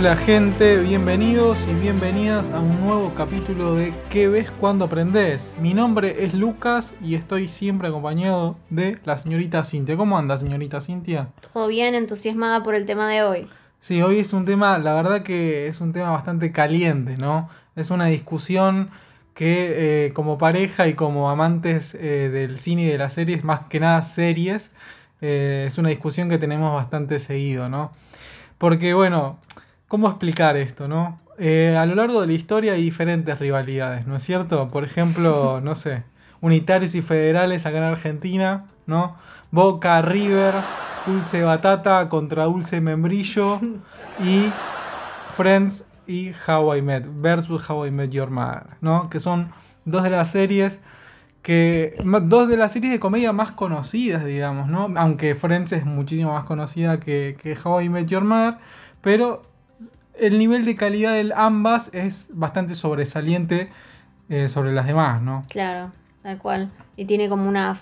Hola 0.00 0.16
gente, 0.16 0.78
bienvenidos 0.78 1.68
y 1.68 1.74
bienvenidas 1.74 2.50
a 2.52 2.58
un 2.58 2.80
nuevo 2.80 3.12
capítulo 3.14 3.74
de 3.74 3.92
¿Qué 4.08 4.28
ves 4.28 4.50
cuando 4.50 4.86
aprendes? 4.86 5.54
Mi 5.60 5.74
nombre 5.74 6.24
es 6.24 6.32
Lucas 6.32 6.94
y 7.02 7.16
estoy 7.16 7.48
siempre 7.48 7.88
acompañado 7.88 8.56
de 8.70 8.98
la 9.04 9.18
señorita 9.18 9.62
Cintia. 9.62 9.98
¿Cómo 9.98 10.16
anda 10.16 10.38
señorita 10.38 10.80
Cintia? 10.80 11.28
Todo 11.52 11.68
bien, 11.68 11.94
entusiasmada 11.94 12.62
por 12.62 12.74
el 12.74 12.86
tema 12.86 13.10
de 13.10 13.22
hoy. 13.22 13.48
Sí, 13.78 14.00
hoy 14.00 14.20
es 14.20 14.32
un 14.32 14.46
tema, 14.46 14.78
la 14.78 14.94
verdad 14.94 15.22
que 15.22 15.66
es 15.66 15.82
un 15.82 15.92
tema 15.92 16.12
bastante 16.12 16.50
caliente, 16.50 17.18
¿no? 17.18 17.50
Es 17.76 17.90
una 17.90 18.06
discusión 18.06 18.88
que 19.34 20.06
eh, 20.06 20.12
como 20.14 20.38
pareja 20.38 20.88
y 20.88 20.94
como 20.94 21.28
amantes 21.28 21.94
eh, 21.94 22.30
del 22.32 22.58
cine 22.58 22.84
y 22.84 22.86
de 22.86 22.96
las 22.96 23.12
series, 23.12 23.44
más 23.44 23.66
que 23.68 23.80
nada 23.80 24.00
series, 24.00 24.72
eh, 25.20 25.64
es 25.66 25.76
una 25.76 25.90
discusión 25.90 26.30
que 26.30 26.38
tenemos 26.38 26.72
bastante 26.72 27.18
seguido, 27.18 27.68
¿no? 27.68 27.92
Porque 28.56 28.94
bueno, 28.94 29.38
¿cómo 29.90 30.08
explicar 30.08 30.56
esto, 30.56 30.86
no? 30.86 31.18
Eh, 31.36 31.76
a 31.76 31.84
lo 31.84 31.96
largo 31.96 32.20
de 32.20 32.28
la 32.28 32.32
historia 32.32 32.74
hay 32.74 32.82
diferentes 32.82 33.36
rivalidades, 33.40 34.06
¿no 34.06 34.14
es 34.14 34.22
cierto? 34.22 34.68
Por 34.68 34.84
ejemplo, 34.84 35.60
no 35.64 35.74
sé, 35.74 36.04
unitarios 36.40 36.94
y 36.94 37.02
federales 37.02 37.66
acá 37.66 37.78
en 37.78 37.84
Argentina, 37.84 38.66
¿no? 38.86 39.16
Boca, 39.50 40.00
River, 40.00 40.54
Dulce 41.06 41.42
Batata 41.42 42.08
contra 42.08 42.44
Dulce 42.44 42.80
Membrillo 42.80 43.60
y 44.24 44.52
Friends 45.32 45.84
y 46.06 46.30
How 46.46 46.76
I 46.76 46.82
Met 46.82 47.06
versus 47.08 47.68
How 47.68 47.86
I 47.86 47.90
Met 47.90 48.10
Your 48.10 48.30
Mother, 48.30 48.68
¿no? 48.80 49.10
Que 49.10 49.18
son 49.18 49.50
dos 49.84 50.04
de 50.04 50.10
las 50.10 50.30
series 50.30 50.80
que 51.42 51.96
dos 52.04 52.48
de 52.48 52.56
las 52.56 52.70
series 52.70 52.92
de 52.92 53.00
comedia 53.00 53.32
más 53.32 53.50
conocidas, 53.50 54.24
digamos, 54.24 54.68
¿no? 54.68 54.88
Aunque 54.96 55.34
Friends 55.34 55.72
es 55.72 55.84
muchísimo 55.84 56.34
más 56.34 56.44
conocida 56.44 57.00
que, 57.00 57.36
que 57.42 57.58
How 57.60 57.80
I 57.80 57.88
Met 57.88 58.06
Your 58.06 58.22
Mother, 58.22 58.58
pero 59.00 59.49
el 60.20 60.38
nivel 60.38 60.64
de 60.64 60.76
calidad 60.76 61.12
de 61.14 61.32
ambas 61.34 61.90
es 61.92 62.28
bastante 62.32 62.74
sobresaliente 62.74 63.70
eh, 64.28 64.48
sobre 64.48 64.72
las 64.72 64.86
demás, 64.86 65.20
¿no? 65.22 65.44
Claro, 65.48 65.90
tal 66.22 66.38
cual. 66.38 66.70
Y 66.96 67.06
tiene 67.06 67.28
como 67.28 67.48
una, 67.48 67.76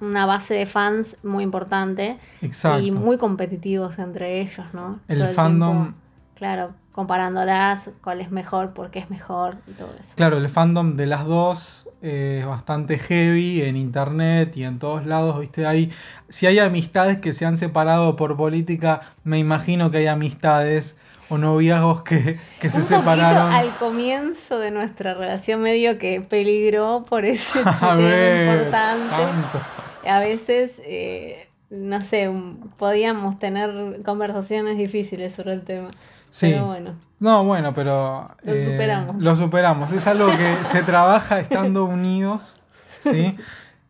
una 0.00 0.26
base 0.26 0.54
de 0.54 0.66
fans 0.66 1.16
muy 1.22 1.44
importante 1.44 2.18
Exacto. 2.42 2.82
y 2.82 2.90
muy 2.90 3.16
competitivos 3.18 3.98
entre 3.98 4.40
ellos, 4.40 4.66
¿no? 4.72 4.98
El 5.08 5.22
fandom- 5.28 5.82
tiempo, 5.82 5.98
claro, 6.34 6.72
comparándolas, 6.92 7.90
cuál 8.02 8.20
es 8.20 8.30
mejor, 8.30 8.72
por 8.74 8.90
qué 8.90 8.98
es 8.98 9.10
mejor 9.10 9.56
y 9.66 9.72
todo 9.72 9.90
eso. 9.94 10.14
Claro, 10.16 10.38
el 10.38 10.48
fandom 10.48 10.96
de 10.96 11.06
las 11.06 11.24
dos 11.24 11.88
es 12.02 12.44
bastante 12.44 12.98
heavy 12.98 13.62
en 13.62 13.76
internet 13.76 14.56
y 14.56 14.64
en 14.64 14.78
todos 14.78 15.06
lados, 15.06 15.40
¿viste? 15.40 15.66
Hay, 15.66 15.90
si 16.28 16.46
hay 16.46 16.58
amistades 16.58 17.18
que 17.18 17.32
se 17.32 17.46
han 17.46 17.56
separado 17.56 18.16
por 18.16 18.36
política, 18.36 19.00
me 19.22 19.38
imagino 19.38 19.90
que 19.90 19.98
hay 19.98 20.06
amistades 20.08 20.96
o 21.34 21.38
noviazgos 21.38 22.02
que, 22.02 22.38
que 22.60 22.70
se 22.70 22.78
Un 22.78 22.82
separaron. 22.84 23.52
al 23.52 23.70
comienzo 23.76 24.58
de 24.58 24.70
nuestra 24.70 25.14
relación 25.14 25.60
medio 25.60 25.98
que 25.98 26.20
peligró 26.20 27.04
por 27.08 27.24
ese 27.24 27.58
A 27.64 27.78
tema 27.78 27.94
ver, 27.96 28.56
importante. 28.58 29.10
tanto. 29.10 29.60
A 30.08 30.20
veces, 30.20 30.72
eh, 30.84 31.48
no 31.70 32.00
sé, 32.00 32.30
podíamos 32.78 33.38
tener 33.38 34.00
conversaciones 34.04 34.76
difíciles 34.78 35.34
sobre 35.34 35.52
el 35.54 35.62
tema. 35.64 35.90
Sí. 36.30 36.50
Pero 36.50 36.66
bueno. 36.66 36.94
No, 37.20 37.44
bueno, 37.44 37.72
pero... 37.74 38.28
Lo 38.42 38.54
eh, 38.54 38.64
superamos. 38.64 39.22
Lo 39.22 39.36
superamos. 39.36 39.92
Es 39.92 40.06
algo 40.06 40.26
que 40.26 40.56
se 40.72 40.82
trabaja 40.82 41.40
estando 41.40 41.84
unidos, 41.84 42.56
¿sí? 43.00 43.36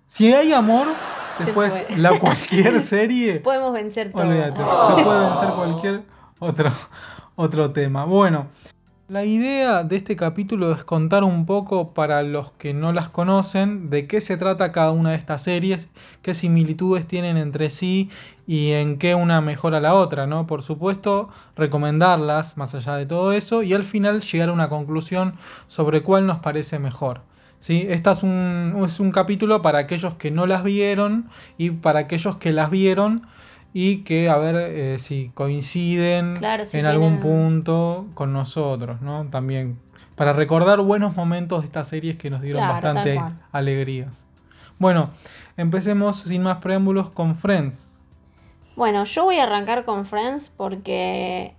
Si 0.06 0.32
hay 0.32 0.52
amor, 0.52 0.86
después 1.38 1.84
la 1.96 2.18
cualquier 2.20 2.80
serie... 2.80 3.40
Podemos 3.44 3.72
vencer 3.72 4.12
todo. 4.12 4.22
Olvídate, 4.22 4.58
se 4.58 5.02
puede 5.04 5.20
vencer 5.20 5.48
cualquier 5.48 6.02
otro, 6.38 6.70
otro 7.36 7.72
tema. 7.72 8.04
Bueno, 8.04 8.48
la 9.06 9.26
idea 9.26 9.84
de 9.84 9.96
este 9.96 10.16
capítulo 10.16 10.72
es 10.72 10.82
contar 10.82 11.24
un 11.24 11.44
poco 11.44 11.92
para 11.92 12.22
los 12.22 12.52
que 12.52 12.72
no 12.72 12.92
las 12.94 13.10
conocen 13.10 13.90
de 13.90 14.06
qué 14.06 14.22
se 14.22 14.38
trata 14.38 14.72
cada 14.72 14.92
una 14.92 15.10
de 15.10 15.16
estas 15.16 15.42
series, 15.42 15.90
qué 16.22 16.32
similitudes 16.32 17.06
tienen 17.06 17.36
entre 17.36 17.68
sí 17.68 18.08
y 18.46 18.72
en 18.72 18.96
qué 18.96 19.14
una 19.14 19.42
mejora 19.42 19.78
la 19.80 19.92
otra, 19.92 20.26
¿no? 20.26 20.46
Por 20.46 20.62
supuesto, 20.62 21.28
recomendarlas 21.54 22.56
más 22.56 22.74
allá 22.74 22.96
de 22.96 23.04
todo 23.04 23.32
eso 23.32 23.62
y 23.62 23.74
al 23.74 23.84
final 23.84 24.22
llegar 24.22 24.48
a 24.48 24.52
una 24.52 24.70
conclusión 24.70 25.34
sobre 25.66 26.02
cuál 26.02 26.26
nos 26.26 26.38
parece 26.38 26.78
mejor. 26.78 27.20
¿Sí? 27.58 27.86
Este 27.88 28.10
es 28.10 28.22
un, 28.22 28.84
es 28.86 29.00
un 29.00 29.10
capítulo 29.10 29.62
para 29.62 29.78
aquellos 29.80 30.14
que 30.14 30.30
no 30.30 30.46
las 30.46 30.62
vieron 30.64 31.28
y 31.56 31.70
para 31.70 32.00
aquellos 32.00 32.36
que 32.36 32.52
las 32.52 32.70
vieron 32.70 33.26
y 33.76 34.04
que 34.04 34.30
a 34.30 34.38
ver 34.38 34.54
eh, 34.56 34.98
si 35.00 35.32
coinciden 35.34 36.36
Claro, 36.38 36.64
si 36.64 36.78
en 36.78 36.86
algún 36.86 37.18
punto 37.18 38.06
con 38.14 38.32
nosotros, 38.32 39.02
¿no? 39.02 39.26
También 39.26 39.78
para 40.14 40.32
recordar 40.32 40.80
buenos 40.80 41.16
momentos 41.16 41.60
de 41.62 41.66
estas 41.66 41.88
series 41.88 42.16
que 42.16 42.30
nos 42.30 42.40
dieron 42.40 42.60
Claro, 42.62 42.74
bastante 42.74 43.20
alegrías. 43.50 44.24
Bueno, 44.78 45.10
empecemos 45.56 46.20
sin 46.20 46.44
más 46.44 46.58
preámbulos 46.58 47.10
con 47.10 47.34
Friends. 47.34 47.90
Bueno, 48.76 49.04
yo 49.04 49.24
voy 49.24 49.38
a 49.38 49.42
arrancar 49.42 49.84
con 49.84 50.06
Friends 50.06 50.52
porque 50.56 51.54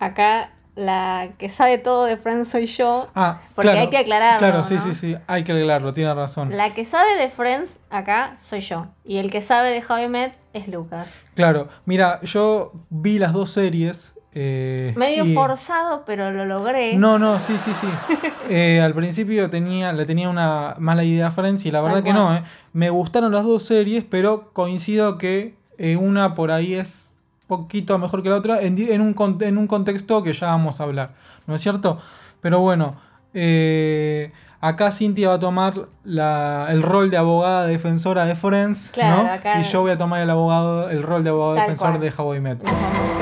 acá 0.00 0.50
la 0.74 1.28
que 1.38 1.48
sabe 1.50 1.78
todo 1.78 2.04
de 2.04 2.16
Friends 2.16 2.48
soy 2.48 2.66
yo. 2.66 3.08
Ah, 3.14 3.40
Porque 3.54 3.70
claro, 3.70 3.80
hay 3.80 3.90
que 3.90 3.98
aclararlo, 3.98 4.38
Claro, 4.38 4.64
sí, 4.64 4.74
¿no? 4.74 4.80
sí, 4.82 4.94
sí, 4.94 5.16
hay 5.28 5.44
que 5.44 5.52
aclararlo, 5.52 5.92
tiene 5.92 6.12
razón. 6.14 6.56
La 6.56 6.74
que 6.74 6.84
sabe 6.84 7.16
de 7.16 7.28
Friends 7.28 7.78
acá 7.90 8.36
soy 8.40 8.60
yo. 8.60 8.86
Y 9.04 9.18
el 9.18 9.30
que 9.30 9.40
sabe 9.40 9.70
de 9.70 9.84
How 9.88 9.98
I 10.04 10.08
Met 10.08 10.39
es 10.52 10.68
Lucas. 10.68 11.08
Claro, 11.34 11.68
mira, 11.86 12.20
yo 12.22 12.72
vi 12.90 13.18
las 13.18 13.32
dos 13.32 13.50
series. 13.50 14.14
eh, 14.32 14.92
Medio 14.96 15.24
y- 15.24 15.34
forzado, 15.34 16.04
pero 16.06 16.30
lo 16.30 16.44
logré. 16.44 16.96
No, 16.96 17.18
no, 17.18 17.38
sí, 17.40 17.56
sí, 17.58 17.72
sí. 17.74 17.86
Eh, 18.52 18.80
al 18.80 18.94
principio 18.94 19.48
tenía, 19.48 19.92
le 19.92 20.04
tenía 20.06 20.28
una 20.28 20.74
mala 20.78 21.04
idea 21.04 21.28
a 21.28 21.30
Friends 21.30 21.64
y 21.66 21.70
la 21.70 21.80
verdad 21.80 21.98
Tal 21.98 22.04
que 22.04 22.10
cual. 22.12 22.24
no, 22.24 22.34
eh. 22.36 22.42
Me 22.72 22.90
gustaron 22.90 23.30
las 23.32 23.44
dos 23.44 23.62
series, 23.62 24.04
pero 24.08 24.50
coincido 24.52 25.18
que 25.18 25.54
una 26.00 26.34
por 26.34 26.50
ahí 26.50 26.74
es 26.74 27.12
poquito 27.46 27.96
mejor 27.98 28.22
que 28.22 28.28
la 28.28 28.36
otra 28.36 28.60
en, 28.60 28.74
un, 29.00 29.38
en 29.40 29.56
un 29.58 29.66
contexto 29.66 30.22
que 30.22 30.32
ya 30.32 30.48
vamos 30.48 30.80
a 30.80 30.84
hablar, 30.84 31.14
¿no 31.46 31.54
es 31.54 31.60
cierto? 31.62 31.98
Pero 32.40 32.58
bueno, 32.60 32.96
eh, 33.34 34.32
acá 34.60 34.90
Cintia 34.92 35.28
va 35.28 35.34
a 35.34 35.38
tomar 35.40 35.88
la- 36.04 36.66
el 36.70 36.82
rol 36.82 37.10
de 37.10 37.16
abogada 37.16 37.66
defensora 37.66 38.26
de 38.26 38.34
Friends, 38.36 38.90
Claro, 38.92 39.22
¿no? 39.24 39.32
acá- 39.32 39.60
Y 39.60 39.64
yo 39.64 39.80
voy 39.80 39.90
a 39.92 39.98
tomar 39.98 40.20
el 40.20 40.30
abogado, 40.30 40.90
el 40.90 41.02
rol 41.02 41.24
de 41.24 41.30
abogado 41.30 41.54
Tal 41.54 41.62
defensor 41.64 41.88
cual. 41.90 42.00
de 42.00 42.12
How 42.16 42.34
I 42.34 42.40
Met. 42.40 42.62
Ujú. 42.62 42.72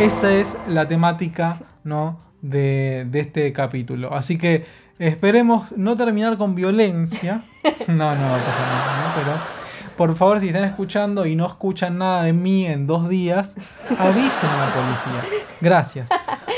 Esa 0.01 0.33
es 0.33 0.57
la 0.69 0.87
temática, 0.89 1.61
¿no? 1.85 2.21
De, 2.43 3.07
de 3.11 3.21
este 3.21 3.53
capítulo. 3.53 4.15
Así 4.15 4.39
que 4.39 4.65
esperemos 4.99 5.73
no 5.77 5.97
terminar 5.97 6.37
con 6.39 6.55
violencia. 6.55 7.43
No, 7.89 7.95
no 7.95 8.05
va 8.05 8.15
a 8.15 8.39
pasar 8.39 8.67
nada, 8.69 8.97
¿no? 9.03 9.15
Pero 9.17 9.59
por 9.97 10.15
favor, 10.15 10.41
si 10.41 10.49
están 10.49 10.65
escuchando 10.65 11.27
y 11.27 11.35
no 11.37 11.47
escuchan 11.47 11.99
nada 11.99 12.23
de 12.23 12.33
mí 12.33 12.65
en 12.67 12.87
dos 12.87 13.09
días, 13.09 13.57
avisen 13.99 14.49
a 14.51 14.67
la 14.67 14.73
policía. 14.73 15.39
Gracias. 15.61 16.09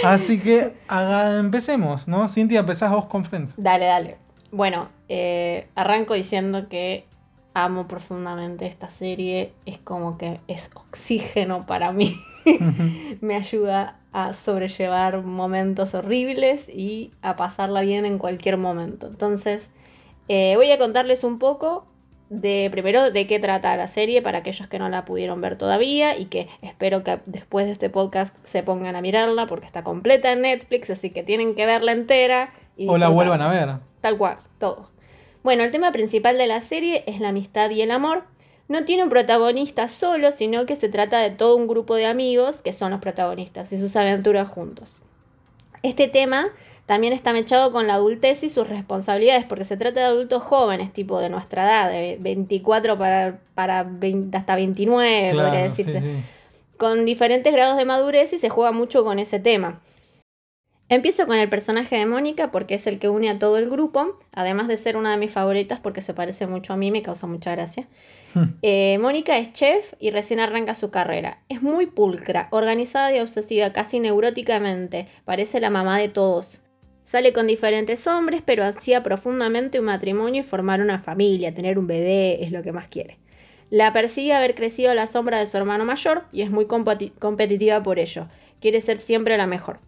Así 0.05 0.39
que 0.39 0.75
haga- 0.89 1.39
empecemos, 1.39 2.07
¿no? 2.07 2.29
Cintia, 2.29 2.61
empezás 2.61 2.91
vos 2.91 3.07
con 3.07 3.25
Friends. 3.25 3.55
Dale, 3.57 3.87
dale. 3.87 4.17
Bueno, 4.53 4.89
eh, 5.09 5.69
arranco 5.75 6.15
diciendo 6.15 6.69
que 6.69 7.05
amo 7.55 7.87
profundamente 7.87 8.67
esta 8.67 8.91
serie. 8.91 9.53
Es 9.67 9.79
como 9.79 10.19
que 10.19 10.41
es 10.49 10.71
oxígeno 10.75 11.67
para 11.67 11.93
mí. 11.93 12.17
Me 13.21 13.37
ayuda 13.37 13.99
a 14.13 14.35
sobrellevar 14.35 15.23
momentos 15.23 15.95
horribles 15.95 16.69
y 16.69 17.13
a 17.23 17.37
pasarla 17.37 17.81
bien 17.83 18.05
en 18.05 18.19
cualquier 18.19 18.57
momento. 18.57 19.07
Entonces, 19.07 19.69
eh, 20.29 20.55
voy 20.57 20.71
a 20.71 20.79
contarles 20.79 21.23
un 21.25 21.39
poco 21.39 21.87
de 22.29 22.69
primero 22.71 23.11
de 23.11 23.27
qué 23.27 23.41
trata 23.41 23.77
la 23.77 23.89
serie 23.89 24.23
para 24.23 24.39
aquellos 24.39 24.69
que 24.69 24.79
no 24.79 24.89
la 24.89 25.05
pudieron 25.05 25.41
ver 25.41 25.59
todavía 25.59 26.17
y 26.17 26.27
que 26.27 26.49
espero 26.63 27.03
que 27.03 27.19
después 27.27 27.67
de 27.67 27.73
este 27.73 27.91
podcast 27.91 28.35
se 28.45 28.63
pongan 28.63 28.95
a 28.95 29.01
mirarla 29.01 29.49
porque 29.49 29.67
está 29.67 29.83
completa 29.83 30.31
en 30.31 30.43
Netflix, 30.43 30.91
así 30.91 31.11
que 31.11 31.25
tienen 31.25 31.57
que 31.57 31.67
verla 31.67 31.91
entera. 31.91 32.51
Y 32.81 32.89
O 32.89 32.97
la 32.97 33.09
vuelvan 33.09 33.43
a 33.43 33.51
ver. 33.51 33.75
Tal 34.01 34.17
cual, 34.17 34.39
todo. 34.59 34.89
Bueno, 35.43 35.65
el 35.65 35.71
tema 35.71 35.93
principal 35.93 36.39
de 36.39 36.47
la 36.47 36.63
serie 36.63 37.05
es 37.07 37.21
la 37.21 37.29
amistad 37.29 37.69
y 37.69 37.83
el 37.83 37.91
amor. 37.91 38.25
No 38.69 38.87
tiene 38.87 39.03
un 39.05 39.11
protagonista 39.11 39.87
solo, 39.89 40.33
sino 40.33 40.65
que 40.65 40.77
se 40.77 40.89
trata 40.89 41.19
de 41.19 41.29
todo 41.29 41.57
un 41.57 41.69
grupo 41.69 41.95
de 41.95 42.07
amigos 42.07 42.63
que 42.63 42.73
son 42.73 42.91
los 42.91 43.01
protagonistas 43.01 43.71
y 43.75 43.79
sus 43.79 43.97
aventuras 43.97 44.49
juntos. 44.49 44.97
Este 45.83 46.09
tema 46.09 46.49
también 46.87 47.13
está 47.13 47.35
mechado 47.35 47.71
con 47.71 47.87
la 47.87 47.95
adultez 47.95 48.43
y 48.45 48.49
sus 48.49 48.67
responsabilidades, 48.67 49.45
porque 49.45 49.67
se 49.67 49.77
trata 49.77 50.01
de 50.01 50.07
adultos 50.07 50.43
jóvenes, 50.43 50.91
tipo 50.91 51.21
de 51.21 51.29
nuestra 51.29 51.65
edad, 51.65 51.91
de 51.91 52.17
24 52.19 52.97
para, 52.97 53.41
para 53.55 53.83
20 53.83 54.35
hasta 54.39 54.55
29, 54.57 55.33
podría 55.35 55.65
decirse 55.65 56.01
sí, 56.01 56.07
sí. 56.07 56.23
con 56.79 57.05
diferentes 57.05 57.53
grados 57.53 57.77
de 57.77 57.85
madurez 57.85 58.33
y 58.33 58.39
se 58.39 58.49
juega 58.49 58.73
mucho 58.73 59.05
con 59.05 59.19
ese 59.19 59.39
tema. 59.39 59.81
Empiezo 60.91 61.29
con 61.29 61.39
el 61.39 61.49
personaje 61.49 61.97
de 61.97 62.05
Mónica 62.05 62.51
porque 62.51 62.75
es 62.75 62.89
el 62.89 62.99
que 62.99 63.09
une 63.09 63.31
a 63.31 63.39
todo 63.39 63.59
el 63.59 63.71
grupo, 63.71 64.19
además 64.33 64.67
de 64.67 64.77
ser 64.77 64.97
una 64.97 65.13
de 65.13 65.19
mis 65.19 65.31
favoritas 65.31 65.79
porque 65.79 66.03
se 66.03 66.15
parece 66.15 66.49
mucho 66.49 66.73
a 66.73 66.77
mí, 66.77 66.91
me 66.91 67.01
causa 67.01 67.27
mucha 67.27 67.53
gracia. 67.53 67.89
Eh, 68.63 68.97
Mónica 68.99 69.39
es 69.39 69.53
chef 69.53 69.93
y 69.99 70.11
recién 70.11 70.39
arranca 70.39 70.77
su 70.77 70.91
carrera. 70.91 71.39
Es 71.49 71.63
muy 71.63 71.87
pulcra, 71.87 72.47
organizada 72.53 73.13
y 73.17 73.19
obsesiva, 73.19 73.73
casi 73.73 73.99
neuróticamente. 73.99 75.09
Parece 75.25 75.59
la 75.59 75.69
mamá 75.69 75.99
de 75.99 76.09
todos. 76.09 76.61
Sale 77.07 77.33
con 77.33 77.49
diferentes 77.49 78.07
hombres, 78.07 78.41
pero 78.45 78.63
ansía 78.63 79.03
profundamente 79.03 79.81
un 79.81 79.87
matrimonio 79.87 80.43
y 80.43 80.45
formar 80.45 80.81
una 80.81 81.01
familia, 81.01 81.53
tener 81.53 81.77
un 81.77 81.89
bebé, 81.89 82.45
es 82.45 82.53
lo 82.53 82.63
que 82.63 82.71
más 82.71 82.87
quiere. 82.87 83.19
La 83.69 83.93
persigue 83.93 84.33
haber 84.33 84.55
crecido 84.55 84.93
a 84.93 84.95
la 84.95 85.09
sombra 85.09 85.41
de 85.41 85.47
su 85.47 85.57
hermano 85.57 85.85
mayor 85.85 86.23
y 86.31 86.43
es 86.43 86.51
muy 86.53 86.67
competitiva 86.67 87.83
por 87.83 87.99
ello. 87.99 88.29
Quiere 88.61 88.81
ser 88.81 89.01
siempre 89.01 89.37
la 89.37 89.49
mejor. 89.49 89.81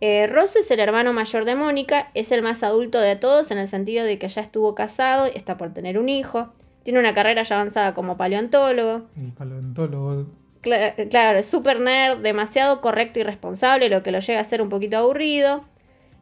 Eh, 0.00 0.26
Ross 0.26 0.56
es 0.56 0.70
el 0.70 0.80
hermano 0.80 1.12
mayor 1.12 1.44
de 1.44 1.54
Mónica, 1.54 2.10
es 2.14 2.32
el 2.32 2.42
más 2.42 2.62
adulto 2.62 2.98
de 2.98 3.16
todos 3.16 3.50
en 3.50 3.58
el 3.58 3.68
sentido 3.68 4.04
de 4.04 4.18
que 4.18 4.28
ya 4.28 4.40
estuvo 4.40 4.74
casado 4.74 5.26
y 5.26 5.36
está 5.36 5.58
por 5.58 5.74
tener 5.74 5.98
un 5.98 6.08
hijo. 6.08 6.52
Tiene 6.84 6.98
una 6.98 7.12
carrera 7.12 7.42
ya 7.42 7.56
avanzada 7.56 7.92
como 7.92 8.16
paleontólogo. 8.16 9.02
paleontólogo. 9.36 10.26
claro, 10.62 11.38
es 11.38 11.46
súper 11.46 11.80
nerd, 11.80 12.18
demasiado 12.18 12.80
correcto 12.80 13.20
y 13.20 13.24
responsable, 13.24 13.90
lo 13.90 14.02
que 14.02 14.12
lo 14.12 14.20
llega 14.20 14.40
a 14.40 14.44
ser 14.44 14.62
un 14.62 14.70
poquito 14.70 14.96
aburrido. 14.96 15.64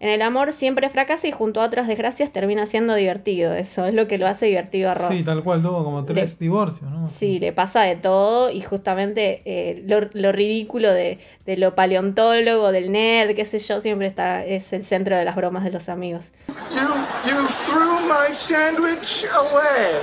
En 0.00 0.10
el 0.10 0.22
amor 0.22 0.52
siempre 0.52 0.88
fracasa 0.90 1.26
y 1.26 1.32
junto 1.32 1.60
a 1.60 1.64
otras 1.64 1.88
desgracias 1.88 2.32
termina 2.32 2.66
siendo 2.66 2.94
divertido. 2.94 3.52
Eso 3.54 3.84
es 3.86 3.94
lo 3.94 4.06
que 4.06 4.16
lo 4.16 4.28
hace 4.28 4.46
divertido 4.46 4.90
a 4.90 4.94
Ross. 4.94 5.16
Sí, 5.16 5.24
tal 5.24 5.42
cual, 5.42 5.60
tuvo 5.60 5.82
como 5.82 6.04
tres 6.04 6.38
divorcios, 6.38 6.88
¿no? 6.90 7.08
Sí, 7.08 7.40
le 7.40 7.52
pasa 7.52 7.82
de 7.82 7.96
todo 7.96 8.50
y 8.50 8.60
justamente 8.60 9.42
eh, 9.44 9.82
lo, 9.86 10.32
ridículo 10.32 10.92
de, 10.92 11.18
lo 11.46 11.74
paleontólogo, 11.74 12.70
del 12.70 12.92
nerd, 12.92 13.34
qué 13.34 13.44
sé 13.44 13.58
yo, 13.58 13.80
siempre 13.80 14.06
está, 14.06 14.44
es 14.44 14.72
el 14.72 14.84
centro 14.84 15.16
de 15.16 15.24
las 15.24 15.34
bromas 15.34 15.64
de 15.64 15.72
los 15.72 15.88
amigos. 15.88 16.30
You, 16.70 16.86
you 17.28 17.46
threw 17.66 17.98
my 18.06 18.32
sandwich 18.32 19.26
away. 19.34 19.98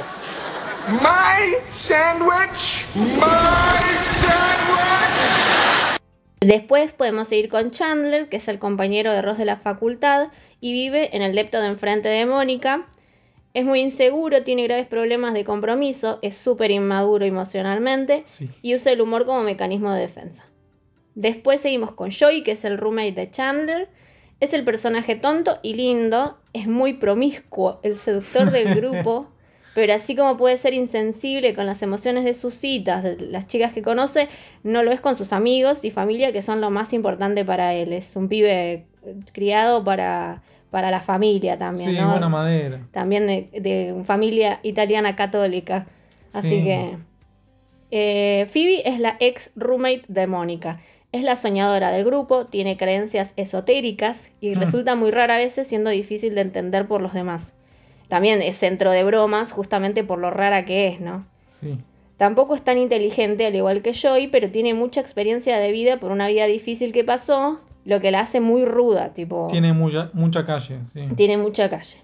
My 1.02 1.56
sandwich, 1.70 2.86
my 2.96 3.98
sandwich. 3.98 5.95
Después 6.46 6.94
podemos 6.94 7.28
seguir 7.28 7.50
con 7.50 7.72
Chandler, 7.72 8.30
que 8.30 8.38
es 8.38 8.48
el 8.48 8.60
compañero 8.60 9.12
de 9.12 9.24
Ross 9.24 9.40
de 9.40 9.46
la 9.46 9.58
facultad 9.58 10.28
y 10.62 10.74
vive 10.74 11.16
en 11.16 11.24
el 11.24 11.34
depto 11.34 11.60
de 11.60 11.68
enfrente 11.68 12.08
de 12.08 12.28
Mónica. 12.28 12.88
Es 13.56 13.66
muy 13.66 13.80
inseguro, 13.80 14.44
tiene 14.44 14.66
graves 14.66 14.86
problemas 14.86 15.34
de 15.34 15.44
compromiso, 15.44 16.20
es 16.22 16.38
súper 16.38 16.70
inmaduro 16.70 17.26
emocionalmente 17.26 18.26
y 18.62 18.76
usa 18.76 18.92
el 18.92 19.02
humor 19.02 19.26
como 19.26 19.42
mecanismo 19.42 19.92
de 19.92 20.02
defensa. 20.02 20.46
Después 21.16 21.62
seguimos 21.62 21.94
con 21.94 22.12
Joey, 22.12 22.44
que 22.44 22.52
es 22.52 22.64
el 22.64 22.78
roommate 22.78 23.14
de 23.14 23.32
Chandler. 23.32 23.90
Es 24.40 24.54
el 24.54 24.64
personaje 24.64 25.16
tonto 25.16 25.58
y 25.64 25.74
lindo, 25.74 26.38
es 26.54 26.68
muy 26.68 26.94
promiscuo, 26.94 27.80
el 27.82 27.98
seductor 27.98 28.52
del 28.52 28.76
grupo. 28.82 29.32
Pero 29.76 29.94
así 29.94 30.16
como 30.16 30.38
puede 30.38 30.56
ser 30.56 30.74
insensible 30.74 31.54
con 31.54 31.66
las 31.66 31.82
emociones 31.82 32.24
de 32.24 32.34
sus 32.34 32.54
citas, 32.54 33.04
de 33.04 33.18
las 33.18 33.46
chicas 33.46 33.74
que 33.74 33.82
conoce, 33.82 34.30
no 34.64 34.84
lo 34.84 34.92
es 34.92 35.02
con 35.02 35.18
sus 35.18 35.34
amigos 35.34 35.84
y 35.84 35.92
familia, 35.92 36.32
que 36.32 36.42
son 36.42 36.62
lo 36.62 36.72
más 36.72 36.94
importante 36.94 37.44
para 37.44 37.74
él. 37.74 37.92
Es 37.92 38.16
un 38.16 38.30
pibe 38.30 38.86
criado 39.34 39.84
para, 39.84 40.44
para 40.72 40.92
la 40.92 41.02
familia 41.02 41.58
también. 41.58 41.90
Sí, 41.90 41.98
buena 42.02 42.30
madera. 42.30 42.88
También 42.92 43.28
de, 43.28 43.50
de 43.52 44.02
familia 44.06 44.62
italiana 44.64 45.18
católica. 45.18 45.88
Así 46.34 46.64
que. 46.64 46.98
Eh, 47.92 48.48
Phoebe 48.50 48.90
es 48.90 49.00
la 49.00 49.18
ex 49.20 49.52
roommate 49.58 50.04
de 50.08 50.26
Mónica. 50.26 50.80
Es 51.12 51.22
la 51.24 51.36
soñadora 51.36 51.92
del 51.92 52.06
grupo, 52.06 52.46
tiene 52.46 52.78
creencias 52.78 53.34
esotéricas 53.36 54.32
y 54.40 54.56
mm. 54.56 54.60
resulta 54.60 54.96
muy 54.96 55.12
rara 55.12 55.36
a 55.36 55.38
veces 55.38 55.68
siendo 55.68 55.90
difícil 55.90 56.34
de 56.34 56.42
entender 56.42 56.88
por 56.88 57.02
los 57.02 57.14
demás 57.14 57.54
también 58.08 58.42
es 58.42 58.58
centro 58.58 58.92
de 58.92 59.04
bromas 59.04 59.52
justamente 59.52 60.04
por 60.04 60.20
lo 60.20 60.32
rara 60.32 60.66
que 60.66 60.88
es, 60.88 61.00
¿no? 61.00 61.26
Sí. 61.62 61.78
Tampoco 62.18 62.56
es 62.56 62.62
tan 62.62 62.78
inteligente 62.78 63.46
al 63.46 63.56
igual 63.56 63.82
que 63.82 63.94
Joy, 63.94 64.28
pero 64.28 64.50
tiene 64.50 64.74
mucha 64.74 65.02
experiencia 65.02 65.58
de 65.58 65.72
vida 65.72 66.00
por 66.00 66.12
una 66.12 66.28
vida 66.28 66.46
difícil 66.46 66.94
que 66.94 67.04
pasó, 67.04 67.60
lo 67.84 68.00
que 68.00 68.12
la 68.12 68.22
hace 68.22 68.40
muy 68.40 68.66
ruda, 68.66 69.14
tipo... 69.14 69.48
Tiene 69.52 69.74
mucha, 69.74 70.10
mucha 70.14 70.46
calle, 70.46 70.80
sí. 70.94 71.02
Tiene 71.16 71.38
mucha 71.38 71.70
calle. 71.70 72.00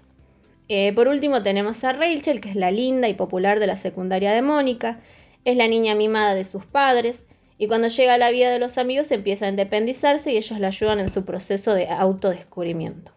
Eh, 0.68 0.92
por 0.92 1.08
último 1.08 1.42
tenemos 1.42 1.82
a 1.84 1.92
Rachel, 1.92 2.40
que 2.40 2.50
es 2.50 2.56
la 2.56 2.70
linda 2.70 3.08
y 3.08 3.14
popular 3.14 3.58
de 3.58 3.66
la 3.66 3.76
secundaria 3.76 4.32
de 4.32 4.42
Mónica, 4.42 5.00
es 5.44 5.56
la 5.56 5.66
niña 5.66 5.94
mimada 5.94 6.34
de 6.34 6.44
sus 6.44 6.66
padres, 6.66 7.24
y 7.58 7.66
cuando 7.66 7.88
llega 7.88 8.14
a 8.14 8.18
la 8.18 8.30
vida 8.30 8.50
de 8.50 8.58
los 8.58 8.76
amigos 8.78 9.10
empieza 9.12 9.46
a 9.46 9.48
independizarse 9.48 10.32
y 10.32 10.36
ellos 10.36 10.58
la 10.60 10.68
ayudan 10.68 11.00
en 11.00 11.08
su 11.08 11.24
proceso 11.24 11.74
de 11.74 11.88
autodescubrimiento. 11.88 13.12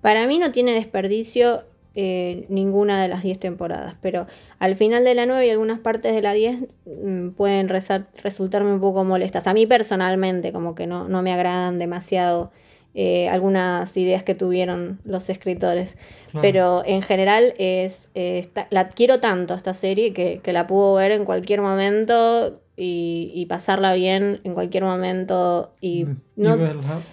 Para 0.00 0.26
mí 0.26 0.38
no 0.38 0.52
tiene 0.52 0.74
desperdicio 0.74 1.64
eh, 1.94 2.46
ninguna 2.48 3.02
de 3.02 3.08
las 3.08 3.22
10 3.22 3.40
temporadas, 3.40 3.96
pero 4.00 4.26
al 4.60 4.76
final 4.76 5.04
de 5.04 5.14
la 5.14 5.26
9 5.26 5.46
y 5.46 5.50
algunas 5.50 5.80
partes 5.80 6.14
de 6.14 6.22
la 6.22 6.32
10 6.32 6.66
mm, 6.86 7.30
pueden 7.30 7.68
resultarme 7.68 8.72
un 8.72 8.80
poco 8.80 9.02
molestas. 9.04 9.46
A 9.46 9.54
mí 9.54 9.66
personalmente, 9.66 10.52
como 10.52 10.74
que 10.74 10.86
no, 10.86 11.08
no 11.08 11.22
me 11.22 11.32
agradan 11.32 11.78
demasiado 11.78 12.52
eh, 12.94 13.28
algunas 13.28 13.96
ideas 13.96 14.22
que 14.22 14.34
tuvieron 14.34 15.00
los 15.04 15.28
escritores. 15.28 15.98
Pero 16.40 16.82
en 16.84 17.02
general 17.02 17.54
es 17.58 18.10
eh, 18.14 18.46
la 18.70 18.90
quiero 18.90 19.18
tanto 19.18 19.54
esta 19.54 19.72
serie 19.74 20.12
que, 20.12 20.40
que 20.42 20.52
la 20.52 20.66
puedo 20.66 20.94
ver 20.94 21.12
en 21.12 21.24
cualquier 21.24 21.62
momento 21.62 22.60
y, 22.78 23.46
pasarla 23.46 23.94
bien 23.94 24.40
en 24.44 24.54
cualquier 24.54 24.84
momento 24.84 25.72
y 25.80 26.06
no, 26.36 26.56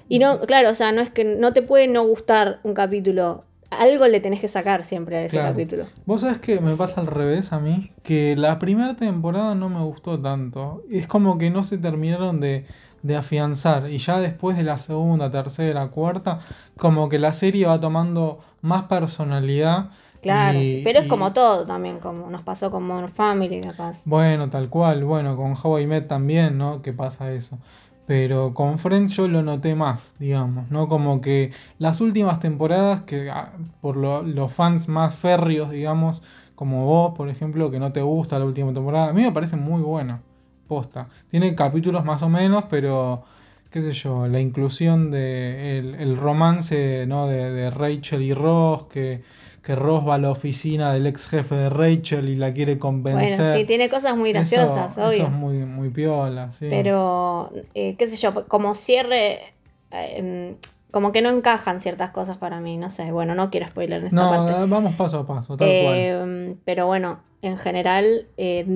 y 0.08 0.20
no, 0.20 0.40
claro, 0.42 0.70
o 0.70 0.74
sea, 0.74 0.92
no 0.92 1.02
es 1.02 1.10
que 1.10 1.24
no 1.24 1.54
te 1.54 1.62
puede 1.62 1.88
no 1.88 2.06
gustar 2.06 2.60
un 2.64 2.74
capítulo. 2.74 3.46
Algo 3.72 4.08
le 4.08 4.20
tenés 4.20 4.40
que 4.40 4.48
sacar 4.48 4.84
siempre 4.84 5.18
a 5.18 5.24
ese 5.24 5.38
capítulo. 5.38 5.88
Vos 6.06 6.22
sabés 6.22 6.38
que 6.38 6.60
me 6.60 6.76
pasa 6.76 7.02
al 7.02 7.08
revés 7.08 7.52
a 7.52 7.60
mí, 7.60 7.92
que 8.04 8.36
la 8.36 8.60
primera 8.60 8.96
temporada 8.96 9.56
no 9.56 9.70
me 9.70 9.84
gustó 9.84 10.20
tanto. 10.20 10.84
Es 10.90 11.08
como 11.08 11.38
que 11.38 11.50
no 11.50 11.64
se 11.64 11.78
terminaron 11.78 12.40
de, 12.40 12.66
de 13.02 13.16
afianzar. 13.16 13.90
Y 13.90 13.98
ya 13.98 14.20
después 14.20 14.56
de 14.56 14.64
la 14.64 14.78
segunda, 14.78 15.32
tercera, 15.32 15.88
cuarta, 15.88 16.40
como 16.78 17.10
que 17.10 17.20
la 17.20 17.34
serie 17.34 17.66
va 17.66 17.80
tomando 17.80 18.40
más 18.62 18.84
personalidad 18.84 19.90
Claro, 20.26 20.60
pero 20.84 21.00
es 21.00 21.08
como 21.08 21.34
todo 21.34 21.68
también, 21.68 22.00
como 22.00 22.32
nos 22.32 22.42
pasó 22.42 22.72
con 22.72 22.82
Modern 22.82 23.10
Family, 23.10 23.62
capaz. 23.62 24.02
Bueno, 24.06 24.50
tal 24.50 24.70
cual, 24.70 25.04
bueno, 25.04 25.36
con 25.36 25.54
How 25.62 25.80
I 25.80 25.86
Met 25.86 26.08
también, 26.08 26.58
¿no? 26.58 26.82
Que 26.82 26.94
pasa 26.94 27.32
eso. 27.32 27.60
Pero 28.08 28.56
con 28.56 28.80
Friends 28.80 29.16
yo 29.16 29.28
lo 29.28 29.44
noté 29.44 29.76
más, 29.76 30.16
digamos, 30.18 30.72
¿no? 30.72 30.88
Como 30.88 31.22
que 31.22 31.52
las 31.78 32.02
últimas 32.02 32.40
temporadas, 32.40 33.02
que 33.04 33.30
ah, 33.30 33.52
por 33.82 33.98
los 33.98 34.52
fans 34.52 34.88
más 34.88 35.14
férreos, 35.14 35.70
digamos, 35.70 36.24
como 36.56 36.86
vos, 36.88 37.16
por 37.16 37.30
ejemplo, 37.30 37.70
que 37.70 37.80
no 37.80 37.92
te 37.92 38.02
gusta 38.02 38.40
la 38.40 38.46
última 38.46 38.74
temporada, 38.74 39.10
a 39.10 39.14
mí 39.14 39.22
me 39.22 39.32
parece 39.32 39.58
muy 39.58 39.84
buena, 39.84 40.22
posta. 40.68 41.08
Tiene 41.30 41.54
capítulos 41.54 42.04
más 42.04 42.24
o 42.24 42.30
menos, 42.30 42.64
pero 42.68 43.24
qué 43.70 43.84
sé 43.84 43.92
yo, 43.92 44.26
la 44.26 44.40
inclusión 44.40 45.12
de 45.12 45.78
el, 46.00 46.18
romance, 46.18 47.06
¿no? 47.06 47.28
De, 47.28 47.52
de 47.52 47.70
Rachel 47.70 48.24
y 48.24 48.34
Ross, 48.34 48.86
que 48.86 49.22
que 49.66 49.76
Ross 49.76 50.08
va 50.08 50.16
a 50.16 50.18
la 50.20 50.30
oficina 50.30 50.94
del 50.94 51.08
ex 51.08 51.28
jefe 51.28 51.56
de 51.56 51.70
Rachel 51.70 52.30
y 52.30 52.36
la 52.36 52.54
quiere 52.54 52.78
convencer. 52.78 53.38
Bueno, 53.40 53.58
sí, 53.58 53.66
tiene 53.66 53.90
cosas 53.90 54.16
muy 54.16 54.32
graciosas, 54.32 54.96
obvio. 54.96 55.08
Eso 55.08 55.24
es 55.24 55.32
muy, 55.32 55.58
muy 55.66 55.90
piola, 55.90 56.52
sí. 56.54 56.68
Pero, 56.70 57.52
eh, 57.74 57.96
qué 57.98 58.06
sé 58.06 58.16
yo, 58.16 58.48
como 58.48 58.76
cierre, 58.76 59.56
eh, 59.90 60.56
como 60.92 61.12
que 61.12 61.24
no 61.24 61.32
encajan 61.32 61.82
ciertas 61.82 62.12
cosas 62.12 62.38
para 62.38 62.62
mí, 62.62 62.78
no 62.78 62.92
sé. 62.92 63.12
Bueno, 63.12 63.34
no 63.34 63.50
quiero 63.50 63.68
spoiler 63.68 64.02
en 64.02 64.08
esta 64.10 64.16
no, 64.16 64.48
eh, 64.48 64.68
vamos 64.68 64.94
paso 64.94 65.18
a 65.18 65.26
paso, 65.26 65.58
tal 65.58 65.68
cual. 65.68 66.58
Pero 66.64 66.86
bueno, 66.86 67.22
en 67.42 67.58
general, 67.58 68.28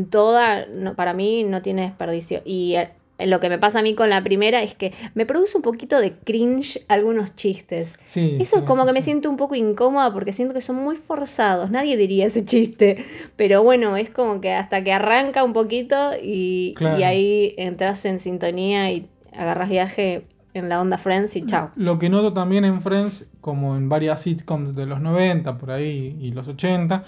toda, 0.09 0.65
para 0.95 1.13
mí 1.13 1.43
no 1.43 1.61
tiene 1.61 1.83
desperdicio. 1.83 2.41
Y 2.45 2.77
lo 3.25 3.39
que 3.39 3.49
me 3.49 3.57
pasa 3.57 3.79
a 3.79 3.81
mí 3.81 3.95
con 3.95 4.09
la 4.09 4.23
primera 4.23 4.63
es 4.63 4.73
que 4.73 4.93
me 5.13 5.25
produce 5.25 5.57
un 5.57 5.63
poquito 5.63 5.99
de 5.99 6.13
cringe 6.13 6.79
algunos 6.87 7.35
chistes. 7.35 7.93
Sí, 8.05 8.37
Eso 8.39 8.57
es 8.57 8.63
como 8.63 8.85
que 8.85 8.93
me 8.93 9.01
siento 9.01 9.29
un 9.29 9.37
poco 9.37 9.55
incómoda 9.55 10.11
porque 10.13 10.33
siento 10.33 10.53
que 10.53 10.61
son 10.61 10.77
muy 10.77 10.95
forzados. 10.95 11.71
Nadie 11.71 11.97
diría 11.97 12.25
ese 12.25 12.45
chiste. 12.45 13.05
Pero 13.35 13.63
bueno, 13.63 13.97
es 13.97 14.09
como 14.09 14.41
que 14.41 14.53
hasta 14.53 14.83
que 14.83 14.93
arranca 14.93 15.43
un 15.43 15.53
poquito 15.53 16.11
y, 16.21 16.75
ahí 17.03 17.53
entras 17.57 18.05
en 18.05 18.19
sintonía 18.19 18.91
y 18.91 19.07
agarras 19.33 19.69
viaje 19.69 20.25
en 20.53 20.69
la 20.69 20.81
onda 20.81 20.97
Friends 20.97 21.35
y 21.35 21.45
chao. 21.45 21.71
Lo 21.75 21.99
que 21.99 22.09
noto 22.09 22.33
también 22.33 22.65
en 22.65 22.81
Friends, 22.81 23.27
como 23.41 23.75
en 23.75 23.89
varias 23.89 24.23
sitcoms 24.23 24.75
de 24.75 24.85
los 24.85 25.01
90 25.01 25.57
por 25.57 25.71
ahí 25.71 26.17
y 26.19 26.31
los 26.31 26.47
80, 26.47 27.03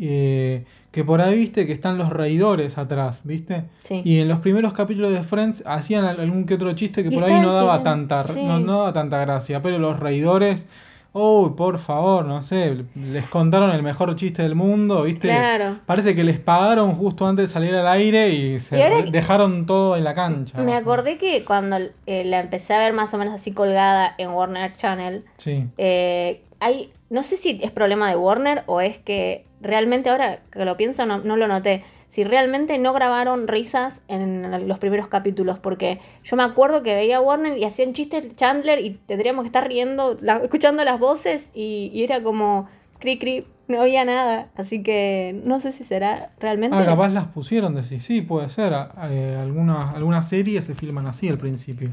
eh, 0.00 0.64
que 0.90 1.04
por 1.04 1.20
ahí 1.20 1.36
viste 1.36 1.66
que 1.66 1.72
están 1.72 1.98
los 1.98 2.10
reidores 2.10 2.78
atrás, 2.78 3.20
¿viste? 3.24 3.64
Y 3.88 4.18
en 4.18 4.28
los 4.28 4.40
primeros 4.40 4.72
capítulos 4.72 5.12
de 5.12 5.22
Friends 5.22 5.62
hacían 5.66 6.04
algún 6.04 6.46
que 6.46 6.54
otro 6.54 6.72
chiste 6.72 7.04
que 7.04 7.10
por 7.10 7.24
ahí 7.24 7.40
no 7.40 7.52
daba, 7.52 7.82
tanta, 7.82 8.24
no, 8.36 8.60
daba 8.60 8.92
tanta 8.92 9.18
gracia, 9.18 9.62
pero 9.62 9.78
los 9.78 10.00
reidores 10.00 10.66
oh, 11.12 11.54
por 11.56 11.78
favor, 11.78 12.24
no 12.24 12.42
sé, 12.42 12.84
les 12.94 13.26
contaron 13.26 13.72
el 13.72 13.82
mejor 13.82 14.14
chiste 14.16 14.42
del 14.42 14.54
mundo, 14.54 15.02
¿viste? 15.02 15.28
Claro. 15.28 15.78
Parece 15.86 16.14
que 16.14 16.24
les 16.24 16.38
pagaron 16.38 16.92
justo 16.92 17.26
antes 17.26 17.48
de 17.48 17.52
salir 17.52 17.74
al 17.74 17.88
aire 17.88 18.30
y 18.30 18.60
se 18.60 18.76
Y 18.78 19.10
dejaron 19.10 19.66
todo 19.66 19.96
en 19.96 20.04
la 20.04 20.14
cancha. 20.14 20.58
Me 20.58 20.74
acordé 20.74 21.18
que 21.18 21.44
cuando 21.44 21.78
eh, 22.06 22.24
la 22.24 22.40
empecé 22.40 22.74
a 22.74 22.78
ver 22.78 22.92
más 22.92 23.12
o 23.14 23.18
menos 23.18 23.34
así 23.34 23.52
colgada 23.52 24.14
en 24.18 24.30
Warner 24.30 24.74
Channel, 24.76 25.24
Sí. 25.38 25.66
eh, 25.78 26.42
hay, 26.60 26.92
no 27.10 27.22
sé 27.22 27.36
si 27.36 27.58
es 27.62 27.70
problema 27.72 28.08
de 28.08 28.16
Warner 28.16 28.62
o 28.66 28.80
es 28.80 28.98
que 28.98 29.46
realmente 29.60 30.10
ahora 30.10 30.40
que 30.50 30.64
lo 30.64 30.76
pienso 30.76 31.06
no, 31.06 31.18
no 31.18 31.36
lo 31.36 31.48
noté. 31.48 31.84
Si 32.10 32.24
realmente 32.24 32.76
no 32.78 32.92
grabaron 32.92 33.46
risas 33.46 34.00
en 34.08 34.66
los 34.68 34.78
primeros 34.78 35.06
capítulos, 35.06 35.58
porque 35.60 36.00
yo 36.24 36.36
me 36.36 36.42
acuerdo 36.42 36.82
que 36.82 36.94
veía 36.94 37.18
a 37.18 37.20
Warner 37.20 37.56
y 37.56 37.64
hacían 37.64 37.92
chistes 37.92 38.34
Chandler 38.34 38.84
y 38.84 38.90
tendríamos 39.06 39.44
que 39.44 39.46
estar 39.46 39.66
riendo, 39.68 40.18
la- 40.20 40.38
escuchando 40.38 40.82
las 40.84 40.98
voces 40.98 41.50
y, 41.54 41.90
y 41.94 42.02
era 42.02 42.20
como 42.22 42.68
cri 42.98 43.18
cri, 43.18 43.46
no 43.68 43.80
había 43.82 44.04
nada. 44.04 44.48
Así 44.56 44.82
que 44.82 45.40
no 45.44 45.60
sé 45.60 45.70
si 45.72 45.84
será 45.84 46.32
realmente. 46.40 46.76
Ah, 46.76 46.84
capaz 46.84 47.10
las 47.10 47.28
pusieron, 47.28 47.74
decís, 47.76 48.02
sí, 48.04 48.22
puede 48.22 48.48
ser. 48.48 48.72
eh, 49.08 49.38
algunas, 49.40 49.94
algunas 49.94 50.28
series 50.28 50.64
se 50.64 50.74
filman 50.74 51.06
así 51.06 51.28
al 51.28 51.38
principio. 51.38 51.92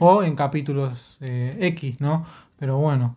O 0.00 0.22
en 0.22 0.36
capítulos 0.36 1.16
eh, 1.20 1.56
X, 1.60 2.00
¿no? 2.00 2.26
Pero 2.58 2.78
bueno. 2.78 3.16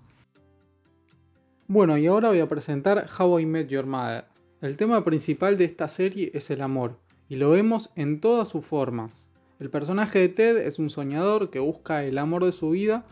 Bueno, 1.74 1.98
y 1.98 2.06
ahora 2.06 2.28
voy 2.28 2.42
a 2.42 2.50
presentar 2.50 3.08
How 3.18 3.40
I 3.40 3.46
Met 3.46 3.70
Your 3.70 3.86
Mother. 3.86 4.26
El 4.60 4.76
tema 4.76 5.06
principal 5.06 5.56
de 5.56 5.64
esta 5.64 5.88
serie 5.88 6.30
es 6.34 6.50
el 6.52 6.62
amor, 6.62 7.00
y 7.30 7.38
lo 7.38 7.50
vemos 7.50 7.92
en 7.96 8.20
todas 8.20 8.50
sus 8.50 8.66
formas. 8.66 9.30
El 9.58 9.70
personaje 9.70 10.20
de 10.20 10.28
Ted 10.28 10.58
es 10.58 10.80
un 10.80 10.90
soñador 10.90 11.50
que 11.50 11.60
busca 11.60 12.04
el 12.04 12.18
amor 12.18 12.44
de 12.44 12.52
su 12.52 12.72
vida 12.72 13.06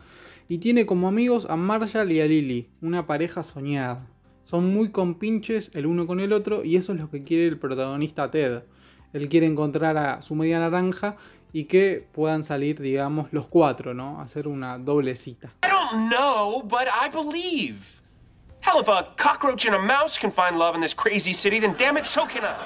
y 0.46 0.58
tiene 0.58 0.84
como 0.84 1.08
amigos 1.08 1.46
a 1.48 1.56
Marshall 1.56 2.12
y 2.12 2.20
a 2.20 2.26
Lily, 2.26 2.68
una 2.82 3.06
pareja 3.06 3.42
soñada. 3.42 4.06
Son 4.42 4.70
muy 4.70 4.90
compinches 4.90 5.70
el 5.72 5.86
uno 5.86 6.06
con 6.06 6.20
el 6.20 6.34
otro 6.34 6.62
y 6.62 6.76
eso 6.76 6.92
es 6.92 7.00
lo 7.00 7.08
que 7.08 7.24
quiere 7.24 7.46
el 7.46 7.58
protagonista 7.58 8.30
Ted. 8.30 8.64
Él 9.14 9.30
quiere 9.30 9.46
encontrar 9.46 9.96
a 9.96 10.20
su 10.20 10.34
media 10.34 10.58
naranja 10.58 11.16
y 11.54 11.64
que 11.64 12.06
puedan 12.12 12.42
salir, 12.42 12.78
digamos, 12.78 13.32
los 13.32 13.48
cuatro, 13.48 13.94
¿no? 13.94 14.20
Hacer 14.20 14.46
una 14.46 14.76
doble 14.76 15.16
cita. 15.16 15.54
I 15.64 15.70
don't 15.70 16.10
know, 16.10 16.62
but 16.62 16.88
I 16.88 17.08
believe. 17.10 17.99
Hell, 18.62 18.80
if 18.82 18.88
a 18.88 19.14
cockroach 19.16 19.66
and 19.66 19.74
a 19.74 19.78
mouse 19.78 20.18
can 20.18 20.30
find 20.30 20.58
love 20.58 20.74
in 20.74 20.80
this 20.82 20.94
crazy 20.94 21.32
city, 21.32 21.58
then 21.60 21.74
damn 21.78 21.96
it, 21.96 22.04
so 22.04 22.22
can 22.22 22.44
I. 22.44 22.56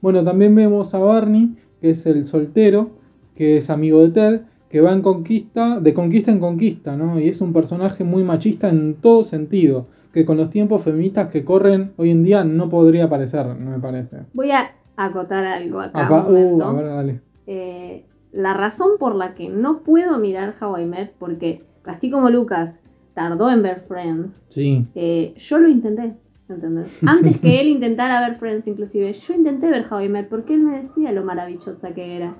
Bueno, 0.00 0.22
también 0.24 0.54
vemos 0.54 0.94
a 0.94 0.98
Barney, 0.98 1.56
que 1.80 1.90
es 1.90 2.06
el 2.06 2.24
soltero, 2.24 2.90
que 3.34 3.58
es 3.58 3.70
amigo 3.70 4.00
de 4.02 4.10
Ted, 4.10 4.40
que 4.70 4.80
va 4.80 4.92
en 4.92 5.02
conquista, 5.02 5.80
de 5.80 5.94
conquista 5.94 6.30
en 6.30 6.40
conquista, 6.40 6.96
¿no? 6.96 7.18
Y 7.20 7.28
es 7.28 7.40
un 7.40 7.52
personaje 7.52 8.04
muy 8.04 8.24
machista 8.24 8.68
en 8.68 8.94
todo 8.96 9.24
sentido, 9.24 9.86
que 10.12 10.24
con 10.24 10.36
los 10.36 10.50
tiempos 10.50 10.82
feministas 10.82 11.28
que 11.30 11.44
corren 11.44 11.92
hoy 11.96 12.10
en 12.10 12.22
día 12.24 12.42
no 12.44 12.68
podría 12.68 13.04
aparecer, 13.04 13.46
no 13.46 13.70
me 13.70 13.78
parece. 13.78 14.18
Voy 14.32 14.50
a 14.50 14.70
acotar 14.96 15.44
algo 15.44 15.80
acá. 15.80 16.06
Acá- 16.06 16.24
un 16.26 16.32
momento. 16.34 16.66
uh, 16.66 16.68
a 16.68 16.72
ver, 16.72 16.86
dale. 16.86 17.20
Eh, 17.46 18.06
la 18.32 18.54
razón 18.54 18.92
por 18.98 19.14
la 19.14 19.34
que 19.34 19.48
no 19.48 19.80
puedo 19.82 20.18
mirar 20.18 20.54
How 20.60 20.78
I 20.78 20.84
Met, 20.86 21.12
porque 21.18 21.64
así 21.84 22.10
como 22.10 22.28
Lucas 22.30 22.80
tardó 23.16 23.50
en 23.50 23.62
ver 23.62 23.80
Friends, 23.80 24.42
Sí. 24.50 24.86
eh, 24.94 25.32
yo 25.38 25.58
lo 25.58 25.68
intenté, 25.70 26.14
¿entendés? 26.50 26.88
Antes 27.06 27.40
que 27.40 27.60
él 27.62 27.68
intentara 27.68 28.20
ver 28.20 28.36
Friends, 28.36 28.68
inclusive, 28.68 29.10
yo 29.12 29.34
intenté 29.34 29.70
ver 29.70 29.86
How 29.90 30.02
I 30.02 30.08
Met 30.10 30.28
porque 30.28 30.52
él 30.52 30.60
me 30.60 30.76
decía 30.76 31.12
lo 31.12 31.24
maravillosa 31.24 31.94
que 31.94 32.14
era. 32.14 32.36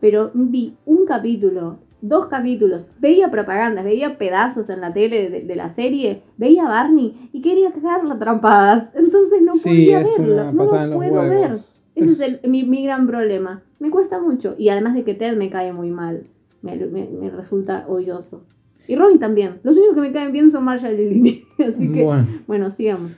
Pero 0.00 0.30
vi 0.32 0.76
un 0.86 1.06
capítulo, 1.06 1.78
dos 2.00 2.26
capítulos, 2.26 2.86
veía 3.00 3.32
propagandas, 3.32 3.84
veía 3.84 4.16
pedazos 4.16 4.70
en 4.70 4.80
la 4.80 4.92
tele 4.92 5.28
de, 5.28 5.40
de 5.40 5.56
la 5.56 5.68
serie, 5.68 6.22
veía 6.36 6.66
a 6.66 6.68
Barney 6.68 7.28
y 7.32 7.40
quería 7.42 7.72
cagarlo 7.72 8.12
a 8.14 8.18
trompadas. 8.20 8.90
Entonces 8.94 9.42
no 9.42 9.54
Sí, 9.54 9.68
podía 9.68 9.98
verlo, 10.04 10.52
no 10.52 10.64
lo 10.86 10.96
puedo 10.96 11.12
ver. 11.22 11.30
huevos. 11.30 11.68
Ese 11.96 12.08
es, 12.10 12.20
Es- 12.20 12.42
el- 12.44 12.50
mi, 12.50 12.62
mi 12.64 12.84
gran 12.84 13.08
problema. 13.08 13.62
Me 13.80 13.90
cuesta 13.90 14.20
mucho. 14.20 14.54
Y 14.56 14.68
además 14.68 14.94
de 14.94 15.02
que 15.02 15.14
Ted 15.14 15.36
me 15.36 15.50
cae 15.50 15.72
muy 15.72 15.90
mal. 15.90 16.28
Me, 16.62 16.76
me- 16.76 17.08
me 17.08 17.28
resulta 17.28 17.84
odioso. 17.88 18.44
Y 18.88 18.96
Robin 18.96 19.18
también. 19.18 19.60
Los 19.62 19.76
únicos 19.76 19.94
que 19.94 20.00
me 20.00 20.12
caen 20.12 20.32
bien 20.32 20.50
son 20.50 20.64
Marshall 20.64 20.98
y 20.98 21.08
Lily. 21.10 21.44
Así 21.58 21.88
que, 21.92 22.02
bueno, 22.02 22.26
Bueno. 22.46 22.70
sigamos. 22.70 23.12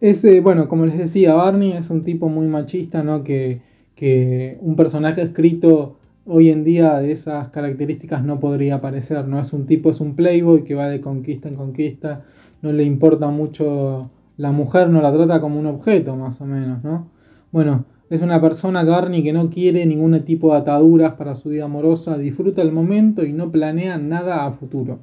Es, 0.00 0.24
eh, 0.24 0.40
bueno, 0.40 0.68
como 0.68 0.86
les 0.86 0.96
decía, 0.98 1.34
Barney 1.34 1.72
es 1.72 1.90
un 1.90 2.04
tipo 2.04 2.28
muy 2.28 2.46
machista, 2.46 3.02
¿no? 3.02 3.22
Que, 3.22 3.60
que 3.94 4.56
un 4.62 4.74
personaje 4.76 5.20
escrito 5.20 5.96
hoy 6.24 6.48
en 6.50 6.64
día 6.64 6.98
de 7.00 7.12
esas 7.12 7.48
características 7.48 8.24
no 8.24 8.40
podría 8.40 8.76
aparecer, 8.76 9.26
¿no? 9.28 9.40
Es 9.40 9.52
un 9.52 9.66
tipo, 9.66 9.90
es 9.90 10.00
un 10.00 10.14
playboy 10.14 10.64
que 10.64 10.74
va 10.74 10.88
de 10.88 11.00
conquista 11.00 11.48
en 11.48 11.56
conquista, 11.56 12.24
no 12.62 12.72
le 12.72 12.84
importa 12.84 13.28
mucho 13.28 14.10
la 14.36 14.52
mujer, 14.52 14.88
no 14.88 15.02
la 15.02 15.12
trata 15.12 15.40
como 15.40 15.58
un 15.60 15.66
objeto, 15.66 16.16
más 16.16 16.40
o 16.40 16.46
menos, 16.46 16.82
¿no? 16.82 17.08
Bueno, 17.52 17.84
es 18.10 18.22
una 18.22 18.40
persona, 18.40 18.84
Barney, 18.84 19.22
que 19.22 19.32
no 19.32 19.48
quiere 19.50 19.86
ningún 19.86 20.20
tipo 20.24 20.52
de 20.52 20.58
ataduras 20.58 21.14
para 21.14 21.34
su 21.36 21.48
vida 21.48 21.64
amorosa, 21.64 22.18
disfruta 22.18 22.60
el 22.60 22.72
momento 22.72 23.24
y 23.24 23.32
no 23.32 23.50
planea 23.50 23.96
nada 23.98 24.44
a 24.44 24.52
futuro 24.52 24.98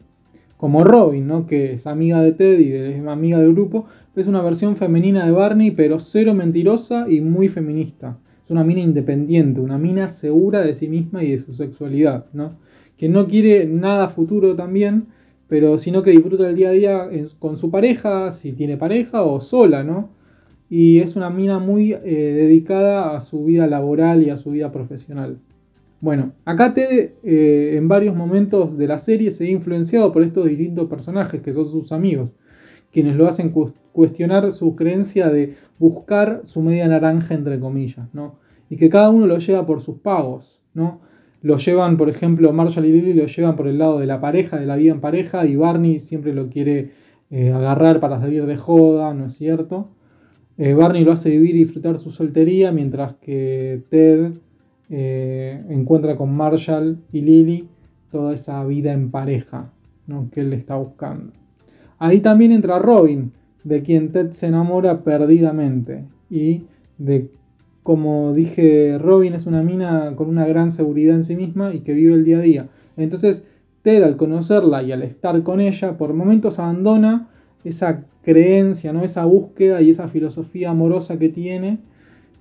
como 0.57 0.83
Robin, 0.83 1.27
¿no? 1.27 1.45
que 1.45 1.73
es 1.73 1.85
amiga 1.85 2.19
de 2.21 2.31
Ted 2.31 2.59
y 2.59 2.69
de- 2.69 2.97
es 2.97 3.05
amiga 3.05 3.39
del 3.39 3.53
grupo, 3.53 3.85
es 4.15 4.27
una 4.27 4.41
versión 4.41 4.75
femenina 4.75 5.23
de 5.25 5.31
Barney, 5.31 5.69
pero 5.71 5.99
cero 5.99 6.33
mentirosa 6.33 7.05
y 7.07 7.21
muy 7.21 7.47
feminista. 7.47 8.17
Es 8.43 8.49
una 8.49 8.63
mina 8.63 8.81
independiente, 8.81 9.61
una 9.61 9.77
mina 9.77 10.07
segura 10.07 10.61
de 10.61 10.73
sí 10.73 10.87
misma 10.87 11.23
y 11.23 11.31
de 11.31 11.37
su 11.37 11.53
sexualidad, 11.53 12.25
¿no? 12.33 12.53
Que 12.97 13.07
no 13.07 13.27
quiere 13.27 13.65
nada 13.67 14.09
futuro 14.09 14.55
también, 14.55 15.05
pero 15.47 15.77
sino 15.77 16.01
que 16.01 16.09
disfruta 16.09 16.49
el 16.49 16.55
día 16.55 16.69
a 16.69 16.71
día 16.71 17.09
con 17.37 17.55
su 17.57 17.69
pareja, 17.69 18.31
si 18.31 18.53
tiene 18.53 18.77
pareja 18.77 19.21
o 19.21 19.39
sola, 19.39 19.83
¿no? 19.83 20.09
Y 20.69 20.99
es 20.99 21.15
una 21.15 21.29
mina 21.29 21.59
muy 21.59 21.93
eh, 21.93 21.99
dedicada 22.03 23.15
a 23.15 23.21
su 23.21 23.45
vida 23.45 23.67
laboral 23.67 24.23
y 24.23 24.29
a 24.29 24.37
su 24.37 24.51
vida 24.51 24.71
profesional. 24.71 25.37
Bueno, 26.01 26.33
acá 26.45 26.73
Ted 26.73 27.11
eh, 27.23 27.75
en 27.75 27.87
varios 27.87 28.15
momentos 28.15 28.77
de 28.77 28.87
la 28.87 28.99
serie 28.99 29.31
se 29.31 29.45
ve 29.45 29.51
influenciado 29.51 30.11
por 30.11 30.23
estos 30.23 30.45
distintos 30.47 30.87
personajes 30.89 31.41
que 31.41 31.53
son 31.53 31.67
sus 31.67 31.91
amigos, 31.91 32.33
quienes 32.91 33.15
lo 33.15 33.27
hacen 33.27 33.49
cu- 33.49 33.73
cuestionar 33.93 34.51
su 34.51 34.75
creencia 34.75 35.29
de 35.29 35.55
buscar 35.79 36.41
su 36.43 36.61
media 36.61 36.87
naranja 36.87 37.33
entre 37.33 37.59
comillas, 37.59 38.13
¿no? 38.13 38.35
Y 38.69 38.75
que 38.75 38.89
cada 38.89 39.09
uno 39.09 39.25
lo 39.25 39.37
lleva 39.37 39.65
por 39.65 39.81
sus 39.81 39.97
pagos, 39.99 40.61
¿no? 40.73 40.99
Lo 41.41 41.57
llevan, 41.57 41.97
por 41.97 42.09
ejemplo, 42.09 42.51
Marshall 42.51 42.85
y 42.85 42.91
Lily 42.91 43.13
lo 43.13 43.25
llevan 43.25 43.55
por 43.55 43.67
el 43.67 43.77
lado 43.77 43.99
de 43.99 44.05
la 44.05 44.19
pareja, 44.19 44.59
de 44.59 44.65
la 44.65 44.75
vida 44.75 44.91
en 44.91 45.01
pareja, 45.01 45.45
y 45.45 45.55
Barney 45.55 45.99
siempre 45.99 46.33
lo 46.33 46.49
quiere 46.49 46.91
eh, 47.31 47.51
agarrar 47.51 47.99
para 47.99 48.19
salir 48.19 48.45
de 48.45 48.57
joda, 48.57 49.13
¿no 49.13 49.27
es 49.27 49.35
cierto? 49.35 49.89
Eh, 50.57 50.73
Barney 50.73 51.03
lo 51.03 51.11
hace 51.11 51.29
vivir 51.29 51.55
y 51.55 51.59
disfrutar 51.59 51.99
su 51.99 52.11
soltería, 52.11 52.71
mientras 52.71 53.15
que 53.17 53.83
Ted 53.89 54.31
eh, 54.89 55.63
encuentra 55.69 56.15
con 56.15 56.35
Marshall 56.35 56.97
y 57.11 57.21
Lily 57.21 57.67
toda 58.11 58.33
esa 58.33 58.63
vida 58.65 58.93
en 58.93 59.11
pareja 59.11 59.71
¿no? 60.07 60.29
que 60.31 60.41
él 60.41 60.53
está 60.53 60.75
buscando. 60.77 61.33
Ahí 61.99 62.21
también 62.21 62.51
entra 62.51 62.79
Robin, 62.79 63.31
de 63.63 63.83
quien 63.83 64.11
Ted 64.11 64.31
se 64.31 64.47
enamora 64.47 65.03
perdidamente. 65.03 66.05
Y 66.29 66.63
de, 66.97 67.29
como 67.83 68.33
dije, 68.33 68.97
Robin 68.97 69.33
es 69.33 69.45
una 69.45 69.61
mina 69.61 70.13
con 70.15 70.29
una 70.29 70.47
gran 70.47 70.71
seguridad 70.71 71.15
en 71.15 71.23
sí 71.23 71.35
misma 71.35 71.73
y 71.73 71.81
que 71.81 71.93
vive 71.93 72.13
el 72.13 72.23
día 72.23 72.37
a 72.37 72.41
día. 72.41 72.67
Entonces, 72.95 73.45
Ted 73.83 74.03
al 74.03 74.17
conocerla 74.17 74.83
y 74.83 74.91
al 74.91 75.03
estar 75.03 75.43
con 75.43 75.61
ella, 75.61 75.97
por 75.97 76.13
momentos 76.13 76.59
abandona 76.59 77.29
esa 77.63 78.05
creencia, 78.27 78.91
¿no? 78.91 79.05
esa 79.05 79.23
búsqueda 79.23 79.81
y 79.81 79.89
esa 79.89 80.09
filosofía 80.09 80.71
amorosa 80.71 81.17
que 81.17 81.29
tiene, 81.29 81.79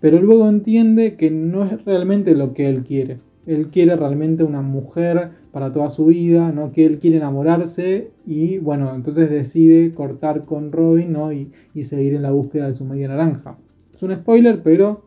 pero 0.00 0.20
luego 0.20 0.48
entiende 0.48 1.14
que 1.14 1.30
no 1.30 1.62
es 1.64 1.84
realmente 1.84 2.34
lo 2.34 2.54
que 2.54 2.68
él 2.68 2.82
quiere. 2.82 3.18
Él 3.46 3.68
quiere 3.68 3.94
realmente 3.94 4.42
una 4.42 4.62
mujer 4.62 5.30
para 5.52 5.72
toda 5.72 5.88
su 5.90 6.06
vida, 6.06 6.50
¿no? 6.50 6.72
que 6.72 6.84
él 6.86 6.98
quiere 6.98 7.18
enamorarse 7.18 8.10
y 8.26 8.58
bueno, 8.58 8.96
entonces 8.96 9.30
decide 9.30 9.94
cortar 9.94 10.44
con 10.44 10.72
Robin 10.72 11.12
¿no? 11.12 11.32
y, 11.32 11.52
y 11.72 11.84
seguir 11.84 12.14
en 12.14 12.22
la 12.22 12.32
búsqueda 12.32 12.66
de 12.66 12.74
su 12.74 12.84
media 12.84 13.06
naranja. 13.06 13.56
Es 13.94 14.02
un 14.02 14.12
spoiler, 14.12 14.62
pero 14.64 15.04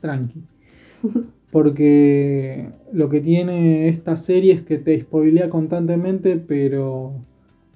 tranqui. 0.00 0.40
Porque 1.50 2.70
lo 2.90 3.10
que 3.10 3.20
tiene 3.20 3.88
esta 3.88 4.16
serie 4.16 4.54
es 4.54 4.62
que 4.62 4.78
te 4.78 4.98
spoilea 4.98 5.50
constantemente, 5.50 6.38
pero 6.38 7.12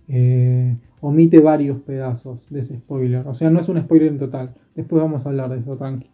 eh, 0.09 0.75
omite 1.01 1.41
varios 1.41 1.81
pedazos 1.81 2.47
de 2.51 2.61
ese 2.61 2.77
spoiler. 2.77 3.27
O 3.27 3.35
sea, 3.35 3.51
no 3.51 3.61
es 3.61 3.69
un 3.69 3.81
spoiler 3.81 4.09
en 4.09 4.19
total. 4.19 4.55
Después 4.75 5.03
vamos 5.03 5.27
a 5.27 5.31
hablar 5.31 5.51
de 5.51 5.59
eso, 5.59 5.77
tranqui. 5.77 6.09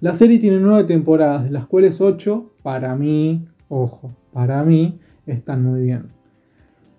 La 0.00 0.14
serie 0.14 0.38
tiene 0.38 0.58
nueve 0.58 0.84
temporadas, 0.84 1.44
de 1.44 1.50
las 1.50 1.66
cuales 1.66 2.00
ocho, 2.00 2.52
para 2.62 2.96
mí, 2.96 3.46
ojo, 3.68 4.10
para 4.32 4.62
mí, 4.64 4.98
están 5.26 5.62
muy 5.62 5.82
bien. 5.82 6.06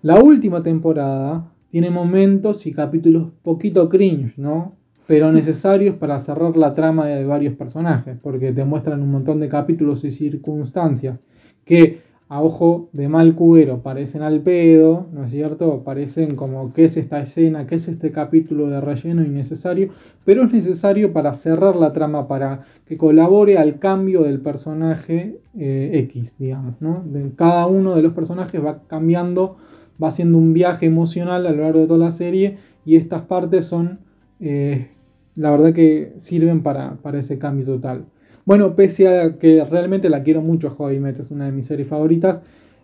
La 0.02 0.20
última 0.20 0.62
temporada 0.62 1.50
tiene 1.70 1.90
momentos 1.90 2.66
y 2.66 2.72
capítulos 2.72 3.28
poquito 3.42 3.88
cringe, 3.88 4.38
¿no? 4.38 4.76
Pero 5.06 5.32
necesarios 5.32 5.96
para 5.96 6.18
cerrar 6.18 6.56
la 6.56 6.74
trama 6.74 7.06
de 7.06 7.24
varios 7.26 7.54
personajes, 7.54 8.16
porque 8.22 8.52
te 8.52 8.64
muestran 8.64 9.02
un 9.02 9.10
montón 9.10 9.38
de 9.40 9.48
capítulos 9.48 10.04
y 10.04 10.10
circunstancias 10.10 11.18
que 11.64 12.00
a 12.34 12.42
ojo 12.42 12.88
de 12.92 13.08
mal 13.08 13.36
cubero 13.36 13.78
parecen 13.78 14.22
al 14.22 14.40
pedo, 14.40 15.06
¿no 15.12 15.22
es 15.22 15.30
cierto? 15.30 15.84
Parecen 15.84 16.34
como 16.34 16.72
qué 16.72 16.86
es 16.86 16.96
esta 16.96 17.20
escena, 17.20 17.68
qué 17.68 17.76
es 17.76 17.86
este 17.86 18.10
capítulo 18.10 18.66
de 18.66 18.80
relleno 18.80 19.22
innecesario, 19.22 19.90
pero 20.24 20.42
es 20.42 20.52
necesario 20.52 21.12
para 21.12 21.32
cerrar 21.34 21.76
la 21.76 21.92
trama, 21.92 22.26
para 22.26 22.62
que 22.86 22.96
colabore 22.96 23.56
al 23.56 23.78
cambio 23.78 24.24
del 24.24 24.40
personaje 24.40 25.38
eh, 25.56 25.90
X, 26.10 26.34
digamos, 26.36 26.74
¿no? 26.80 27.04
De 27.06 27.30
cada 27.36 27.66
uno 27.66 27.94
de 27.94 28.02
los 28.02 28.14
personajes 28.14 28.60
va 28.64 28.82
cambiando, 28.88 29.54
va 30.02 30.08
haciendo 30.08 30.36
un 30.36 30.54
viaje 30.54 30.86
emocional 30.86 31.46
a 31.46 31.52
lo 31.52 31.62
largo 31.62 31.78
de 31.78 31.86
toda 31.86 32.04
la 32.04 32.10
serie 32.10 32.56
y 32.84 32.96
estas 32.96 33.22
partes 33.22 33.64
son, 33.64 34.00
eh, 34.40 34.88
la 35.36 35.52
verdad 35.52 35.72
que 35.72 36.14
sirven 36.16 36.64
para, 36.64 36.96
para 36.96 37.20
ese 37.20 37.38
cambio 37.38 37.64
total. 37.64 38.06
Bueno, 38.44 38.74
pese 38.74 39.08
a 39.08 39.38
que 39.38 39.64
realmente 39.64 40.08
la 40.10 40.22
quiero 40.22 40.42
mucho, 40.42 40.74
How 40.76 40.90
Met 41.00 41.20
es 41.20 41.30
una 41.30 41.46
de 41.46 41.52
mis 41.52 41.66
series 41.66 41.88
favoritas, 41.88 42.42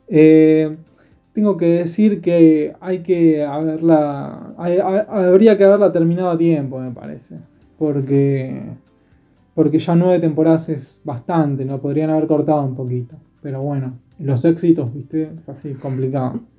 eh, 0.09 0.77
tengo 1.33 1.57
que 1.57 1.67
decir 1.67 2.21
que 2.21 2.75
hay 2.81 3.01
que 3.01 3.45
haberla, 3.45 4.55
habría 4.57 5.57
que 5.59 5.65
haberla 5.65 5.93
terminado 5.93 6.31
a 6.31 6.39
tiempo, 6.39 6.81
me 6.81 6.91
parece, 6.91 7.37
porque, 7.79 8.63
porque 9.55 9.79
ya 9.79 9.95
nueve 9.95 10.19
temporadas 10.19 10.71
es 10.71 11.01
bastante, 11.05 11.65
no 11.65 11.79
podrían 11.79 12.11
haber 12.11 12.27
cortado 12.27 12.65
un 12.65 12.75
poquito, 12.75 13.17
pero 13.43 13.63
bueno, 13.63 13.95
los 14.19 14.45
éxitos, 14.45 14.93
viste, 14.95 15.31
es 15.39 15.49
así 15.49 15.75
complicado. 15.75 16.41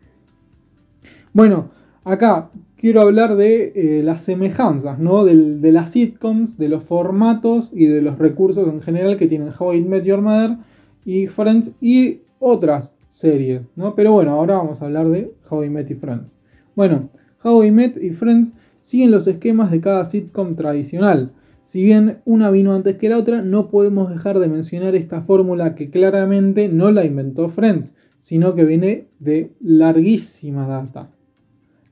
Bueno, 1.33 1.69
acá 2.03 2.49
quiero 2.77 3.01
hablar 3.01 3.35
de 3.35 3.73
eh, 3.75 4.03
las 4.03 4.23
semejanzas, 4.23 4.99
¿no? 4.99 5.23
de 5.23 5.71
las 5.71 5.91
sitcoms, 5.91 6.57
de 6.57 6.67
los 6.67 6.83
formatos 6.83 7.71
y 7.73 7.85
de 7.85 8.01
los 8.01 8.17
recursos 8.17 8.67
en 8.67 8.81
general 8.81 9.17
que 9.17 9.27
tienen 9.27 9.49
How 9.57 9.73
I 9.73 9.81
Met 9.81 10.03
Your 10.03 10.21
Mother 10.21 10.57
y 11.05 11.27
Friends 11.27 11.73
y 11.79 12.21
otras 12.39 12.95
series, 13.09 13.61
¿no? 13.75 13.93
Pero 13.93 14.13
bueno, 14.13 14.31
ahora 14.31 14.55
vamos 14.55 14.81
a 14.81 14.85
hablar 14.85 15.09
de 15.09 15.31
How 15.49 15.65
I 15.65 15.69
Met 15.69 15.91
y 15.91 15.95
Friends. 15.95 16.33
Bueno, 16.75 17.09
How 17.43 17.63
I 17.63 17.71
Met 17.71 17.97
y 18.01 18.11
Friends 18.11 18.53
siguen 18.79 19.11
los 19.11 19.27
esquemas 19.27 19.69
de 19.69 19.81
cada 19.81 20.05
sitcom 20.05 20.55
tradicional. 20.55 21.33
Si 21.63 21.83
bien 21.83 22.19
una 22.25 22.49
vino 22.49 22.73
antes 22.73 22.97
que 22.97 23.09
la 23.09 23.17
otra, 23.17 23.41
no 23.43 23.69
podemos 23.69 24.09
dejar 24.09 24.39
de 24.39 24.47
mencionar 24.47 24.95
esta 24.95 25.21
fórmula 25.21 25.75
que 25.75 25.89
claramente 25.89 26.67
no 26.67 26.91
la 26.91 27.05
inventó 27.05 27.49
Friends, 27.49 27.93
sino 28.19 28.55
que 28.55 28.65
viene 28.65 29.07
de 29.19 29.51
larguísima 29.59 30.67
data. 30.67 31.11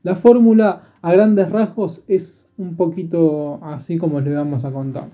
La 0.02 0.14
fórmula 0.14 0.82
a 1.02 1.12
grandes 1.12 1.50
rasgos 1.50 2.04
es 2.08 2.48
un 2.56 2.74
poquito 2.76 3.58
así 3.62 3.98
como 3.98 4.20
le 4.20 4.34
vamos 4.34 4.64
a 4.64 4.72
contar. 4.72 5.08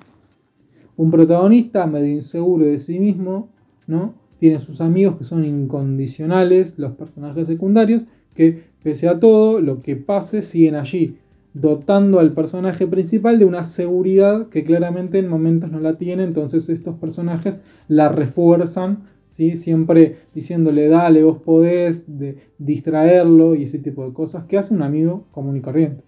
Un 0.97 1.11
protagonista 1.11 1.87
medio 1.87 2.13
inseguro 2.13 2.67
de 2.67 2.79
sí 2.79 2.99
mismo, 2.99 3.49
¿no? 3.87 4.15
Tiene 4.39 4.59
sus 4.59 4.81
amigos 4.81 5.17
que 5.17 5.25
son 5.25 5.45
incondicionales, 5.45 6.79
los 6.79 6.93
personajes 6.93 7.47
secundarios, 7.47 8.03
que 8.35 8.65
pese 8.83 9.09
a 9.09 9.19
todo, 9.19 9.61
lo 9.61 9.81
que 9.81 9.97
pase, 9.97 10.43
siguen 10.43 10.77
allí, 10.77 11.17
dotando 11.53 12.21
al 12.21 12.33
personaje 12.33 12.87
principal 12.87 13.39
de 13.39 13.47
una 13.47 13.65
seguridad 13.65 14.49
que 14.49 14.63
claramente 14.63 15.19
en 15.19 15.29
momentos 15.29 15.71
no 15.71 15.81
la 15.81 15.97
tiene, 15.97 16.23
entonces 16.23 16.69
estos 16.69 16.97
personajes 16.97 17.61
la 17.89 18.11
refuerzan 18.11 19.05
Siempre 19.29 20.21
diciéndole, 20.35 20.89
dale, 20.89 21.23
vos 21.23 21.39
podés, 21.43 22.19
de, 22.19 22.39
distraerlo 22.59 23.55
y 23.55 23.65
ese 23.65 23.79
tipo 23.79 24.07
de 24.07 24.13
cosas 24.13 24.45
que 24.45 24.57
hace 24.57 24.73
un 24.73 24.83
amigo 24.83 25.25
común 25.31 25.57
y 25.57 25.61
corriente. 25.61 26.03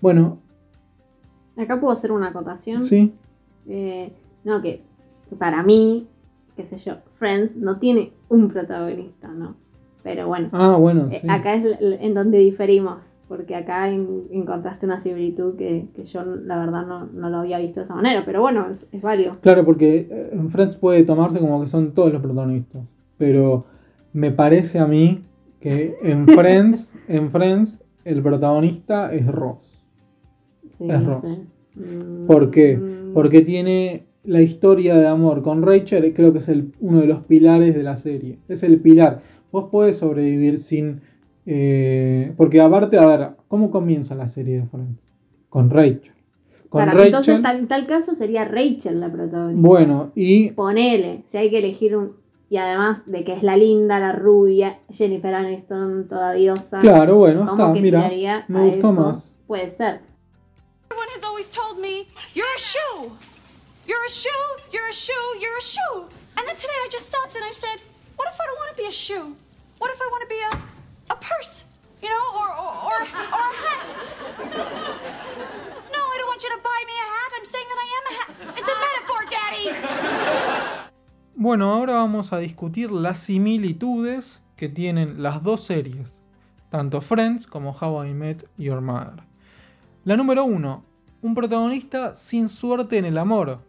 Bueno. 0.00 0.40
Acá 1.56 1.80
puedo 1.80 1.92
hacer 1.92 2.12
una 2.12 2.28
acotación. 2.28 2.82
Sí. 2.82 3.14
Eh, 3.66 4.12
no, 4.44 4.62
que 4.62 4.82
para 5.38 5.62
mí, 5.62 6.06
qué 6.56 6.64
sé 6.64 6.78
yo, 6.78 6.98
Friends 7.14 7.56
no 7.56 7.78
tiene 7.78 8.12
un 8.28 8.48
protagonista, 8.48 9.28
¿no? 9.28 9.56
Pero 10.02 10.28
bueno. 10.28 10.48
Ah, 10.52 10.76
bueno. 10.76 11.08
Eh, 11.10 11.22
acá 11.28 11.54
es 11.54 11.78
en 11.80 12.14
donde 12.14 12.38
diferimos 12.38 13.17
porque 13.28 13.54
acá 13.54 13.90
encontraste 13.90 14.86
una 14.86 14.98
similitud 14.98 15.56
que, 15.56 15.86
yo 16.02 16.24
la 16.24 16.58
verdad 16.58 16.86
no, 16.86 17.28
lo 17.28 17.36
había 17.36 17.58
visto 17.58 17.80
de 17.80 17.84
esa 17.84 17.94
manera, 17.94 18.24
pero 18.24 18.40
bueno, 18.40 18.66
es, 18.70 18.88
válido. 19.02 19.36
Claro, 19.42 19.64
porque 19.64 20.08
eh, 20.10 20.30
en 20.32 20.48
Friends 20.48 20.76
puede 20.76 21.02
tomarse 21.04 21.38
como 21.38 21.60
que 21.60 21.68
son 21.68 21.92
todos 21.92 22.12
los 22.12 22.22
protagonistas, 22.22 22.82
pero 23.18 23.66
me 24.14 24.30
parece 24.30 24.78
a 24.78 24.86
mí 24.86 25.24
que 25.60 25.96
en 26.02 26.26
Friends, 26.34 26.94
en 27.06 27.30
Friends 27.30 27.84
el 28.04 28.22
protagonista 28.22 29.12
es 29.12 29.26
Ross. 29.26 29.84
es 30.80 31.04
Ross. 31.04 31.40
¿Por 32.26 32.50
qué? 32.50 32.76
Mm. 32.76 33.12
Porque 33.12 33.42
tiene 33.42 34.06
la 34.24 34.40
historia 34.40 34.96
de 34.96 35.06
amor 35.06 35.42
con 35.42 35.62
Rachel, 35.62 36.12
creo 36.14 36.32
que 36.32 36.38
es 36.38 36.48
el, 36.48 36.72
uno 36.80 37.00
de 37.00 37.06
los 37.06 37.24
pilares 37.24 37.74
de 37.74 37.82
la 37.82 37.96
serie. 37.96 38.38
Es 38.48 38.62
el 38.62 38.80
pilar. 38.80 39.20
Vos 39.52 39.68
podés 39.70 39.96
sobrevivir 39.96 40.58
sin 40.58 41.02
eh, 41.50 42.34
porque 42.36 42.60
aparte, 42.60 42.98
a 42.98 43.06
ver, 43.06 43.30
¿cómo 43.48 43.70
comienza 43.70 44.14
la 44.14 44.28
serie 44.28 44.60
de 44.60 44.66
Friends? 44.66 45.00
Con 45.48 45.70
Rachel. 45.70 46.12
Con 46.68 46.84
Rachel, 46.84 47.06
entonces, 47.06 47.40
en 47.42 47.68
tal 47.68 47.86
caso 47.86 48.14
sería 48.14 48.44
Rachel 48.44 49.00
la 49.00 49.10
protagonista. 49.10 49.66
Bueno, 49.66 50.12
y. 50.14 50.50
Ponele, 50.50 51.24
si 51.28 51.38
hay 51.38 51.48
que 51.48 51.60
elegir 51.60 51.96
un. 51.96 52.16
Y 52.50 52.58
además 52.58 53.02
de 53.06 53.24
que 53.24 53.32
es 53.32 53.42
la 53.42 53.56
linda, 53.56 53.98
la 53.98 54.12
rubia, 54.12 54.78
Jennifer 54.90 55.34
Aniston, 55.34 56.06
toda 56.06 56.32
diosa. 56.32 56.80
Claro, 56.80 57.16
bueno, 57.16 57.50
está, 57.50 57.72
mira. 57.72 58.44
Me 58.48 58.68
gustó 58.68 58.92
más. 58.92 59.34
Puede 59.46 59.70
ser. 59.70 60.00
Everyone 60.90 61.08
has 61.16 61.24
always 61.24 61.50
told 61.50 61.78
me, 61.80 62.06
you're 62.34 62.54
a 62.54 62.58
shoe. 62.58 63.10
You're 63.86 64.04
a 64.04 64.10
shoe, 64.10 64.28
you're 64.70 64.88
a 64.88 64.92
shoe, 64.92 65.12
you're 65.40 65.58
a 65.58 65.62
shoe. 65.62 66.08
And 66.36 66.46
then 66.46 66.56
today 66.56 66.76
I 66.84 66.88
just 66.90 67.06
stopped 67.06 67.34
and 67.36 67.44
I 67.44 67.52
said, 67.52 67.80
what 68.16 68.28
if 68.28 68.38
I 68.38 68.44
don't 68.44 68.58
want 68.58 68.76
to 68.76 68.82
be 68.82 68.86
a 68.86 68.92
shoe? 68.92 69.34
What 69.78 69.90
if 69.90 70.00
I 70.00 70.08
want 70.12 70.22
to 70.22 70.28
be 70.28 70.40
a 70.52 70.77
purse, 71.20 71.64
you 72.02 72.08
know, 72.08 72.24
or, 72.34 72.48
or, 72.48 72.98
or, 73.02 73.48
hat. 73.64 73.96
No, 75.92 76.00
I 76.12 76.16
don't 76.18 76.28
want 76.28 76.42
you 76.42 76.50
to 76.50 76.60
buy 76.62 76.80
me 76.86 76.94
a 76.94 77.08
hat. 77.14 77.30
I'm 77.36 77.46
saying 77.46 77.68
that 77.70 77.80
I 77.84 77.88
am 77.98 78.04
a 78.08 78.14
hat. 78.18 78.30
It's 78.58 78.70
a 78.70 78.76
metaphor, 78.84 79.22
Daddy. 79.30 79.66
Bueno, 81.34 81.72
ahora 81.72 81.94
vamos 81.94 82.32
a 82.32 82.38
discutir 82.38 82.90
las 82.90 83.20
similitudes 83.20 84.42
que 84.56 84.68
tienen 84.68 85.22
las 85.22 85.42
dos 85.42 85.62
series, 85.62 86.18
tanto 86.68 87.00
Friends 87.00 87.46
como 87.46 87.70
How 87.70 88.06
I 88.06 88.14
Met 88.14 88.48
Your 88.56 88.80
Mother. 88.80 89.22
La 90.04 90.16
número 90.16 90.44
uno, 90.44 90.84
un 91.22 91.34
protagonista 91.34 92.16
sin 92.16 92.48
suerte 92.48 92.98
en 92.98 93.04
el 93.04 93.18
amor. 93.18 93.60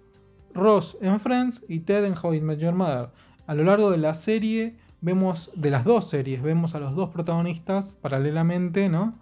Ross 0.53 0.97
en 1.01 1.19
Friends 1.19 1.63
y 1.67 1.81
Ted 1.81 2.05
en 2.05 2.15
How 2.21 2.33
I 2.33 2.41
Met 2.41 2.59
Your 2.59 2.73
Mother. 2.73 3.09
A 3.45 3.53
lo 3.53 3.63
largo 3.63 3.91
de 3.91 3.97
la 3.97 4.13
serie 4.13 4.75
vemos 5.01 5.51
de 5.55 5.71
las 5.71 5.85
dos 5.85 6.09
series, 6.09 6.41
vemos 6.41 6.75
a 6.75 6.79
los 6.79 6.95
dos 6.95 7.09
protagonistas 7.09 7.95
paralelamente, 8.01 8.89
¿no? 8.89 9.15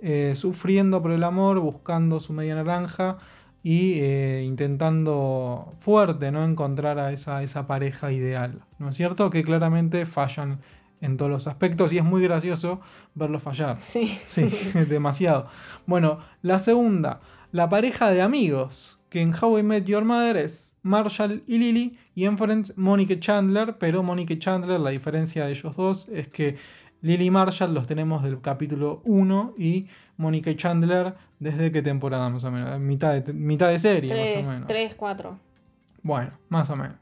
Eh, 0.00 0.32
sufriendo 0.34 1.00
por 1.00 1.12
el 1.12 1.22
amor, 1.22 1.60
buscando 1.60 2.18
su 2.20 2.32
media 2.32 2.54
naranja 2.54 3.18
y 3.62 4.00
eh, 4.00 4.42
intentando 4.44 5.74
fuerte, 5.78 6.32
¿no? 6.32 6.44
Encontrar 6.44 6.98
a 6.98 7.12
esa, 7.12 7.42
esa 7.42 7.66
pareja 7.66 8.10
ideal, 8.10 8.62
¿no 8.78 8.88
es 8.90 8.96
cierto? 8.96 9.30
Que 9.30 9.44
claramente 9.44 10.04
fallan 10.06 10.58
en 11.00 11.16
todos 11.16 11.30
los 11.30 11.46
aspectos 11.46 11.92
y 11.92 11.98
es 11.98 12.04
muy 12.04 12.22
gracioso 12.22 12.80
verlos 13.14 13.42
fallar. 13.42 13.78
Sí. 13.82 14.18
Sí, 14.24 14.50
demasiado. 14.88 15.46
Bueno, 15.86 16.18
la 16.42 16.58
segunda, 16.58 17.20
la 17.50 17.68
pareja 17.68 18.10
de 18.10 18.22
amigos, 18.22 18.98
que 19.08 19.20
en 19.20 19.34
How 19.34 19.58
I 19.58 19.62
Met 19.62 19.84
Your 19.84 20.04
Mother 20.04 20.36
es 20.36 20.71
Marshall 20.82 21.42
y 21.46 21.58
Lily, 21.58 21.98
y 22.14 22.24
en 22.24 22.36
Friends 22.38 22.76
Monica 22.76 23.18
Chandler, 23.18 23.76
pero 23.78 24.02
Monica 24.02 24.38
Chandler, 24.38 24.80
la 24.80 24.90
diferencia 24.90 25.44
de 25.44 25.52
ellos 25.52 25.76
dos 25.76 26.08
es 26.08 26.28
que 26.28 26.56
Lily 27.02 27.26
y 27.26 27.30
Marshall 27.30 27.74
los 27.74 27.86
tenemos 27.86 28.22
del 28.22 28.40
capítulo 28.40 29.02
1 29.04 29.54
y 29.58 29.86
Monica 30.16 30.50
y 30.50 30.56
Chandler 30.56 31.14
desde 31.38 31.72
qué 31.72 31.82
temporada 31.82 32.28
más 32.28 32.44
o 32.44 32.50
menos, 32.50 32.78
mitad 32.80 33.14
de, 33.14 33.32
mitad 33.32 33.68
de 33.70 33.78
serie 33.78 34.14
más 34.14 34.44
o 34.44 34.48
menos. 34.48 34.68
3, 34.68 34.94
4. 34.94 35.38
Bueno, 36.02 36.30
más 36.48 36.70
o 36.70 36.76
menos. 36.76 36.96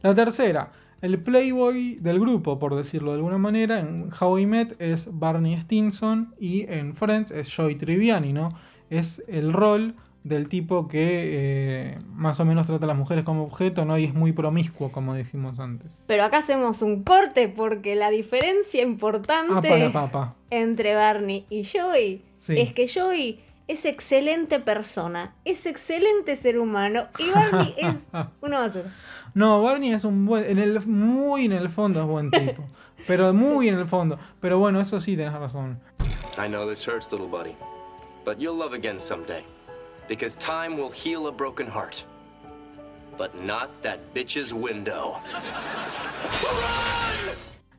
La 0.00 0.14
tercera, 0.14 0.72
el 1.02 1.22
playboy 1.22 1.96
del 1.96 2.18
grupo, 2.20 2.58
por 2.58 2.74
decirlo 2.74 3.10
de 3.10 3.16
alguna 3.18 3.38
manera, 3.38 3.80
en 3.80 4.10
How 4.18 4.38
I 4.38 4.46
Met 4.46 4.76
es 4.80 5.08
Barney 5.12 5.60
Stinson 5.60 6.34
y 6.38 6.62
en 6.62 6.94
Friends 6.94 7.30
es 7.30 7.54
Joey 7.54 7.76
Triviani, 7.76 8.32
¿no? 8.32 8.50
Es 8.88 9.22
el 9.28 9.52
rol 9.52 9.94
del 10.24 10.48
tipo 10.48 10.88
que 10.88 11.92
eh, 11.92 11.98
más 12.14 12.40
o 12.40 12.46
menos 12.46 12.66
trata 12.66 12.86
a 12.86 12.88
las 12.88 12.96
mujeres 12.96 13.24
como 13.24 13.44
objeto, 13.44 13.84
¿no? 13.84 13.98
Y 13.98 14.04
es 14.04 14.14
muy 14.14 14.32
promiscuo, 14.32 14.90
como 14.90 15.14
dijimos 15.14 15.60
antes. 15.60 15.92
Pero 16.06 16.24
acá 16.24 16.38
hacemos 16.38 16.80
un 16.80 17.04
corte 17.04 17.48
porque 17.48 17.94
la 17.94 18.10
diferencia 18.10 18.82
importante 18.82 19.92
entre 20.50 20.94
Barney 20.94 21.44
y 21.50 21.64
Joey 21.64 22.22
es 22.48 22.72
que 22.72 22.88
Joey 22.88 23.40
es 23.68 23.84
excelente 23.84 24.60
persona, 24.60 25.34
es 25.44 25.66
excelente 25.66 26.36
ser 26.36 26.58
humano 26.58 27.04
y 27.18 27.30
Barney 27.30 27.74
es 27.78 27.94
una 28.40 28.60
basura. 28.60 28.94
No, 29.34 29.62
Barney 29.62 29.92
es 29.92 30.04
un 30.04 30.24
buen, 30.24 30.44
en 30.44 30.58
el, 30.58 30.86
muy 30.86 31.46
en 31.46 31.52
el 31.52 31.68
fondo 31.68 32.00
es 32.00 32.06
buen 32.06 32.30
tipo, 32.30 32.64
pero 33.06 33.34
muy 33.34 33.68
en 33.68 33.78
el 33.78 33.86
fondo. 33.86 34.18
Pero 34.40 34.58
bueno, 34.58 34.80
eso 34.80 35.00
sí, 35.00 35.16
tenés 35.16 35.34
razón. 35.34 35.80
I 36.38 36.48
know 36.48 36.66
this 36.66 36.86
hurts, 36.86 37.12
little 37.12 37.28
buddy, 37.28 37.54
but 38.24 38.38
you'll 38.38 38.56
love 38.56 38.72
again 38.72 38.98
someday. 38.98 39.44
Because 40.08 40.36
time 40.36 40.76
will 40.76 40.90
heal 40.92 41.26
a 41.26 41.32
broken 41.32 41.66
heart. 41.66 42.04
But 43.16 43.34
not 43.40 43.70
that 43.82 43.98
bitch's 44.12 44.52
window. 44.52 45.16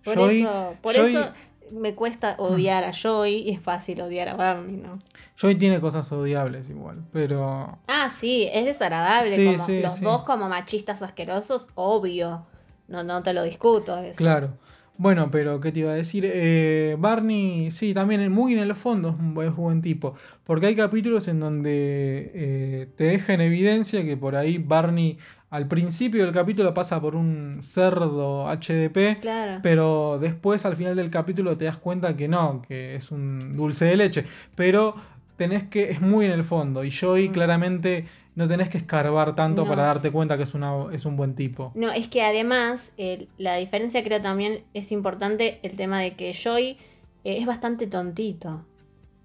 Por 0.04 0.16
Joey- 0.18 0.42
eso, 0.42 0.76
por 0.82 0.96
eso 0.96 1.32
me 1.72 1.96
cuesta 1.96 2.36
odiar 2.38 2.84
a 2.84 2.92
Joey 2.94 3.38
y 3.50 3.52
es 3.52 3.60
fácil 3.62 4.02
odiar 4.02 4.30
a 4.30 4.36
Barney, 4.36 4.78
¿no? 4.78 5.00
Joey 5.40 5.56
tiene 5.56 5.82
cosas 5.82 6.10
odiables 6.12 6.70
igual, 6.70 7.04
pero 7.12 7.80
Ah, 7.88 8.10
sí, 8.16 8.48
es 8.54 8.66
desagradable. 8.66 9.36
Sí, 9.36 9.46
como 9.54 9.66
sí, 9.66 9.82
los 9.82 9.96
sí. 9.96 10.04
dos 10.06 10.24
como 10.24 10.48
machistas 10.48 11.02
asquerosos, 11.02 11.68
obvio. 11.76 12.46
No, 12.88 13.04
no 13.04 13.24
te 13.24 13.34
lo 13.34 13.42
discuto. 13.44 13.98
eso. 13.98 14.16
claro. 14.18 14.50
Bueno, 14.98 15.30
pero 15.30 15.60
¿qué 15.60 15.72
te 15.72 15.80
iba 15.80 15.92
a 15.92 15.96
decir? 15.96 16.24
Eh, 16.26 16.96
Barney, 16.98 17.70
sí, 17.72 17.94
también 17.94 18.32
muy 18.32 18.54
en 18.54 18.60
el 18.60 18.76
fondo 18.76 19.10
es 19.10 19.16
un 19.16 19.44
es 19.44 19.56
buen 19.56 19.82
tipo. 19.82 20.16
Porque 20.46 20.68
hay 20.68 20.76
capítulos 20.76 21.28
en 21.28 21.40
donde 21.42 22.32
eh, 22.34 22.88
te 22.96 23.06
deja 23.06 23.34
en 23.34 23.42
evidencia 23.42 24.06
que 24.06 24.16
por 24.16 24.36
ahí 24.36 24.58
Barney 24.58 25.18
al 25.50 25.68
principio 25.68 26.24
del 26.24 26.34
capítulo 26.34 26.74
pasa 26.74 27.02
por 27.02 27.16
un 27.16 27.60
cerdo 27.62 28.48
HDP. 28.48 29.20
Claro. 29.22 29.60
Pero 29.64 30.18
después 30.20 30.66
al 30.66 30.76
final 30.76 30.96
del 30.96 31.10
capítulo 31.10 31.58
te 31.58 31.66
das 31.66 31.78
cuenta 31.78 32.16
que 32.16 32.28
no, 32.28 32.62
que 32.68 32.96
es 32.96 33.12
un 33.12 33.56
dulce 33.56 33.86
de 33.86 33.98
leche. 33.98 34.26
Pero 34.56 34.96
tenés 35.38 35.64
que, 35.64 35.92
es 35.92 36.02
muy 36.02 36.26
en 36.26 36.32
el 36.32 36.44
fondo. 36.44 36.84
Y 36.84 36.92
Joey 36.92 37.30
Mm. 37.30 37.32
claramente 37.34 38.06
no 38.36 38.48
tenés 38.48 38.70
que 38.70 38.78
escarbar 38.78 39.36
tanto 39.36 39.64
No. 39.64 39.70
para 39.70 39.84
darte 39.84 40.12
cuenta 40.12 40.36
que 40.38 40.44
es, 40.44 40.54
una, 40.54 40.88
es 40.92 41.06
un 41.06 41.16
buen 41.16 41.36
tipo. 41.36 41.72
No, 41.76 41.92
es 41.92 42.08
que 42.08 42.22
además 42.22 42.92
la 43.38 43.56
diferencia 43.56 44.04
creo 44.04 44.22
también 44.22 44.64
es 44.74 44.92
importante 44.92 45.60
el 45.64 45.76
tema 45.78 46.00
de 46.02 46.16
que 46.16 46.34
Joy 46.34 46.78
eh, 47.24 47.38
es 47.40 47.46
bastante 47.46 47.88
tontito. 47.88 48.62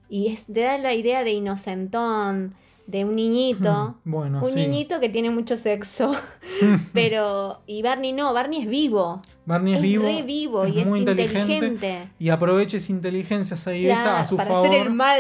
Y 0.09 0.29
es, 0.29 0.47
te 0.47 0.61
da 0.61 0.79
la 0.79 0.95
idea 0.95 1.23
de 1.25 1.33
inocentón, 1.33 2.55
de 2.87 3.05
un 3.05 3.15
niñito. 3.17 3.97
Bueno, 4.05 4.43
un 4.43 4.49
sí. 4.49 4.55
niñito 4.57 4.99
que 5.01 5.09
tiene 5.09 5.31
mucho 5.31 5.57
sexo. 5.57 6.13
pero. 6.93 7.61
Y 7.67 7.83
Barney 7.83 8.13
no, 8.13 8.33
Barney 8.33 8.63
es 8.63 8.69
vivo. 8.69 9.23
Barney 9.47 9.73
es, 9.75 9.79
es 9.79 9.83
vivo. 9.83 10.05
re 10.05 10.23
vivo 10.23 10.67
y 10.67 10.81
es 10.81 10.87
muy 10.87 11.01
inteligente. 11.01 12.09
Y 12.19 12.29
aprovecha 12.31 12.77
esa 12.77 12.93
inteligencia 12.93 13.55
esa 13.57 14.21
a 14.21 14.25
su 14.25 14.37
para 14.37 14.49
favor. 14.51 14.67
hacer 14.69 14.81
el 14.87 14.93
mal. 14.93 15.19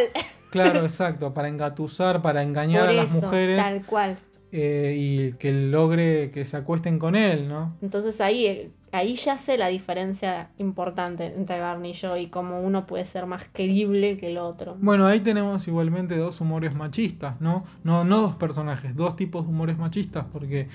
Claro, 0.50 0.80
exacto. 0.84 1.32
Para 1.34 1.48
engatusar, 1.48 2.22
para 2.22 2.42
engañar 2.42 2.82
Por 2.82 2.90
a 2.90 2.92
las 2.92 3.10
eso, 3.10 3.20
mujeres. 3.20 3.62
Tal 3.62 3.86
cual. 3.86 4.18
eh, 4.52 4.94
y 4.98 5.32
que 5.34 5.52
logre 5.52 6.30
que 6.32 6.44
se 6.44 6.56
acuesten 6.56 6.98
con 6.98 7.14
él, 7.14 7.48
¿no? 7.48 7.76
Entonces 7.82 8.20
ahí, 8.20 8.72
ahí 8.90 9.14
ya 9.14 9.38
sé 9.38 9.56
la 9.56 9.68
diferencia 9.68 10.50
importante 10.58 11.26
entre 11.36 11.60
Barney 11.60 11.92
y 11.92 11.94
yo 11.94 12.16
y 12.16 12.26
cómo 12.26 12.60
uno 12.60 12.84
puede 12.86 13.04
ser 13.04 13.26
más 13.26 13.44
querible 13.44 14.18
que 14.18 14.30
el 14.32 14.38
otro. 14.38 14.76
Bueno, 14.80 15.06
ahí 15.06 15.20
tenemos 15.20 15.68
igualmente 15.68 16.16
dos 16.16 16.40
humores 16.40 16.74
machistas, 16.74 17.40
¿no? 17.40 17.62
No, 17.84 18.02
no 18.02 18.22
dos 18.22 18.34
personajes, 18.34 18.96
dos 18.96 19.14
tipos 19.14 19.44
de 19.46 19.50
humores 19.52 19.78
machistas, 19.78 20.24
porque 20.32 20.66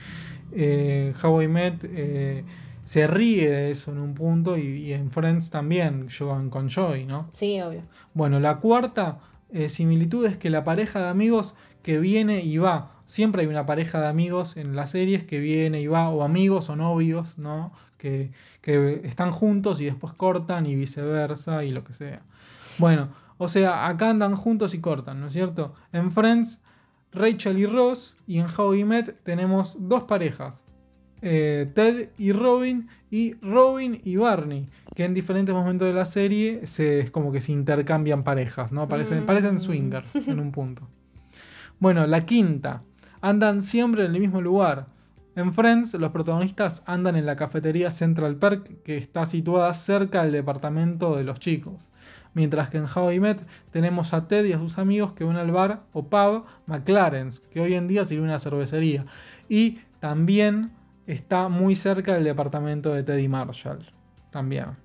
eh, 0.53 1.13
How 1.21 1.41
I 1.41 1.47
Met 1.49 1.83
eh, 1.83 2.45
se 2.85 3.07
ríe 3.07 3.49
de 3.49 3.71
eso 3.71 3.91
en 3.91 3.97
un 3.97 4.13
punto 4.13 4.57
y, 4.57 4.61
y 4.85 4.93
en 4.93 5.11
Friends 5.11 5.49
también 5.49 6.07
juegan 6.15 6.49
con 6.49 6.69
Joey, 6.69 7.05
¿no? 7.05 7.29
Sí, 7.33 7.59
obvio. 7.61 7.81
Bueno, 8.13 8.39
la 8.39 8.57
cuarta 8.59 9.17
eh, 9.51 9.69
similitud 9.69 10.25
es 10.25 10.37
que 10.37 10.49
la 10.49 10.63
pareja 10.63 10.99
de 11.01 11.09
amigos 11.09 11.55
que 11.83 11.99
viene 11.99 12.43
y 12.43 12.57
va, 12.57 12.91
siempre 13.05 13.43
hay 13.43 13.47
una 13.47 13.65
pareja 13.65 14.01
de 14.01 14.07
amigos 14.07 14.57
en 14.57 14.75
las 14.75 14.91
series 14.91 15.23
que 15.23 15.39
viene 15.39 15.81
y 15.81 15.87
va, 15.87 16.09
o 16.09 16.23
amigos 16.23 16.69
o 16.69 16.75
novios, 16.75 17.37
¿no? 17.37 17.71
Que, 17.97 18.31
que 18.61 19.01
están 19.03 19.31
juntos 19.31 19.79
y 19.81 19.85
después 19.85 20.13
cortan 20.13 20.65
y 20.65 20.75
viceversa 20.75 21.63
y 21.63 21.71
lo 21.71 21.83
que 21.83 21.93
sea. 21.93 22.21
Bueno, 22.77 23.09
o 23.37 23.47
sea, 23.47 23.87
acá 23.87 24.09
andan 24.09 24.35
juntos 24.35 24.73
y 24.73 24.79
cortan, 24.79 25.19
¿no 25.19 25.27
es 25.27 25.33
cierto? 25.33 25.73
En 25.91 26.11
Friends, 26.11 26.59
Rachel 27.11 27.57
y 27.59 27.65
Ross, 27.65 28.17
y 28.27 28.39
en 28.39 28.47
How 28.47 28.73
I 28.73 28.83
Met 28.83 29.23
tenemos 29.23 29.77
dos 29.79 30.03
parejas. 30.03 30.63
eh, 31.21 31.71
Ted 31.73 32.09
y 32.17 32.31
Robin 32.33 32.87
y 33.15 33.35
Robin 33.41 34.01
y 34.03 34.17
Barney, 34.17 34.67
que 34.93 35.05
en 35.05 35.13
diferentes 35.13 35.55
momentos 35.55 35.87
de 35.87 35.93
la 35.93 36.05
serie 36.05 36.65
se, 36.65 36.99
es 36.99 37.11
como 37.11 37.31
que 37.31 37.39
se 37.39 37.51
intercambian 37.53 38.23
parejas, 38.23 38.71
¿no? 38.73 38.87
Parecen, 38.89 39.23
Mm. 39.23 39.25
parecen 39.25 39.59
swingers 39.59 40.13
en 40.15 40.39
un 40.39 40.51
punto. 40.51 40.87
Bueno, 41.79 42.05
la 42.07 42.25
quinta. 42.25 42.81
Andan 43.21 43.61
siempre 43.61 44.05
en 44.05 44.13
el 44.15 44.19
mismo 44.21 44.41
lugar. 44.41 44.87
En 45.37 45.53
Friends, 45.53 45.93
los 45.93 46.11
protagonistas 46.11 46.83
andan 46.85 47.15
en 47.15 47.25
la 47.25 47.35
cafetería 47.35 47.89
Central 47.89 48.35
Park, 48.35 48.83
que 48.83 48.97
está 48.97 49.25
situada 49.25 49.73
cerca 49.73 50.23
del 50.23 50.31
departamento 50.33 51.15
de 51.15 51.23
los 51.23 51.39
chicos. 51.39 51.89
Mientras 52.33 52.69
que 52.69 52.77
en 52.79 52.85
How 52.93 53.11
I 53.11 53.19
Met 53.21 53.41
tenemos 53.71 54.13
a 54.13 54.27
Ted 54.27 54.43
y 54.45 54.51
a 54.53 54.57
sus 54.59 54.77
amigos 54.77 55.13
que 55.13 55.23
van 55.23 55.37
al 55.37 55.51
bar 55.51 55.83
o 55.93 56.07
pub 56.09 56.43
McLaren's, 56.67 57.39
que 57.51 57.61
hoy 57.61 57.75
en 57.75 57.87
día 57.87 58.03
sirve 58.03 58.23
una 58.23 58.39
cervecería. 58.39 59.05
Y 59.47 59.79
también 60.01 60.71
está 61.07 61.47
muy 61.49 61.75
cerca 61.75 62.13
del 62.13 62.23
departamento 62.23 62.93
de 62.93 63.03
Teddy 63.03 63.27
Marshall. 63.27 63.91
También. 64.29 64.77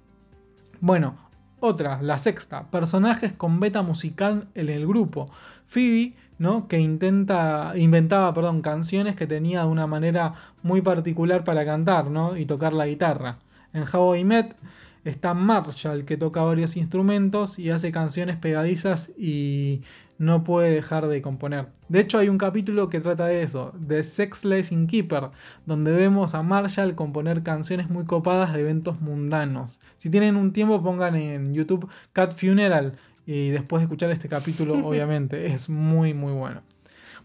Bueno, 0.81 1.17
otra, 1.61 2.01
la 2.03 2.19
sexta. 2.19 2.71
Personajes 2.71 3.33
con 3.33 3.61
beta 3.61 3.83
musical 3.83 4.49
en 4.55 4.69
el 4.69 4.87
grupo. 4.87 5.31
Phoebe, 5.67 6.15
¿no? 6.39 6.69
Que 6.69 6.79
intenta, 6.79 7.73
inventaba, 7.77 8.33
perdón, 8.33 8.63
canciones 8.63 9.15
que 9.15 9.27
tenía 9.27 9.61
de 9.61 9.67
una 9.67 9.87
manera 9.87 10.35
muy 10.63 10.81
particular 10.81 11.45
para 11.45 11.65
cantar, 11.65 12.11
¿no? 12.11 12.37
Y 12.37 12.47
tocar 12.47 12.73
la 12.73 12.87
guitarra. 12.87 13.39
En 13.73 13.85
How 13.93 14.17
I 14.17 14.25
Met 14.25 14.57
está 15.05 15.35
Marshall, 15.35 16.05
que 16.05 16.17
toca 16.17 16.43
varios 16.43 16.77
instrumentos 16.77 17.59
y 17.59 17.71
hace 17.71 17.93
canciones 17.93 18.37
pegadizas 18.37 19.13
y 19.17 19.83
no 20.19 20.45
puede 20.45 20.71
dejar 20.71 21.09
de 21.09 21.23
componer. 21.23 21.69
De 21.89 22.01
hecho, 22.01 22.19
hay 22.19 22.29
un 22.29 22.37
capítulo 22.37 22.91
que 22.91 23.01
trata 23.01 23.27
de 23.27 23.43
eso, 23.43 23.73
de 23.79 24.03
Sexless 24.03 24.71
Innkeeper, 24.71 25.31
donde 25.65 25.93
vemos 25.93 26.35
a 26.35 26.43
Marshall 26.43 26.95
componer 26.95 27.43
canciones 27.43 27.89
muy 27.89 28.05
copadas 28.05 28.53
de 28.53 28.61
eventos 28.61 29.01
mundanos. 29.01 29.81
Si 29.97 30.11
tienen 30.11 30.37
un 30.37 30.53
tiempo, 30.53 30.83
pongan 30.83 31.17
en 31.17 31.55
YouTube 31.55 31.89
Cat 32.13 32.35
Funeral 32.35 32.99
y 33.25 33.49
después 33.49 33.81
de 33.81 33.85
escuchar 33.85 34.11
este 34.11 34.29
capítulo, 34.29 34.75
obviamente, 34.87 35.47
es 35.47 35.71
muy, 35.71 36.13
muy 36.13 36.33
bueno. 36.33 36.61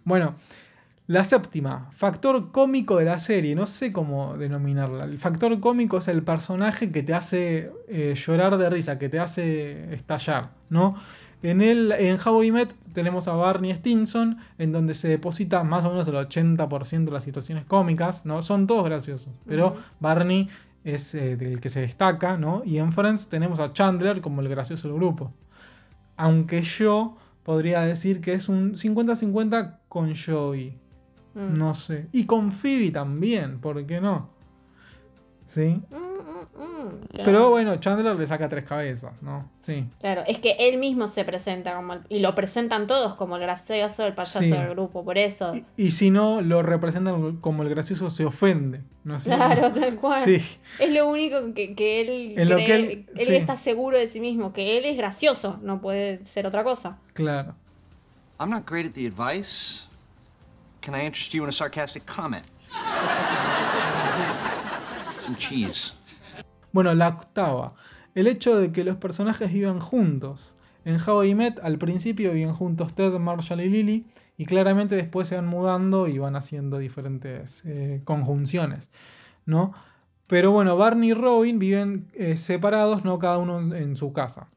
Bueno, 0.05 0.35
la 1.07 1.23
séptima, 1.23 1.89
factor 1.91 2.51
cómico 2.51 2.97
de 2.97 3.05
la 3.05 3.19
serie, 3.19 3.55
no 3.55 3.67
sé 3.67 3.91
cómo 3.91 4.37
denominarla. 4.37 5.03
El 5.03 5.19
factor 5.19 5.59
cómico 5.59 5.99
es 5.99 6.07
el 6.07 6.23
personaje 6.23 6.91
que 6.91 7.03
te 7.03 7.13
hace 7.13 7.71
eh, 7.87 8.15
llorar 8.15 8.57
de 8.57 8.69
risa, 8.69 8.97
que 8.97 9.09
te 9.09 9.19
hace 9.19 9.93
estallar, 9.93 10.51
¿no? 10.69 10.95
En, 11.43 11.61
el, 11.61 11.91
en 11.91 12.17
How 12.25 12.43
I 12.43 12.51
Met 12.51 12.73
tenemos 12.93 13.27
a 13.27 13.33
Barney 13.33 13.71
Stinson, 13.71 14.39
en 14.57 14.71
donde 14.71 14.95
se 14.95 15.07
deposita 15.07 15.63
más 15.63 15.85
o 15.85 15.89
menos 15.89 16.07
el 16.07 16.15
80% 16.15 17.05
de 17.05 17.11
las 17.11 17.23
situaciones 17.23 17.65
cómicas, 17.65 18.25
¿no? 18.25 18.41
Son 18.41 18.65
todos 18.65 18.85
graciosos, 18.85 19.31
pero. 19.45 19.75
Barney 19.99 20.49
es 20.85 21.13
eh, 21.15 21.33
el 21.33 21.59
que 21.59 21.69
se 21.69 21.81
destaca, 21.81 22.37
¿no? 22.37 22.63
Y 22.63 22.77
en 22.77 22.93
Friends 22.93 23.27
tenemos 23.27 23.59
a 23.59 23.73
Chandler 23.73 24.21
como 24.21 24.41
el 24.41 24.49
gracioso 24.49 24.87
del 24.87 24.97
grupo. 24.97 25.33
Aunque 26.15 26.61
yo 26.61 27.17
podría 27.43 27.81
decir 27.81 28.21
que 28.21 28.33
es 28.33 28.47
un 28.49 28.75
50-50 28.75 29.79
con 29.89 30.13
Joey. 30.15 30.77
Mm. 31.35 31.57
No 31.57 31.75
sé. 31.75 32.07
Y 32.11 32.25
con 32.25 32.51
Phoebe 32.51 32.89
también, 32.91 33.59
¿por 33.59 33.85
qué 33.85 34.01
no? 34.01 34.29
¿Sí? 35.45 35.81
Mm, 35.91 35.95
mm. 35.95 37.07
Claro. 37.11 37.23
Pero 37.25 37.49
bueno, 37.49 37.75
Chandler 37.77 38.15
le 38.15 38.25
saca 38.27 38.49
tres 38.49 38.65
cabezas, 38.65 39.13
¿no? 39.21 39.49
Sí. 39.59 39.85
Claro, 39.99 40.23
es 40.27 40.39
que 40.39 40.55
él 40.59 40.77
mismo 40.79 41.07
se 41.07 41.23
presenta 41.23 41.75
como 41.75 41.93
el- 41.93 42.01
y 42.09 42.19
lo 42.19 42.33
presentan 42.35 42.87
todos 42.87 43.15
como 43.15 43.35
el 43.35 43.41
gracioso, 43.43 44.05
el 44.05 44.13
payaso 44.13 44.39
Sí. 44.39 44.49
del 44.49 44.69
grupo, 44.69 45.03
por 45.05 45.17
eso. 45.17 45.53
Y, 45.55 45.65
y 45.77 45.91
si 45.91 46.09
no, 46.09 46.41
lo 46.41 46.61
representan 46.63 47.37
como 47.37 47.63
el 47.63 47.69
gracioso 47.69 48.09
se 48.09 48.25
ofende. 48.25 48.81
¿no 49.03 49.17
es? 49.17 49.23
Claro, 49.25 49.71
tal 49.71 49.95
cual. 50.01 50.23
Sí. 50.25 50.41
Es 50.79 50.89
lo 50.91 51.07
único 51.07 51.53
que, 51.53 51.75
que 51.75 52.01
él 52.01 52.39
En 52.39 52.49
lo 52.49 52.55
cree- 52.57 52.65
que 52.65 52.75
él- 52.75 53.05
él 53.17 53.27
sí. 53.27 53.35
está 53.35 53.55
seguro 53.55 53.97
de 53.99 54.07
sí 54.07 54.19
mismo, 54.19 54.51
que 54.51 54.77
él 54.79 54.85
es 54.85 54.97
gracioso, 54.97 55.59
no 55.61 55.79
puede 55.81 56.25
ser 56.25 56.47
otra 56.47 56.63
cosa. 56.63 56.97
Claro. 57.13 57.53
I'm 58.39 58.49
not 58.49 58.67
great 58.69 58.87
at 58.87 58.93
the 58.93 59.05
advice. 59.07 59.85
Can 60.85 60.93
I 60.93 61.03
interest 61.03 61.33
you 61.33 61.41
in 61.41 61.49
a 61.49 61.51
sarcastic 61.51 62.05
comment? 62.05 62.45
Some. 65.39 65.71
Bueno, 66.71 66.93
la 66.93 67.07
octava. 67.07 67.73
El 68.13 68.27
hecho 68.27 68.59
de 68.59 68.71
que 68.71 68.83
los 68.83 68.97
personajes 68.97 69.51
vivan 69.51 69.79
juntos. 69.79 70.53
En 70.85 70.99
How 71.01 71.23
I 71.23 71.33
Met 71.33 71.59
al 71.63 71.79
principio 71.79 72.33
viven 72.33 72.53
juntos 72.53 72.93
Ted, 72.93 73.13
Marshall 73.13 73.61
y 73.61 73.69
Lily. 73.69 74.05
Y 74.37 74.45
claramente 74.45 74.95
después 74.95 75.27
se 75.27 75.35
van 75.35 75.47
mudando 75.47 76.07
y 76.07 76.19
van 76.19 76.35
haciendo 76.35 76.77
diferentes 76.77 77.63
eh, 77.65 78.01
conjunciones. 78.03 78.87
¿No? 79.47 79.73
Pero 80.27 80.51
bueno, 80.51 80.77
Barney 80.77 81.09
y 81.09 81.13
Robin 81.15 81.57
viven 81.57 82.11
eh, 82.13 82.37
separados, 82.37 83.03
no 83.03 83.17
cada 83.17 83.39
uno 83.39 83.75
en 83.75 83.95
su 83.95 84.13
casa. 84.13 84.49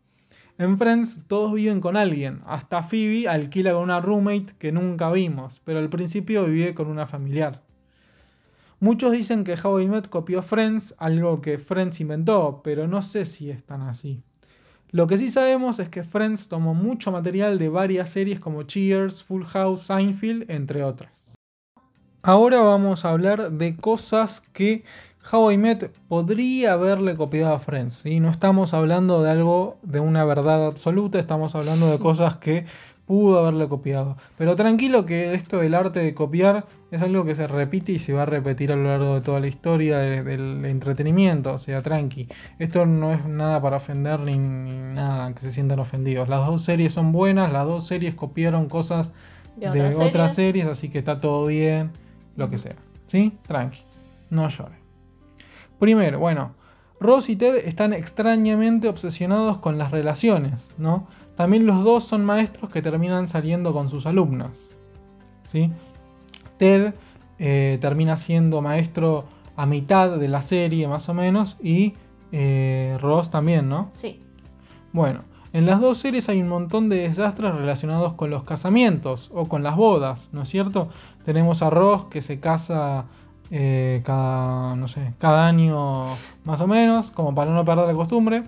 En 0.59 0.77
Friends 0.77 1.21
todos 1.29 1.53
viven 1.55 1.81
con 1.81 1.97
alguien. 1.97 2.41
Hasta 2.45 2.83
Phoebe 2.83 3.29
alquila 3.29 3.73
con 3.73 3.85
una 3.85 4.01
roommate 4.01 4.57
que 4.59 4.73
nunca 4.73 5.09
vimos. 5.13 5.61
Pero 5.65 5.79
al 5.79 5.89
principio 5.89 6.47
vive 6.47 6.75
con 6.75 6.89
una 6.89 7.07
familiar. 7.07 7.63
Muchos 8.81 9.13
dicen 9.13 9.45
que 9.45 9.55
How 9.55 9.81
I 9.81 9.87
Met 9.87 10.09
copió 10.09 10.43
Friends, 10.43 10.97
algo 10.99 11.41
que 11.41 11.59
Friends 11.59 12.01
inventó, 12.01 12.61
pero 12.65 12.89
no 12.89 13.03
sé 13.03 13.25
si 13.25 13.51
es 13.51 13.65
tan 13.65 13.83
así. 13.83 14.23
Lo 14.91 15.07
que 15.07 15.19
sí 15.19 15.29
sabemos 15.29 15.79
es 15.79 15.89
que 15.89 16.03
Friends 16.03 16.49
tomó 16.49 16.75
mucho 16.75 17.13
material 17.13 17.59
de 17.59 17.69
varias 17.69 18.11
series 18.11 18.41
como 18.41 18.65
Cheers, 18.65 19.23
Full 19.23 19.45
House, 19.45 19.83
Seinfeld, 19.83 20.51
entre 20.51 20.83
otras. 20.83 21.35
Ahora 22.23 22.61
vamos 22.61 23.05
a 23.05 23.11
hablar 23.11 23.53
de 23.53 23.77
cosas 23.77 24.41
que 24.53 24.85
How 25.31 25.51
I 25.51 25.59
Met 25.59 25.91
podría 26.09 26.73
haberle 26.73 27.17
copiado 27.17 27.55
a 27.55 27.59
Friends. 27.59 28.07
y 28.07 28.21
No 28.21 28.31
estamos 28.31 28.73
hablando 28.73 29.23
de 29.23 29.31
algo, 29.31 29.77
de 29.83 30.01
una 30.01 30.25
verdad 30.25 30.67
absoluta, 30.67 31.19
estamos 31.19 31.55
hablando 31.55 31.91
de 31.91 31.99
cosas 31.99 32.37
que 32.37 32.65
pudo 33.09 33.39
haberle 33.39 33.69
copiado. 33.69 34.17
Pero 34.37 34.55
tranquilo 34.55 35.07
que 35.07 35.33
esto 35.33 35.59
del 35.59 35.75
arte 35.75 36.01
de 36.01 36.15
copiar 36.15 36.67
es 36.91 37.01
algo 37.01 37.25
que 37.25 37.35
se 37.35 37.47
repite 37.47 37.93
y 37.93 37.99
se 37.99 38.13
va 38.13 38.23
a 38.23 38.27
repetir 38.27 38.71
a 38.71 38.77
lo 38.77 38.85
largo 38.85 39.15
de 39.15 39.21
toda 39.23 39.41
la 39.41 39.47
historia 39.47 39.99
del 39.99 40.65
entretenimiento. 40.67 41.55
O 41.55 41.59
sea, 41.59 41.81
tranqui. 41.81 42.29
Esto 42.59 42.85
no 42.85 43.13
es 43.13 43.25
nada 43.27 43.63
para 43.63 43.79
ofender 43.79 44.21
ni, 44.21 44.37
nada 44.37 45.35
que 45.35 45.41
se 45.41 45.51
sientan 45.51 45.79
ofendidos. 45.79 46.29
Las 46.29 46.47
dos 46.47 46.63
series 46.63 46.93
son 46.93 47.13
buenas, 47.13 47.51
las 47.51 47.65
dos 47.65 47.87
series 47.87 48.15
copiaron 48.15 48.69
cosas 48.69 49.13
de, 49.57 49.95
otras, 49.95 50.35
series? 50.35 50.67
así 50.67 50.91
que 50.91 50.99
está 50.99 51.19
todo 51.19 51.47
bien, 51.47 51.91
lo 52.37 52.51
que 52.51 52.59
sea. 52.59 52.77
¿Sí? 53.07 53.39
Tranqui. 53.47 53.81
No 54.31 54.49
llore. 54.49 54.78
Primero, 55.79 56.19
bueno, 56.19 56.53
Ross 57.01 57.29
y 57.29 57.37
Ted 57.37 57.57
están 57.67 57.93
extrañamente 57.93 58.89
obsesionados 58.89 59.59
con 59.59 59.79
las 59.79 59.91
relaciones, 59.91 60.73
¿no? 60.79 61.07
También 61.37 61.67
los 61.67 61.85
dos 61.85 62.03
son 62.05 62.25
maestros 62.25 62.71
que 62.71 62.83
terminan 62.83 63.29
saliendo 63.29 63.73
con 63.73 63.89
sus 63.89 64.07
alumnas. 64.07 64.69
¿sí? 65.47 65.71
Ted 66.59 66.95
eh, 67.39 67.79
termina 67.81 68.17
siendo 68.17 68.61
maestro 68.61 69.27
a 69.57 69.65
mitad 69.67 70.19
de 70.19 70.29
la 70.29 70.43
serie 70.43 70.89
más 70.89 71.09
o 71.09 71.15
menos 71.15 71.57
y 71.63 71.95
eh, 72.33 72.99
Ross 73.01 73.31
también, 73.31 73.69
¿no? 73.69 73.91
Sí. 73.95 74.21
Bueno, 74.93 75.23
en 75.53 75.67
las 75.67 75.81
dos 75.81 75.99
series 75.99 76.29
hay 76.29 76.43
un 76.43 76.49
montón 76.49 76.89
de 76.89 77.09
desastres 77.09 77.55
relacionados 77.55 78.15
con 78.15 78.31
los 78.31 78.45
casamientos 78.45 79.31
o 79.33 79.47
con 79.47 79.63
las 79.63 79.77
bodas, 79.77 80.29
¿no 80.33 80.43
es 80.43 80.49
cierto? 80.49 80.89
Tenemos 81.25 81.63
a 81.63 81.71
Ross 81.71 82.07
que 82.07 82.21
se 82.21 82.41
casa 82.41 83.07
eh, 83.51 84.03
cada, 84.05 84.77
no 84.77 84.89
sé, 84.89 85.15
cada 85.19 85.47
año 85.47 86.05
más 86.45 86.61
o 86.61 86.67
menos, 86.67 87.11
como 87.11 87.35
para 87.35 87.51
no 87.53 87.65
perder 87.65 87.87
la 87.87 87.95
costumbre. 87.95 88.45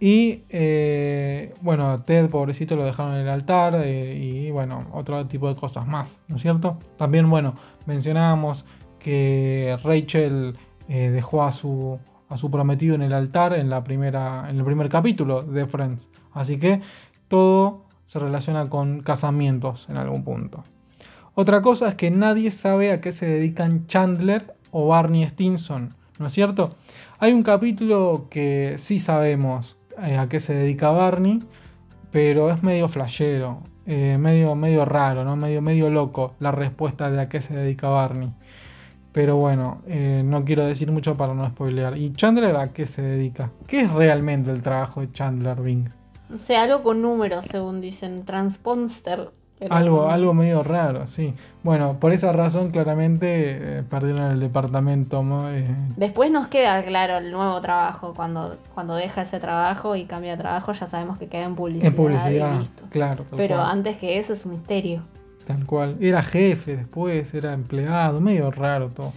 Y 0.00 0.42
eh, 0.50 1.54
bueno, 1.60 2.02
Ted, 2.02 2.28
pobrecito, 2.28 2.76
lo 2.76 2.84
dejaron 2.84 3.14
en 3.14 3.22
el 3.22 3.28
altar 3.28 3.80
eh, 3.84 4.14
y 4.16 4.50
bueno, 4.50 4.86
otro 4.92 5.26
tipo 5.26 5.48
de 5.48 5.54
cosas 5.54 5.86
más, 5.86 6.20
¿no 6.28 6.36
es 6.36 6.42
cierto? 6.42 6.78
También, 6.98 7.30
bueno, 7.30 7.54
mencionábamos 7.86 8.64
que 8.98 9.78
Rachel 9.82 10.56
eh, 10.88 11.10
dejó 11.10 11.44
a 11.44 11.52
su, 11.52 11.98
a 12.28 12.36
su 12.36 12.50
prometido 12.50 12.94
en 12.94 13.02
el 13.02 13.12
altar 13.12 13.54
en, 13.54 13.70
la 13.70 13.84
primera, 13.84 14.50
en 14.50 14.58
el 14.58 14.64
primer 14.64 14.88
capítulo 14.88 15.42
de 15.42 15.66
Friends. 15.66 16.10
Así 16.32 16.58
que 16.58 16.82
todo 17.28 17.84
se 18.06 18.18
relaciona 18.18 18.68
con 18.68 19.00
casamientos 19.00 19.88
en 19.88 19.96
algún 19.96 20.24
punto. 20.24 20.64
Otra 21.36 21.62
cosa 21.62 21.88
es 21.88 21.94
que 21.96 22.12
nadie 22.12 22.52
sabe 22.52 22.92
a 22.92 23.00
qué 23.00 23.10
se 23.10 23.26
dedican 23.26 23.88
Chandler 23.88 24.54
o 24.70 24.86
Barney 24.86 25.24
Stinson, 25.24 25.94
¿no 26.20 26.28
es 26.28 26.32
cierto? 26.32 26.76
Hay 27.18 27.32
un 27.32 27.42
capítulo 27.42 28.28
que 28.30 28.76
sí 28.78 29.00
sabemos 29.00 29.76
eh, 30.00 30.16
a 30.16 30.28
qué 30.28 30.38
se 30.38 30.54
dedica 30.54 30.92
Barney, 30.92 31.40
pero 32.12 32.52
es 32.52 32.62
medio 32.62 32.86
flashero, 32.86 33.64
eh, 33.84 34.16
medio, 34.16 34.54
medio 34.54 34.84
raro, 34.84 35.24
¿no? 35.24 35.34
medio, 35.34 35.60
medio 35.60 35.90
loco 35.90 36.34
la 36.38 36.52
respuesta 36.52 37.10
de 37.10 37.20
a 37.20 37.28
qué 37.28 37.40
se 37.40 37.54
dedica 37.54 37.88
Barney. 37.88 38.32
Pero 39.10 39.36
bueno, 39.36 39.82
eh, 39.88 40.22
no 40.24 40.44
quiero 40.44 40.64
decir 40.64 40.92
mucho 40.92 41.16
para 41.16 41.34
no 41.34 41.48
spoilear. 41.48 41.96
¿Y 41.96 42.12
Chandler 42.12 42.54
a 42.56 42.72
qué 42.72 42.86
se 42.86 43.02
dedica? 43.02 43.50
¿Qué 43.66 43.80
es 43.80 43.92
realmente 43.92 44.52
el 44.52 44.62
trabajo 44.62 45.00
de 45.00 45.10
Chandler 45.10 45.60
Bing? 45.60 45.88
O 46.32 46.38
sea, 46.38 46.62
algo 46.62 46.84
con 46.84 47.02
números, 47.02 47.44
según 47.46 47.80
dicen. 47.80 48.24
Transponster 48.24 49.30
algo, 49.70 50.08
algo 50.10 50.34
medio 50.34 50.62
raro, 50.62 51.06
sí. 51.06 51.34
Bueno, 51.62 51.98
por 52.00 52.12
esa 52.12 52.32
razón 52.32 52.70
claramente 52.70 53.26
eh, 53.28 53.82
perdieron 53.88 54.32
el 54.32 54.40
departamento. 54.40 55.24
Eh, 55.50 55.66
Después 55.96 56.30
nos 56.30 56.48
queda 56.48 56.82
claro 56.82 57.18
el 57.18 57.30
nuevo 57.32 57.60
trabajo. 57.60 58.12
Cuando, 58.14 58.56
cuando 58.74 58.94
deja 58.96 59.22
ese 59.22 59.40
trabajo 59.40 59.96
y 59.96 60.04
cambia 60.04 60.32
de 60.32 60.38
trabajo, 60.42 60.72
ya 60.72 60.86
sabemos 60.86 61.18
que 61.18 61.28
queda 61.28 61.44
en 61.44 61.54
publicidad. 61.54 61.86
En 61.86 61.96
publicidad, 61.96 62.62
claro. 62.90 63.24
Pero 63.36 63.62
antes 63.62 63.96
que 63.96 64.18
eso 64.18 64.32
es 64.32 64.44
un 64.44 64.52
misterio. 64.52 65.02
Tal 65.46 65.64
cual. 65.66 65.96
Era 66.00 66.22
jefe 66.22 66.76
después, 66.76 67.32
era 67.34 67.52
empleado, 67.52 68.20
medio 68.20 68.50
raro 68.50 68.88
todo. 68.88 69.12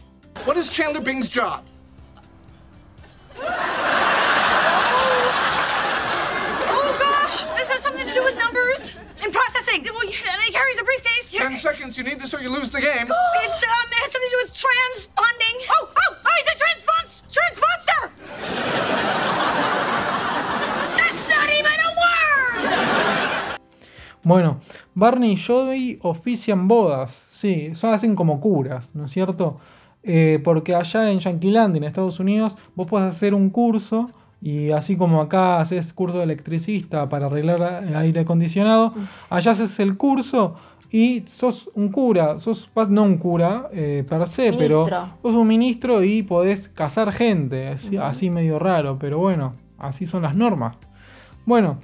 What 0.46 0.58
is 0.58 0.70
Chandler 0.70 1.04
Bing's 1.04 1.30
job? 1.34 1.62
Carries 10.58 10.80
a 10.80 10.84
briefcase. 10.84 11.32
Ten 11.32 11.54
seconds. 11.54 11.98
You 11.98 12.04
need 12.04 12.20
this 12.20 12.34
or 12.34 12.42
you 12.42 12.50
lose 12.50 12.70
the 12.70 12.82
game. 12.82 13.08
It's 13.44 13.64
um, 13.64 13.88
it 13.92 13.98
has 14.02 14.12
something 14.12 14.30
to 14.30 14.36
do 14.36 14.40
with 14.44 14.54
transponding. 14.54 15.56
Oh, 15.70 15.90
oh, 16.02 16.12
oh, 16.26 16.34
he's 16.38 16.50
a 16.54 16.56
transpons 16.64 17.12
transponster. 17.38 18.02
That's 21.00 21.24
not 21.30 21.48
even 21.60 21.78
a 21.88 21.90
word. 22.02 22.62
Bueno, 24.24 24.52
Barney 24.96 25.32
y 25.34 25.38
Jody 25.38 26.00
ofician 26.02 26.68
bodas. 26.68 27.12
Sí, 27.32 27.76
son 27.76 27.94
hacen 27.94 28.16
como 28.16 28.42
curas, 28.42 28.90
¿no 28.94 29.06
es 29.06 29.12
cierto? 29.12 29.60
Eh, 30.04 30.40
porque 30.44 30.74
allá 30.74 31.12
en 31.12 31.20
Yankee 31.20 31.52
Land, 31.52 31.78
en 31.78 31.84
Estados 31.84 32.20
Unidos, 32.20 32.56
vos 32.76 32.88
podés 32.88 33.14
hacer 33.14 33.34
un 33.34 33.50
curso 33.50 34.10
y 34.42 34.72
así 34.72 34.96
como 34.96 35.22
acá 35.22 35.60
haces 35.60 35.94
curso 35.94 36.20
de 36.20 36.26
electricista 36.26 37.10
para 37.10 37.26
arreglar 37.26 37.86
aire 37.96 38.22
acondicionado, 38.22 38.94
allá 39.30 39.52
haces 39.52 39.80
el 39.80 39.98
curso 39.98 40.56
y 40.92 41.24
sos 41.28 41.70
un 41.74 41.90
cura, 41.90 42.40
sos 42.40 42.70
no 42.90 43.04
un 43.04 43.18
cura 43.18 43.70
eh, 43.74 44.06
per 44.08 44.28
se, 44.28 44.54
pero 44.54 44.86
sos 45.22 45.36
un 45.36 45.48
ministro 45.48 46.04
y 46.04 46.24
podés 46.24 46.70
casar 46.70 47.12
gente, 47.12 47.76
así, 48.02 48.30
medio 48.30 48.60
raro, 48.60 48.98
pero 49.00 49.18
bueno, 49.18 49.56
así 49.78 50.06
son 50.06 50.22
las 50.22 50.36
normas. 50.36 50.78
Bueno, 51.46 51.80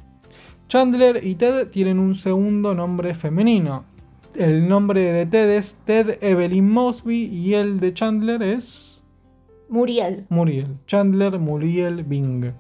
Chandler 0.69 1.25
y 1.25 1.35
Ted 1.35 1.67
tienen 1.67 1.99
un 1.99 2.15
segundo 2.15 2.73
nombre 2.73 3.13
femenino. 3.13 3.85
El 4.35 4.67
nombre 4.67 5.11
de 5.11 5.25
Ted 5.25 5.49
es 5.51 5.77
Ted 5.85 6.17
Evelyn 6.21 6.69
Mosby 6.69 7.25
y 7.25 7.53
el 7.53 7.79
de 7.79 7.93
Chandler 7.93 8.41
es 8.41 8.92
Muriel. 9.73 10.27
Muriel. 10.29 10.77
Chandler, 10.85 11.39
Muriel, 11.39 12.03
Bing. 12.03 12.51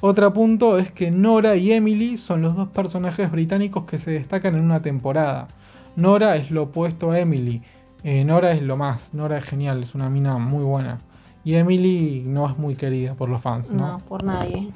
Otro 0.00 0.32
punto 0.32 0.78
es 0.78 0.90
que 0.90 1.10
Nora 1.10 1.54
y 1.56 1.70
Emily 1.70 2.16
son 2.16 2.40
los 2.40 2.56
dos 2.56 2.70
personajes 2.70 3.30
británicos 3.30 3.84
que 3.84 3.98
se 3.98 4.12
destacan 4.12 4.54
en 4.54 4.62
una 4.62 4.80
temporada. 4.80 5.48
Nora 5.96 6.36
es 6.36 6.50
lo 6.50 6.62
opuesto 6.62 7.10
a 7.10 7.20
Emily. 7.20 7.60
Eh, 8.04 8.24
Nora 8.24 8.52
es 8.52 8.62
lo 8.62 8.78
más. 8.78 9.12
Nora 9.12 9.36
es 9.36 9.44
genial, 9.44 9.82
es 9.82 9.94
una 9.94 10.08
mina 10.08 10.38
muy 10.38 10.64
buena. 10.64 10.98
Y 11.44 11.56
Emily 11.56 12.22
no 12.26 12.48
es 12.48 12.56
muy 12.56 12.74
querida 12.74 13.12
por 13.12 13.28
los 13.28 13.42
fans, 13.42 13.70
¿no? 13.70 13.86
No, 13.86 13.98
por 13.98 14.24
nadie. 14.24 14.70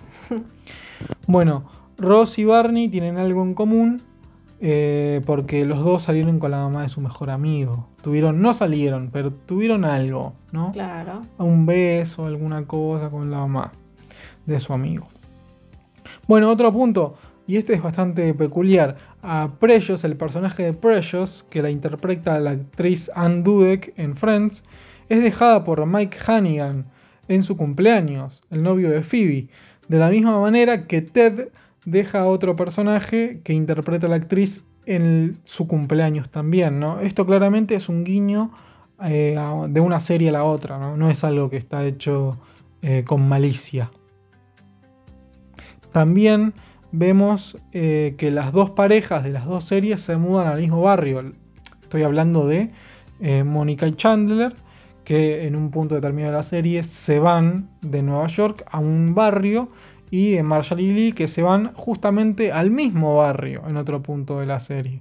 bueno, 1.27 1.65
Ross 1.97 2.39
y 2.39 2.45
Barney 2.45 2.91
tienen 2.91 3.17
algo 3.17 3.43
en 3.43 3.55
común 3.55 4.03
eh, 4.61 5.21
porque 5.25 5.64
los 5.64 5.85
dos 5.85 6.03
salieron 6.03 6.38
con 6.38 6.51
la 6.51 6.59
mamá 6.59 6.83
de 6.83 6.88
su 6.88 7.01
mejor 7.01 7.31
amigo. 7.31 7.88
Tuvieron, 8.03 8.42
no 8.42 8.55
salieron, 8.55 9.11
pero 9.12 9.33
tuvieron 9.33 9.85
algo, 9.85 10.35
¿no? 10.51 10.73
Claro. 10.73 11.23
Un 11.38 11.66
beso, 11.66 12.27
alguna 12.27 12.66
cosa 12.66 13.11
con 13.11 13.31
la 13.31 13.38
mamá 13.38 13.73
de 14.47 14.59
su 14.59 14.73
amigo. 14.73 15.07
Bueno, 16.27 16.51
otro 16.51 16.73
punto, 16.73 17.14
y 17.47 17.57
este 17.57 17.75
es 17.75 17.83
bastante 17.83 18.35
peculiar. 18.35 18.97
A 19.23 19.53
Precious, 19.59 20.05
el 20.05 20.16
personaje 20.16 20.64
de 20.64 20.75
Precious, 20.75 21.44
que 21.49 21.62
la 21.62 21.71
interpreta 21.71 22.38
la 22.40 22.51
actriz 22.51 23.11
Anne 23.14 23.42
Dudek 23.42 23.94
en 23.97 24.16
Friends, 24.16 24.64
es 25.09 25.23
dejada 25.23 25.64
por 25.64 25.87
Mike 25.87 26.18
Hannigan 26.27 26.87
en 27.29 27.42
su 27.42 27.57
cumpleaños, 27.57 28.42
el 28.51 28.62
novio 28.62 28.90
de 28.90 29.03
Phoebe. 29.03 29.49
De 29.88 29.99
la 29.99 30.11
misma 30.11 30.38
manera 30.38 30.87
que 30.87 31.01
Ted 31.01 31.49
deja 31.90 32.20
a 32.20 32.27
otro 32.27 32.57
personaje 32.57 33.40
que 33.44 33.53
interpreta 33.53 34.07
a 34.07 34.11
la 34.11 34.16
actriz 34.16 34.64
en 34.87 35.35
su 35.44 35.66
cumpleaños 35.66 36.31
también, 36.31 36.81
¿no? 36.81 37.01
Esto 37.01 37.27
claramente 37.27 37.74
es 37.74 37.88
un 37.88 38.05
guiño 38.05 38.51
eh, 39.05 39.38
de 39.68 39.81
una 39.81 40.01
serie 40.01 40.31
a 40.31 40.33
la 40.33 40.44
otra, 40.44 40.79
¿no? 40.79 40.96
No 40.96 41.11
es 41.11 41.24
algo 41.24 41.51
que 41.51 41.57
está 41.57 41.85
hecho 41.85 42.38
eh, 42.83 43.05
con 43.07 43.29
malicia. 43.29 43.90
También 45.92 46.55
vemos 46.90 47.59
eh, 47.72 48.14
que 48.16 48.31
las 48.31 48.53
dos 48.53 48.70
parejas 48.70 49.24
de 49.24 49.31
las 49.31 49.46
dos 49.46 49.64
series 49.64 50.01
se 50.01 50.16
mudan 50.16 50.46
al 50.46 50.61
mismo 50.61 50.81
barrio. 50.81 51.33
Estoy 51.83 52.03
hablando 52.03 52.46
de 52.46 52.70
Mónica 53.44 53.87
y 53.88 53.94
Chandler, 53.94 54.55
que 55.05 55.46
en 55.46 55.57
un 55.57 55.70
punto 55.70 55.96
determinado 55.96 56.33
de 56.33 56.38
la 56.38 56.42
serie 56.44 56.83
se 56.83 57.18
van 57.18 57.68
de 57.83 58.03
Nueva 58.03 58.29
York 58.29 58.64
a 58.70 58.79
un 58.79 59.14
barrio 59.14 59.68
y 60.11 60.40
Marshall 60.42 60.81
y 60.81 60.92
Lee 60.92 61.12
que 61.12 61.29
se 61.29 61.42
van 61.42 61.73
justamente 61.75 62.53
al 62.53 62.71
mismo 62.71 63.16
barrio 63.16 63.62
en 63.68 63.77
otro 63.77 64.03
punto 64.03 64.40
de 64.40 64.47
la 64.47 64.61
serie. 64.61 65.01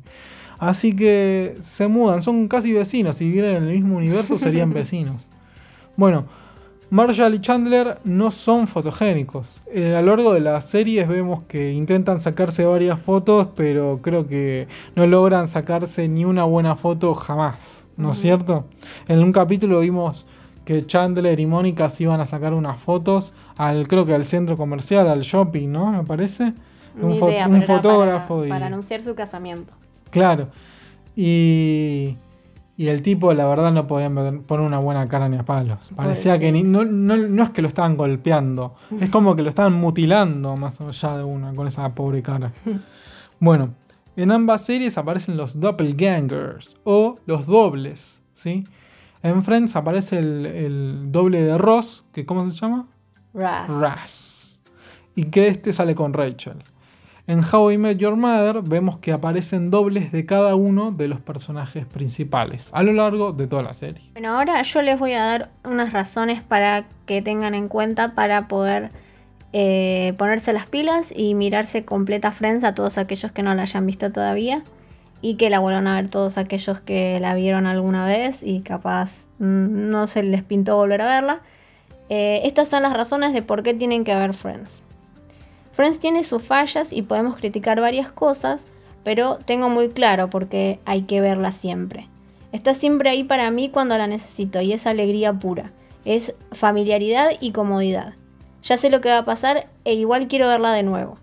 Así 0.60 0.96
que 0.96 1.56
se 1.62 1.88
mudan, 1.88 2.22
son 2.22 2.48
casi 2.48 2.74
vecinos, 2.74 3.18
si 3.18 3.26
vivieran 3.26 3.58
en 3.58 3.64
el 3.64 3.76
mismo 3.76 3.98
universo 3.98 4.38
serían 4.40 4.72
vecinos. 4.72 5.28
Bueno, 5.96 6.26
Marshall 6.90 7.36
y 7.36 7.42
Chandler 7.42 8.00
no 8.06 8.32
son 8.32 8.68
fotogénicos. 8.68 9.62
Eh, 9.74 9.96
a 9.96 10.02
lo 10.02 10.16
largo 10.16 10.34
de 10.34 10.40
las 10.40 10.70
series 10.70 11.08
vemos 11.08 11.44
que 11.44 11.74
intentan 11.74 12.22
sacarse 12.22 12.64
varias 12.66 13.00
fotos, 13.00 13.50
pero 13.56 14.00
creo 14.02 14.28
que 14.28 14.68
no 14.96 15.06
logran 15.06 15.48
sacarse 15.48 16.08
ni 16.08 16.24
una 16.24 16.46
buena 16.46 16.76
foto 16.76 17.14
jamás, 17.14 17.86
¿no 17.98 18.14
es 18.14 18.20
cierto? 18.20 18.66
En 19.08 19.20
un 19.20 19.34
capítulo 19.34 19.82
vimos 19.82 20.26
que 20.68 20.86
Chandler 20.86 21.40
y 21.40 21.46
Mónica 21.46 21.88
se 21.88 22.04
iban 22.04 22.20
a 22.20 22.26
sacar 22.26 22.54
unas 22.54 22.82
fotos 22.82 23.34
al, 23.58 23.88
creo 23.88 24.06
que 24.06 24.14
al 24.14 24.26
centro 24.26 24.58
comercial, 24.58 25.08
al 25.08 25.22
shopping, 25.22 25.70
¿no? 25.72 25.94
Me 25.94 26.04
parece. 26.04 26.54
Un, 27.02 27.18
fo- 27.18 27.62
fotógrafo 27.66 28.36
para, 28.36 28.48
y. 28.48 28.50
para 28.50 28.66
anunciar 28.68 29.02
su 29.02 29.16
casamiento. 29.16 29.72
Claro. 30.12 30.50
Y. 31.16 32.16
Y 32.80 32.90
el 32.90 33.02
tipo, 33.02 33.34
la 33.34 33.48
verdad, 33.48 33.72
no 33.72 33.88
podía 33.88 34.08
meter- 34.10 34.42
poner 34.42 34.64
una 34.66 34.78
buena 34.78 35.08
cara 35.08 35.28
ni 35.30 35.38
a 35.38 35.44
palos. 35.44 35.90
Parecía 35.96 36.38
que 36.38 36.52
ni, 36.52 36.62
no, 36.64 36.86
no, 36.86 37.18
no 37.18 37.44
es 37.44 37.50
que 37.50 37.64
lo 37.64 37.68
estaban 37.70 37.98
golpeando, 37.98 38.76
es 39.02 39.10
como 39.10 39.36
que 39.36 39.42
lo 39.42 39.50
estaban 39.50 39.74
mutilando 39.74 40.56
más 40.58 40.80
allá 40.82 41.18
de 41.18 41.24
una 41.24 41.54
con 41.56 41.66
esa 41.68 41.90
pobre 41.96 42.22
cara. 42.22 42.52
Bueno, 43.40 43.70
en 44.16 44.32
ambas 44.32 44.66
series 44.66 44.98
aparecen 44.98 45.38
los 45.38 45.60
doppelgangers 45.60 46.76
o 46.84 47.18
los 47.28 47.46
dobles, 47.46 48.20
¿sí? 48.34 48.66
En 49.24 49.44
Friends 49.44 49.76
aparece 49.76 50.20
el, 50.20 50.46
el 50.46 51.12
doble 51.12 51.42
de 51.44 51.58
Ross, 51.58 52.06
que 52.14 52.26
¿cómo 52.26 52.50
se 52.50 52.60
llama? 52.60 52.88
Raz. 53.34 53.70
Raz. 53.70 54.62
Y 55.16 55.26
que 55.26 55.48
este 55.48 55.74
sale 55.74 55.96
con 55.96 56.14
Rachel. 56.14 56.64
En 57.28 57.42
How 57.44 57.72
I 57.72 57.78
Met 57.78 57.98
Your 57.98 58.16
Mother 58.16 58.62
vemos 58.62 59.00
que 59.00 59.12
aparecen 59.12 59.70
dobles 59.70 60.14
de 60.14 60.26
cada 60.26 60.56
uno 60.56 60.92
de 60.92 61.10
los 61.10 61.20
personajes 61.20 61.86
principales 61.86 62.70
a 62.72 62.84
lo 62.84 62.94
largo 62.94 63.34
de 63.34 63.48
toda 63.48 63.64
la 63.64 63.74
serie. 63.74 64.12
Bueno, 64.14 64.38
ahora 64.38 64.62
yo 64.62 64.82
les 64.82 64.98
voy 64.98 65.12
a 65.12 65.26
dar 65.26 65.50
unas 65.66 65.92
razones 65.92 66.42
para 66.42 66.86
que 67.06 67.22
tengan 67.22 67.54
en 67.54 67.68
cuenta 67.68 68.16
para 68.16 68.48
poder 68.48 68.92
eh, 69.52 70.14
ponerse 70.18 70.54
las 70.54 70.68
pilas 70.68 71.14
y 71.14 71.36
mirarse 71.36 71.84
completa 71.84 72.32
Friends 72.32 72.64
a 72.64 72.74
todos 72.74 72.98
aquellos 72.98 73.34
que 73.34 73.44
no 73.44 73.54
la 73.56 73.64
hayan 73.64 73.86
visto 73.86 74.10
todavía 74.10 74.64
y 75.22 75.36
que 75.36 75.50
la 75.50 75.60
vuelvan 75.60 75.88
a 75.88 75.96
ver 75.96 76.10
todos 76.10 76.38
aquellos 76.38 76.80
que 76.80 77.20
la 77.20 77.34
vieron 77.34 77.66
alguna 77.66 78.06
vez 78.06 78.44
y 78.44 78.62
capaz 78.62 79.12
mm, 79.40 79.90
no 79.90 80.08
se 80.08 80.24
les 80.24 80.44
pintó 80.44 80.76
volver 80.76 81.02
a 81.02 81.08
verla. 81.08 81.42
Eh, 82.10 82.42
estas 82.46 82.70
son 82.70 82.84
las 82.84 82.94
razones 82.94 83.34
de 83.34 83.42
por 83.42 83.64
qué 83.64 83.74
tienen 83.74 84.04
que 84.04 84.16
ver 84.16 84.34
Friends. 84.34 84.84
Friends 85.72 86.00
tiene 86.00 86.24
sus 86.24 86.42
fallas 86.42 86.92
y 86.92 87.02
podemos 87.02 87.36
criticar 87.36 87.80
varias 87.80 88.12
cosas, 88.12 88.62
pero 89.04 89.38
tengo 89.46 89.70
muy 89.70 89.90
claro 89.90 90.30
por 90.30 90.48
qué 90.48 90.80
hay 90.86 91.04
que 91.04 91.22
verla 91.22 91.52
siempre. 91.52 92.08
Está 92.52 92.74
siempre 92.74 93.10
ahí 93.10 93.24
para 93.24 93.52
mí 93.52 93.70
cuando 93.70 93.98
la 93.98 94.08
necesito 94.08 94.62
y 94.62 94.74
es 94.74 94.88
alegría 94.88 95.34
pura. 95.34 95.72
Es 96.06 96.34
familiaridad 96.52 97.32
y 97.40 97.52
comodidad. 97.52 98.14
Ya 98.64 98.78
sé 98.78 98.90
lo 98.90 99.02
que 99.02 99.10
va 99.10 99.20
a 99.20 99.26
pasar 99.26 99.68
e 99.86 99.94
igual 99.94 100.28
quiero 100.28 100.48
verla 100.48 100.72
de 100.72 100.84
nuevo. 100.84 101.18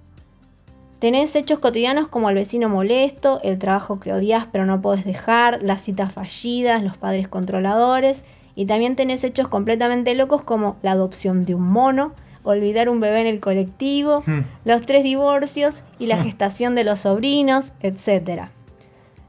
Tenés 1.05 1.37
hechos 1.37 1.59
cotidianos 1.59 2.09
como 2.09 2.31
el 2.31 2.35
vecino 2.35 2.71
molesto, 2.71 3.39
el 3.43 3.59
trabajo 3.59 4.01
que 4.01 4.15
odias 4.15 4.47
pero 4.51 4.65
no 4.65 4.81
podés 4.81 5.05
dejar, 5.05 5.63
las 5.63 5.83
citas 5.83 6.15
fallidas, 6.15 6.83
los 6.83 6.97
padres 6.97 7.29
controladores 7.29 8.25
y 8.55 8.65
también 8.65 8.97
tenés 8.97 9.23
hechos 9.23 9.49
completamente 9.49 10.15
locos 10.15 10.43
como 10.43 10.79
la 10.81 10.93
adopción 10.93 11.45
de 11.45 11.55
un 11.55 11.65
mono, 11.65 12.15
olvidar 12.43 12.89
un 12.89 13.01
bebé 13.01 13.21
en 13.21 13.27
el 13.27 13.41
colectivo, 13.41 14.23
Hmm. 14.25 14.47
los 14.65 14.81
tres 14.87 15.05
divorcios 15.05 15.75
y 15.99 16.07
la 16.07 16.23
gestación 16.23 16.75
de 16.75 16.85
los 16.85 17.01
sobrinos, 17.01 17.67
etc. 17.81 18.45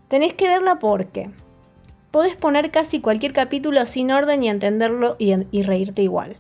Tenés 0.08 0.34
que 0.34 0.48
verla 0.48 0.80
porque 0.80 1.30
podés 2.12 2.38
poner 2.38 2.72
casi 2.72 3.02
cualquier 3.02 3.34
capítulo 3.34 3.86
sin 3.86 4.12
orden 4.12 4.44
y 4.44 4.50
entenderlo 4.50 5.18
y, 5.20 5.34
y 5.52 5.64
reírte 5.64 6.04
igual. 6.04 6.38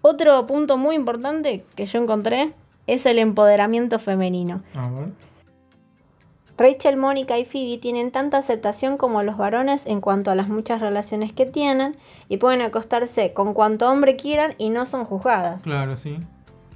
Otro 0.00 0.46
punto 0.46 0.78
muy 0.78 0.96
importante 0.96 1.62
que 1.76 1.84
yo 1.84 2.00
encontré 2.00 2.54
es 2.86 3.06
el 3.06 3.18
empoderamiento 3.18 3.98
femenino. 3.98 4.62
A 4.74 4.88
ver. 4.90 5.08
Rachel, 6.56 6.96
Mónica 6.96 7.36
y 7.36 7.44
Phoebe 7.44 7.78
tienen 7.78 8.12
tanta 8.12 8.38
aceptación 8.38 8.96
como 8.96 9.24
los 9.24 9.36
varones 9.36 9.86
en 9.86 10.00
cuanto 10.00 10.30
a 10.30 10.36
las 10.36 10.48
muchas 10.48 10.80
relaciones 10.80 11.32
que 11.32 11.46
tienen 11.46 11.96
y 12.28 12.36
pueden 12.36 12.62
acostarse 12.62 13.32
con 13.32 13.54
cuanto 13.54 13.90
hombre 13.90 14.14
quieran 14.14 14.54
y 14.56 14.70
no 14.70 14.86
son 14.86 15.04
juzgadas. 15.04 15.62
Claro, 15.62 15.96
sí. 15.96 16.18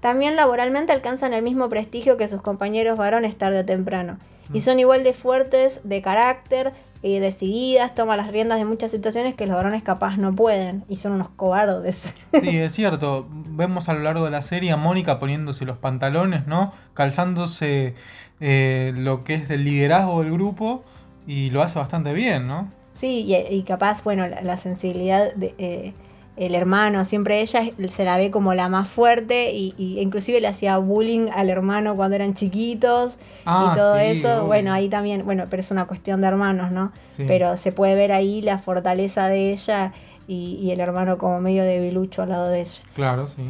También 0.00 0.34
laboralmente 0.34 0.92
alcanzan 0.92 1.32
el 1.32 1.44
mismo 1.44 1.68
prestigio 1.68 2.16
que 2.16 2.26
sus 2.26 2.42
compañeros 2.42 2.98
varones 2.98 3.36
tarde 3.36 3.60
o 3.60 3.64
temprano. 3.64 4.18
Y 4.52 4.58
Mm. 4.58 4.62
son 4.62 4.80
igual 4.80 5.04
de 5.04 5.12
fuertes, 5.12 5.80
de 5.84 6.02
carácter, 6.02 6.72
decididas, 7.02 7.94
toman 7.94 8.16
las 8.16 8.30
riendas 8.32 8.58
de 8.58 8.64
muchas 8.64 8.90
situaciones 8.90 9.34
que 9.34 9.46
los 9.46 9.56
varones 9.56 9.82
capaz 9.82 10.16
no 10.16 10.34
pueden. 10.34 10.84
Y 10.88 10.96
son 10.96 11.12
unos 11.12 11.28
cobardes. 11.30 11.96
Sí, 12.40 12.58
es 12.58 12.72
cierto. 12.72 13.26
Vemos 13.30 13.88
a 13.88 13.94
lo 13.94 14.00
largo 14.00 14.24
de 14.24 14.30
la 14.30 14.42
serie 14.42 14.72
a 14.72 14.76
Mónica 14.76 15.18
poniéndose 15.18 15.64
los 15.64 15.78
pantalones, 15.78 16.46
¿no? 16.46 16.72
Calzándose 16.94 17.94
eh, 18.40 18.92
lo 18.96 19.24
que 19.24 19.34
es 19.34 19.48
del 19.48 19.64
liderazgo 19.64 20.22
del 20.22 20.32
grupo 20.32 20.82
y 21.26 21.50
lo 21.50 21.62
hace 21.62 21.78
bastante 21.78 22.12
bien, 22.12 22.46
¿no? 22.46 22.70
Sí, 23.00 23.24
y, 23.28 23.54
y 23.54 23.62
capaz, 23.62 24.02
bueno, 24.02 24.26
la, 24.26 24.42
la 24.42 24.56
sensibilidad 24.56 25.32
de... 25.34 25.54
eh, 25.58 25.92
el 26.38 26.54
hermano, 26.54 27.04
siempre 27.04 27.40
ella 27.40 27.62
se 27.88 28.04
la 28.04 28.16
ve 28.16 28.30
como 28.30 28.54
la 28.54 28.68
más 28.68 28.88
fuerte 28.88 29.52
y, 29.52 29.74
y 29.76 29.98
inclusive 30.00 30.40
le 30.40 30.48
hacía 30.48 30.78
bullying 30.78 31.28
al 31.34 31.50
hermano 31.50 31.96
cuando 31.96 32.16
eran 32.16 32.34
chiquitos 32.34 33.16
Ah, 33.44 33.72
y 33.72 33.78
todo 33.78 33.96
sí, 33.98 34.04
eso. 34.04 34.28
obvio. 34.36 34.46
Bueno, 34.46 34.72
ahí 34.72 34.88
también, 34.88 35.24
bueno, 35.24 35.46
pero 35.50 35.60
es 35.60 35.70
una 35.70 35.86
cuestión 35.86 36.20
de 36.20 36.28
hermanos, 36.28 36.70
¿no? 36.70 36.92
Sí. 37.10 37.24
Pero 37.26 37.56
se 37.56 37.72
puede 37.72 37.94
ver 37.94 38.12
ahí 38.12 38.40
la 38.42 38.58
fortaleza 38.58 39.28
de 39.28 39.52
ella 39.52 39.92
y, 40.26 40.58
y 40.62 40.70
el 40.70 40.80
hermano 40.80 41.18
como 41.18 41.40
medio 41.40 41.64
debilucho 41.64 42.22
al 42.22 42.28
lado 42.28 42.48
de 42.48 42.60
ella. 42.60 42.82
Claro, 42.94 43.26
sí. 43.28 43.42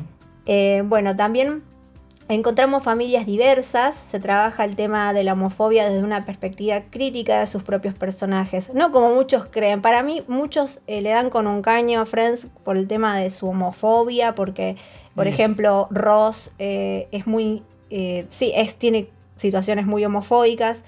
Eh, 0.46 0.82
bueno, 0.86 1.14
también 1.14 1.62
encontramos 2.28 2.82
familias 2.82 3.24
diversas, 3.26 3.94
se 4.10 4.20
trabaja 4.20 4.64
el 4.64 4.76
tema 4.76 5.12
de 5.12 5.24
la 5.24 5.32
homofobia 5.32 5.88
desde 5.88 6.04
una 6.04 6.24
perspectiva 6.26 6.82
crítica 6.90 7.40
de 7.40 7.46
sus 7.46 7.62
propios 7.62 7.94
personajes, 7.94 8.72
no 8.74 8.90
como 8.92 9.14
muchos 9.14 9.46
creen. 9.46 9.80
Para 9.82 10.02
mí 10.02 10.22
muchos 10.28 10.80
eh, 10.86 11.00
le 11.00 11.10
dan 11.10 11.30
con 11.30 11.46
un 11.46 11.62
caño 11.62 12.00
a 12.00 12.06
Friends 12.06 12.46
por 12.64 12.76
el 12.76 12.86
tema 12.86 13.16
de 13.16 13.30
su 13.30 13.48
homofobia, 13.48 14.34
porque, 14.34 14.76
por 15.14 15.24
Mm. 15.26 15.28
ejemplo, 15.28 15.88
Ross 15.90 16.50
eh, 16.58 17.08
es 17.12 17.26
muy, 17.26 17.62
eh, 17.90 18.26
sí, 18.28 18.52
es, 18.54 18.76
tiene 18.76 19.08
situaciones 19.36 19.86
muy 19.86 20.04
homofóbicas. 20.04 20.82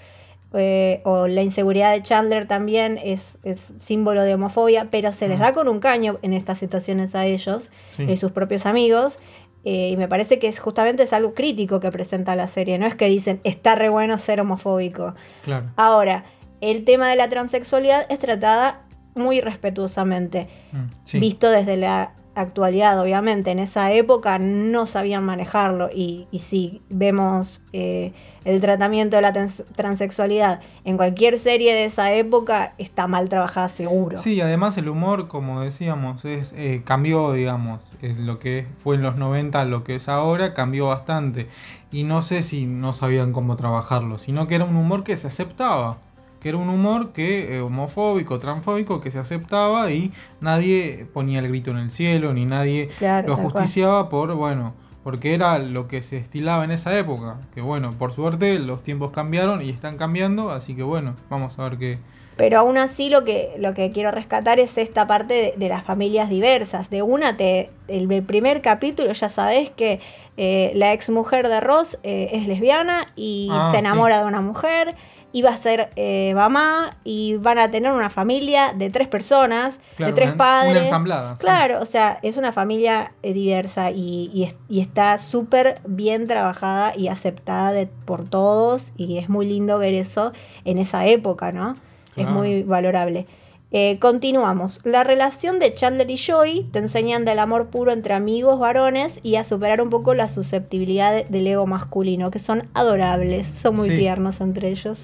o 1.04 1.28
la 1.28 1.42
inseguridad 1.42 1.92
de 1.92 2.02
Chandler 2.02 2.48
también 2.48 2.98
es, 3.04 3.38
es 3.44 3.68
símbolo 3.78 4.24
de 4.24 4.34
homofobia, 4.34 4.88
pero 4.90 5.12
se 5.12 5.28
les 5.28 5.38
Mm. 5.38 5.42
da 5.42 5.52
con 5.52 5.68
un 5.68 5.78
caño 5.78 6.18
en 6.22 6.32
estas 6.32 6.58
situaciones 6.58 7.14
a 7.14 7.24
ellos 7.24 7.70
Sí. 7.90 8.16
sus 8.16 8.32
propios 8.32 8.66
amigos. 8.66 9.20
Eh, 9.64 9.90
y 9.90 9.96
me 9.96 10.08
parece 10.08 10.38
que 10.38 10.48
es 10.48 10.58
justamente 10.58 11.02
es 11.02 11.12
algo 11.12 11.34
crítico 11.34 11.80
que 11.80 11.90
presenta 11.90 12.34
la 12.36 12.48
serie. 12.48 12.78
No 12.78 12.86
es 12.86 12.94
que 12.94 13.06
dicen 13.06 13.40
está 13.44 13.74
re 13.74 13.88
bueno 13.88 14.18
ser 14.18 14.40
homofóbico. 14.40 15.14
Claro. 15.44 15.66
Ahora, 15.76 16.24
el 16.60 16.84
tema 16.84 17.08
de 17.08 17.16
la 17.16 17.28
transexualidad 17.28 18.06
es 18.08 18.18
tratada 18.18 18.82
muy 19.14 19.40
respetuosamente. 19.40 20.48
Mm, 20.72 20.78
sí. 21.04 21.18
Visto 21.18 21.50
desde 21.50 21.76
la 21.76 22.14
actualidad, 22.34 23.00
obviamente. 23.00 23.50
En 23.50 23.58
esa 23.58 23.92
época 23.92 24.38
no 24.38 24.86
sabían 24.86 25.24
manejarlo. 25.24 25.88
Y, 25.94 26.26
y 26.30 26.40
si 26.40 26.82
vemos 26.88 27.62
eh, 27.72 28.12
el 28.44 28.60
tratamiento 28.60 29.16
de 29.16 29.22
la 29.22 29.32
trans- 29.32 29.64
transexualidad 29.76 30.60
en 30.84 30.96
cualquier 30.96 31.38
serie 31.38 31.74
de 31.74 31.84
esa 31.84 32.12
época, 32.12 32.74
está 32.78 33.06
mal 33.06 33.28
trabajada 33.28 33.68
seguro. 33.68 34.18
Sí, 34.18 34.40
además 34.40 34.76
el 34.78 34.88
humor, 34.88 35.28
como 35.28 35.60
decíamos, 35.60 36.24
es 36.24 36.52
eh, 36.56 36.82
cambió, 36.84 37.32
digamos, 37.32 37.80
lo 38.00 38.38
que 38.38 38.66
fue 38.78 38.96
en 38.96 39.02
los 39.02 39.16
90 39.16 39.60
a 39.60 39.64
lo 39.64 39.84
que 39.84 39.96
es 39.96 40.08
ahora, 40.08 40.54
cambió 40.54 40.86
bastante. 40.88 41.48
Y 41.92 42.04
no 42.04 42.22
sé 42.22 42.42
si 42.42 42.66
no 42.66 42.92
sabían 42.92 43.32
cómo 43.32 43.56
trabajarlo, 43.56 44.18
sino 44.18 44.46
que 44.46 44.54
era 44.54 44.64
un 44.64 44.76
humor 44.76 45.04
que 45.04 45.16
se 45.16 45.26
aceptaba. 45.26 45.98
Que 46.40 46.48
era 46.48 46.58
un 46.58 46.68
humor 46.70 47.12
que 47.12 47.56
eh, 47.56 47.60
homofóbico, 47.60 48.38
transfóbico, 48.38 49.00
que 49.00 49.10
se 49.10 49.18
aceptaba 49.18 49.90
y 49.92 50.12
nadie 50.40 51.06
ponía 51.12 51.38
el 51.40 51.48
grito 51.48 51.70
en 51.70 51.78
el 51.78 51.90
cielo, 51.90 52.32
ni 52.32 52.46
nadie 52.46 52.88
Claro, 52.98 53.28
lo 53.28 53.34
cual. 53.36 53.52
justiciaba 53.52 54.08
por, 54.08 54.34
bueno, 54.34 54.74
porque 55.04 55.34
era 55.34 55.58
lo 55.58 55.86
que 55.88 56.02
se 56.02 56.16
estilaba 56.16 56.64
en 56.64 56.70
esa 56.70 56.98
época. 56.98 57.36
Que 57.54 57.60
bueno, 57.60 57.92
por 57.98 58.12
suerte 58.12 58.58
los 58.58 58.82
tiempos 58.82 59.10
cambiaron 59.12 59.62
y 59.62 59.70
están 59.70 59.96
cambiando, 59.98 60.50
así 60.50 60.74
que 60.74 60.82
bueno, 60.82 61.14
vamos 61.28 61.58
a 61.58 61.64
ver 61.68 61.78
qué, 61.78 61.98
Pero 62.36 62.58
aún 62.60 62.78
así 62.78 63.10
lo 63.10 63.22
que, 63.24 63.50
lo 63.58 63.74
que 63.74 63.90
quiero 63.92 64.10
rescatar 64.10 64.60
es 64.60 64.78
esta 64.78 65.06
parte 65.06 65.34
de, 65.34 65.54
de 65.56 65.68
las 65.68 65.84
familias 65.84 66.30
diversas. 66.30 66.88
De 66.88 67.02
una, 67.02 67.36
te, 67.36 67.70
el, 67.88 68.10
el 68.10 68.22
primer 68.22 68.62
capítulo 68.62 69.12
ya 69.12 69.28
sabes 69.28 69.68
que 69.70 70.00
eh, 70.38 70.72
la 70.74 70.92
ex 70.94 71.10
mujer 71.10 71.48
de 71.48 71.60
Ross 71.60 71.98
eh, 72.02 72.30
es 72.32 72.46
lesbiana 72.46 73.08
y 73.14 73.48
Ah, 73.52 73.68
se 73.70 73.76
sí. 73.76 73.80
enamora 73.80 74.20
de 74.20 74.24
una 74.26 74.40
mujer 74.40 74.94
va 75.42 75.50
a 75.50 75.56
ser 75.56 75.90
eh, 75.96 76.32
mamá 76.34 76.96
y 77.04 77.36
van 77.36 77.58
a 77.58 77.70
tener 77.70 77.92
una 77.92 78.10
familia 78.10 78.72
de 78.76 78.90
tres 78.90 79.06
personas, 79.08 79.78
Claro, 79.96 80.12
de 80.12 80.16
tres 80.16 80.28
una- 80.30 80.36
padres. 80.36 80.72
una 80.72 80.82
ensamblada, 80.82 81.32
sí. 81.34 81.38
Claro, 81.38 81.80
o 81.80 81.84
sea, 81.84 82.18
es 82.22 82.36
una 82.36 82.50
familia 82.52 83.12
eh, 83.22 83.32
diversa 83.32 83.90
y, 83.92 84.30
y 84.34 84.42
es- 84.44 84.56
y 84.68 84.80
está 84.80 85.16
súper 85.18 85.80
bien 85.86 86.26
trabajada 86.26 86.96
y 86.96 87.08
aceptada 87.08 87.70
de- 87.72 87.86
por 87.86 88.28
todos 88.28 88.92
y 88.96 89.18
es 89.18 89.28
muy 89.28 89.46
lindo 89.46 89.78
ver 89.78 89.94
eso 89.94 90.32
en 90.64 90.78
esa 90.78 91.06
época, 91.06 91.52
¿no? 91.52 91.76
Es 92.16 92.26
muy 92.28 92.64
valorable. 92.64 93.26
Eh, 93.72 94.00
continuamos. 94.00 94.80
La 94.82 95.04
relación 95.04 95.60
de 95.60 95.72
Chandler 95.72 96.10
y 96.10 96.18
Joey 96.18 96.64
te 96.72 96.80
enseñan 96.80 97.24
del 97.24 97.38
amor 97.38 97.68
puro 97.68 97.92
entre 97.92 98.14
amigos 98.14 98.58
varones 98.58 99.20
y 99.22 99.36
a 99.36 99.44
superar 99.44 99.80
un 99.80 99.90
poco 99.90 100.12
la 100.12 100.26
susceptibilidad 100.26 101.12
de- 101.12 101.24
del 101.28 101.46
ego 101.46 101.66
masculino, 101.68 102.32
que 102.32 102.40
son 102.40 102.68
adorables, 102.74 103.46
son 103.62 103.76
muy 103.76 103.90
Sí. 103.90 103.94
tiernos 103.96 104.40
entre 104.40 104.70
ellos. 104.70 104.98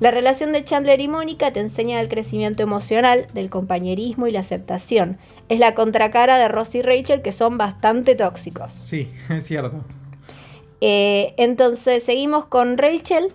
La 0.00 0.12
relación 0.12 0.52
de 0.52 0.64
Chandler 0.64 1.00
y 1.00 1.08
Mónica 1.08 1.52
te 1.52 1.60
enseña 1.60 1.98
del 1.98 2.08
crecimiento 2.08 2.62
emocional, 2.62 3.26
del 3.34 3.50
compañerismo 3.50 4.26
y 4.26 4.32
la 4.32 4.40
aceptación. 4.40 5.18
Es 5.48 5.58
la 5.58 5.74
contracara 5.74 6.38
de 6.38 6.48
Ross 6.48 6.74
y 6.76 6.82
Rachel 6.82 7.22
que 7.22 7.32
son 7.32 7.58
bastante 7.58 8.14
tóxicos. 8.14 8.72
Sí, 8.80 9.10
es 9.28 9.46
cierto. 9.46 9.82
Eh, 10.80 11.34
entonces 11.36 12.04
seguimos 12.04 12.46
con 12.46 12.78
Rachel, 12.78 13.32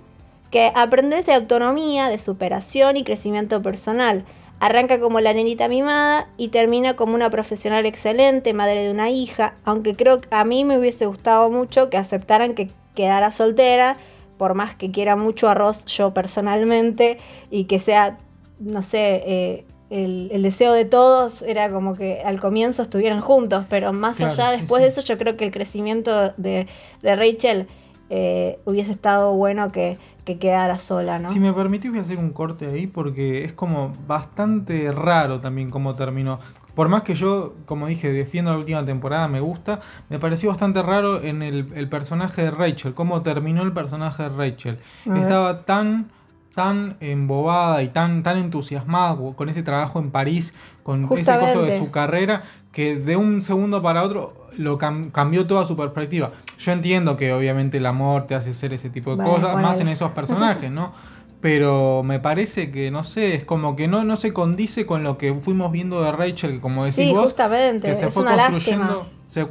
que 0.52 0.72
aprende 0.76 1.22
de 1.24 1.34
autonomía, 1.34 2.10
de 2.10 2.18
superación 2.18 2.96
y 2.96 3.04
crecimiento 3.04 3.62
personal. 3.62 4.24
Arranca 4.60 5.00
como 5.00 5.20
la 5.20 5.34
nenita 5.34 5.68
mimada 5.68 6.30
y 6.38 6.50
termina 6.50 6.96
como 6.96 7.16
una 7.16 7.30
profesional 7.30 7.86
excelente, 7.86 8.54
madre 8.54 8.84
de 8.84 8.92
una 8.92 9.10
hija, 9.10 9.56
aunque 9.66 9.96
creo 9.96 10.22
que 10.22 10.30
a 10.32 10.46
mí 10.46 10.64
me 10.64 10.78
hubiese 10.78 11.06
gustado 11.08 11.50
mucho 11.50 11.90
que 11.90 11.98
aceptaran 11.98 12.54
que 12.54 12.70
quedara 12.96 13.32
soltera, 13.32 13.98
por 14.38 14.54
más 14.54 14.76
que 14.76 14.92
quiera 14.92 15.16
mucho 15.16 15.50
a 15.50 15.54
Ross 15.54 15.86
yo 15.86 16.14
personalmente 16.14 17.18
y 17.50 17.66
que 17.66 17.80
sea, 17.80 18.18
no 18.60 18.82
sé, 18.82 19.24
eh, 19.26 19.66
el, 19.90 20.42
deseo 20.42 20.74
de 20.74 20.86
todos 20.86 21.44
era 21.44 21.70
como 21.70 21.96
que 21.96 22.22
al 22.26 22.40
comienzo 22.40 22.82
estuvieran 22.82 23.22
juntos, 23.22 23.66
pero 23.70 23.94
más 23.94 24.20
allá, 24.20 24.50
después 24.52 24.82
de 24.82 24.88
eso, 24.88 25.02
yo 25.02 25.18
creo 25.18 25.38
que 25.38 25.46
el 25.46 25.52
crecimiento 25.52 26.34
de, 26.38 26.68
Rachel 27.04 27.68
eh, 28.10 28.60
hubiese 28.66 28.92
estado 28.92 29.34
bueno 29.34 29.72
que, 29.72 29.98
quedara 30.26 30.80
sola, 30.80 31.20
¿no? 31.20 31.32
Si 31.32 31.40
me 31.40 31.54
permitís 31.54 31.92
voy 31.92 32.00
a 32.00 32.04
hacer 32.04 32.18
un 32.18 32.32
corte 32.32 32.68
ahí 32.68 32.88
porque 32.88 33.44
es 33.44 33.54
como 33.54 33.94
bastante 34.08 34.92
raro 34.92 35.40
también 35.40 35.70
cómo 35.70 35.96
terminó. 35.96 36.40
Por 36.76 36.90
más 36.90 37.04
que 37.04 37.14
yo, 37.14 37.54
como 37.66 37.88
dije, 37.88 38.12
defiendo 38.12 38.52
la 38.52 38.58
última 38.58 38.84
temporada, 38.86 39.28
me 39.28 39.42
gusta, 39.42 39.82
me 40.10 40.18
pareció 40.18 40.50
bastante 40.50 40.82
raro 40.82 41.22
en 41.22 41.44
el, 41.44 41.88
personaje 41.90 42.44
de 42.44 42.52
Rachel, 42.52 42.94
cómo 42.96 43.22
terminó 43.22 43.62
el 43.62 43.74
personaje 43.74 44.24
de 44.24 44.30
Rachel. 44.30 44.80
Estaba 45.06 45.66
tan 45.66 46.10
tan 46.54 46.98
embobada 47.00 47.82
y 47.84 47.90
tan, 47.90 48.24
tan 48.24 48.38
entusiasmada 48.38 49.18
con 49.36 49.50
ese 49.50 49.64
trabajo 49.64 50.00
en 50.00 50.12
París, 50.12 50.54
con 50.84 51.06
ese 51.06 51.38
coso 51.40 51.64
de 51.64 51.78
su 51.78 51.90
carrera, 51.92 52.44
que 52.72 52.96
de 52.96 53.16
un 53.16 53.42
segundo 53.42 53.82
para 53.82 54.04
otro 54.04 54.44
lo 54.58 54.78
cambió 54.78 55.48
toda 55.48 55.66
su 55.66 55.76
perspectiva. 55.76 56.32
Yo 56.60 56.72
entiendo 56.72 57.18
que 57.18 57.34
obviamente 57.34 57.78
el 57.78 57.86
amor 57.86 58.28
te 58.28 58.36
hace 58.36 58.52
hacer 58.52 58.74
ese 58.74 58.90
tipo 58.90 59.16
de 59.16 59.24
cosas, 59.24 59.56
más 59.62 59.80
en 59.80 59.88
esos 59.88 60.12
personajes, 60.12 60.72
¿no? 60.72 60.94
Pero 61.42 62.04
me 62.04 62.20
parece 62.20 62.72
que, 62.72 62.90
no 62.90 63.04
sé, 63.04 63.36
es 63.36 63.44
como 63.44 63.76
que 63.76 63.90
no, 63.90 64.06
no 64.06 64.16
se 64.16 64.32
condice 64.32 64.86
con 64.86 65.04
lo 65.04 65.18
que 65.18 65.34
fuimos 65.34 65.74
viendo 65.74 66.02
de 66.02 66.12
Rachel, 66.14 66.62
como 66.62 66.86
decís 66.86 66.96
sí, 66.96 67.12
vos. 67.12 67.26
justamente, 67.26 67.90
que 67.90 67.96
se 67.96 68.06
es 68.06 68.14
fue 68.14 68.24
una 68.24 68.38
construyendo 68.38 69.08
se 69.34 69.48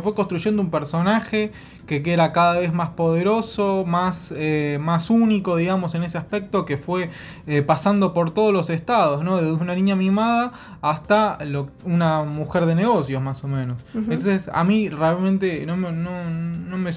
fue, 0.00 0.14
construyendo 0.14 0.62
un 0.62 0.70
personaje 0.70 1.50
que, 1.88 2.02
era 2.06 2.32
cada 2.32 2.60
vez 2.60 2.72
más 2.72 2.90
poderoso, 2.90 3.84
más, 3.84 4.32
eh, 4.36 4.78
más 4.80 5.10
único, 5.10 5.56
digamos, 5.56 5.96
en 5.96 6.04
ese 6.04 6.18
aspecto, 6.18 6.64
que 6.64 6.76
fue 6.76 7.10
eh, 7.48 7.62
pasando 7.62 8.14
por 8.14 8.32
todos 8.32 8.52
los 8.52 8.70
estados, 8.70 9.24
¿no? 9.24 9.38
Desde 9.38 9.50
una 9.52 9.74
niña 9.74 9.96
mimada 9.96 10.52
hasta 10.82 11.38
una 11.84 12.22
mujer 12.22 12.66
de 12.66 12.76
negocios, 12.76 13.20
más 13.20 13.42
o 13.42 13.48
menos. 13.48 13.84
Entonces, 13.92 14.48
a 14.52 14.62
mí 14.62 14.88
realmente 14.88 15.66
no, 15.66 15.76
no, 15.76 15.90
no 15.90 16.78
me 16.78 16.92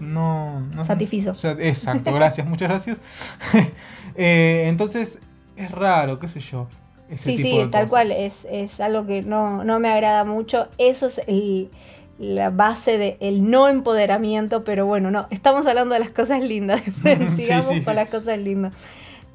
no, 0.00 0.62
Satisfizo. 0.84 1.32
exacto, 1.58 2.14
gracias, 2.14 2.46
muchas 2.48 2.68
gracias. 2.68 3.00
Eh, 4.14 4.64
entonces, 4.66 5.22
es 5.56 5.70
raro, 5.70 6.18
qué 6.18 6.28
sé 6.28 6.38
yo 6.40 6.68
sí, 7.16 7.36
sí, 7.36 7.68
tal 7.70 7.88
cual, 7.88 8.12
es, 8.12 8.80
algo 8.80 9.06
que 9.06 9.22
no, 9.22 9.62
me 9.78 9.88
agrada 9.88 10.24
mucho. 10.24 10.68
Eso 10.78 11.06
es 11.06 11.20
la 12.18 12.50
base 12.50 13.16
del 13.18 13.50
no 13.50 13.68
empoderamiento, 13.68 14.64
pero 14.64 14.86
bueno, 14.86 15.10
no, 15.10 15.26
estamos 15.30 15.66
hablando 15.66 15.94
de 15.94 16.00
las 16.00 16.10
cosas 16.10 16.42
lindas, 16.42 16.82
sigamos 17.36 17.80
con 17.84 17.96
las 17.96 18.08
cosas 18.08 18.38
lindas. 18.38 18.72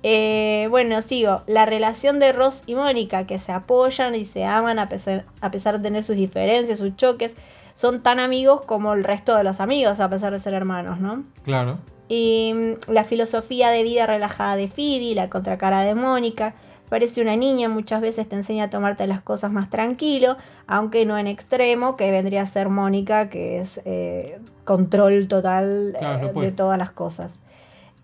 Eh, 0.03 0.67
bueno, 0.69 1.01
sigo. 1.01 1.41
La 1.47 1.65
relación 1.65 2.19
de 2.19 2.31
Ross 2.31 2.61
y 2.65 2.75
Mónica, 2.75 3.25
que 3.25 3.39
se 3.39 3.51
apoyan 3.51 4.15
y 4.15 4.25
se 4.25 4.45
aman 4.45 4.79
a 4.79 4.89
pesar, 4.89 5.25
a 5.41 5.51
pesar 5.51 5.77
de 5.77 5.83
tener 5.83 6.03
sus 6.03 6.15
diferencias, 6.15 6.79
sus 6.79 6.95
choques, 6.95 7.33
son 7.73 8.01
tan 8.01 8.19
amigos 8.19 8.61
como 8.61 8.93
el 8.93 9.03
resto 9.03 9.35
de 9.35 9.43
los 9.43 9.59
amigos, 9.59 9.99
a 9.99 10.09
pesar 10.09 10.33
de 10.33 10.39
ser 10.39 10.53
hermanos, 10.53 10.99
¿no? 10.99 11.23
Claro. 11.43 11.79
Y 12.09 12.53
mm, 12.55 12.91
la 12.91 13.03
filosofía 13.03 13.69
de 13.69 13.83
vida 13.83 14.05
relajada 14.05 14.55
de 14.55 14.67
Phoebe, 14.67 15.13
la 15.15 15.29
contracara 15.29 15.81
de 15.81 15.93
Mónica, 15.93 16.55
Parece 16.89 17.21
una 17.21 17.35
niña, 17.35 17.67
muchas 17.67 17.99
veces 17.99 18.29
te 18.29 18.35
enseña 18.35 18.65
a 18.65 18.69
tomarte 18.69 19.07
las 19.07 19.21
cosas 19.21 19.51
más 19.51 19.69
tranquilo, 19.69 20.37
aunque 20.67 21.05
no 21.05 21.17
en 21.17 21.27
extremo, 21.27 21.97
que 21.97 22.11
vendría 22.11 22.43
a 22.43 22.45
ser 22.45 22.69
Mónica, 22.69 23.29
que 23.29 23.59
es 23.59 23.81
eh, 23.83 24.39
control 24.63 25.27
total 25.27 25.97
eh, 25.99 26.31
de 26.33 26.51
todas 26.53 26.77
las 26.77 26.91
cosas. 26.91 27.31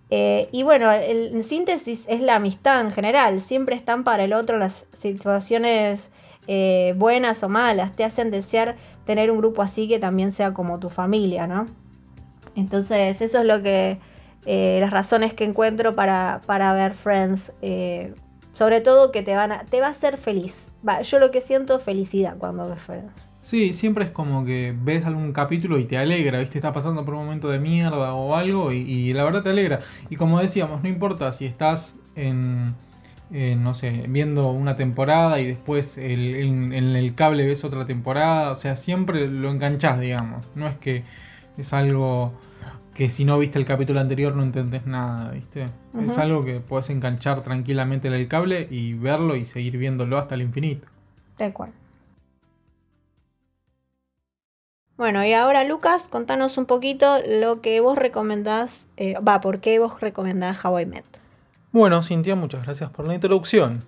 Eh, 0.09 0.49
y 0.51 0.63
bueno, 0.63 0.91
en 0.91 1.43
síntesis 1.43 2.03
es 2.07 2.19
la 2.19 2.35
amistad 2.35 2.81
en 2.81 2.91
general, 2.91 3.39
siempre 3.41 3.75
están 3.75 4.03
para 4.03 4.25
el 4.25 4.33
otro 4.33 4.57
las 4.57 4.85
situaciones 4.99 6.09
buenas 6.95 7.41
o 7.41 7.47
malas, 7.47 7.95
te 7.95 8.03
hacen 8.03 8.31
desear 8.31 8.75
tener 9.05 9.31
un 9.31 9.37
grupo 9.37 9.61
así 9.61 9.87
que 9.87 9.97
también 9.97 10.33
sea 10.33 10.53
como 10.53 10.77
tu 10.77 10.89
familia, 10.89 11.47
¿no? 11.47 11.67
Entonces, 12.53 13.21
eso 13.21 13.39
es 13.39 13.45
lo 13.45 13.63
que, 13.63 13.97
las 14.45 14.91
razones 14.91 15.33
que 15.33 15.45
encuentro 15.45 15.95
para, 15.95 16.41
para 16.45 16.73
ver 16.73 16.93
Friends 16.95 17.53
sobre 18.53 18.81
todo 18.81 19.11
que 19.11 19.23
te, 19.23 19.35
van 19.35 19.51
a, 19.51 19.59
te 19.65 19.81
va 19.81 19.87
a 19.87 19.91
hacer 19.91 20.17
feliz. 20.17 20.67
Va, 20.87 21.01
yo 21.01 21.19
lo 21.19 21.31
que 21.31 21.41
siento 21.41 21.77
es 21.77 21.83
felicidad 21.83 22.37
cuando 22.37 22.69
ves 22.69 22.81
Friends. 22.81 23.29
Sí, 23.41 23.73
siempre 23.73 24.05
es 24.05 24.11
como 24.11 24.45
que 24.45 24.73
ves 24.75 25.05
algún 25.05 25.33
capítulo 25.33 25.77
y 25.77 25.83
te 25.83 25.97
alegra, 25.97 26.39
¿viste? 26.39 26.57
Está 26.57 26.71
pasando 26.71 27.03
por 27.03 27.15
un 27.15 27.25
momento 27.25 27.49
de 27.49 27.59
mierda 27.59 28.13
o 28.13 28.35
algo 28.35 28.71
y, 28.71 29.11
la 29.11 29.25
verdad 29.25 29.43
te 29.43 29.49
alegra. 29.49 29.81
Y 30.09 30.15
como 30.15 30.39
decíamos, 30.39 30.81
no 30.81 30.87
importa 30.87 31.33
si 31.33 31.45
estás 31.45 31.95
en, 32.15 32.73
no 33.31 33.73
sé, 33.73 34.05
viendo 34.07 34.49
una 34.49 34.77
temporada 34.77 35.41
y 35.41 35.47
después 35.47 35.97
en 35.97 36.71
el 36.73 37.15
cable 37.15 37.45
ves 37.45 37.65
otra 37.65 37.85
temporada, 37.85 38.51
o 38.51 38.55
sea, 38.55 38.77
siempre 38.77 39.27
lo 39.27 39.51
enganchás, 39.51 39.99
digamos. 39.99 40.45
No 40.55 40.65
es 40.67 40.77
que 40.77 41.03
es 41.57 41.73
algo 41.73 42.31
que 42.93 43.09
si 43.09 43.25
no 43.25 43.39
viste 43.39 43.57
el 43.57 43.65
capítulo 43.65 43.99
anterior 43.99 44.35
no 44.35 44.43
entendés 44.43 44.85
nada, 44.85 45.31
¿viste? 45.31 45.69
Es 46.05 46.17
algo 46.17 46.45
que 46.45 46.59
puedes 46.59 46.89
enganchar 46.89 47.41
tranquilamente 47.41 48.07
en 48.07 48.13
el 48.13 48.27
cable 48.27 48.67
y 48.69 48.93
verlo 48.93 49.35
y 49.35 49.45
seguir 49.45 49.77
viéndolo 49.77 50.17
hasta 50.17 50.35
el 50.35 50.41
infinito. 50.41 50.87
Tal 51.37 51.53
cual. 51.53 51.71
Bueno, 54.95 55.25
y 55.25 55.33
ahora 55.33 55.63
Lucas, 55.63 56.03
contanos 56.07 56.57
un 56.57 56.67
poquito 56.67 57.17
lo 57.27 57.61
que 57.61 57.79
vos 57.79 57.97
recomendás, 57.97 58.85
eh, 58.95 59.15
va, 59.19 59.41
¿por 59.41 59.59
qué 59.59 59.79
vos 59.79 59.99
recomendás 59.99 60.63
How 60.63 60.81
I 60.81 60.85
Met? 60.85 61.05
Bueno, 61.71 62.03
Cintia, 62.03 62.35
muchas 62.35 62.63
gracias 62.63 62.91
por 62.91 63.07
la 63.07 63.15
introducción. 63.15 63.85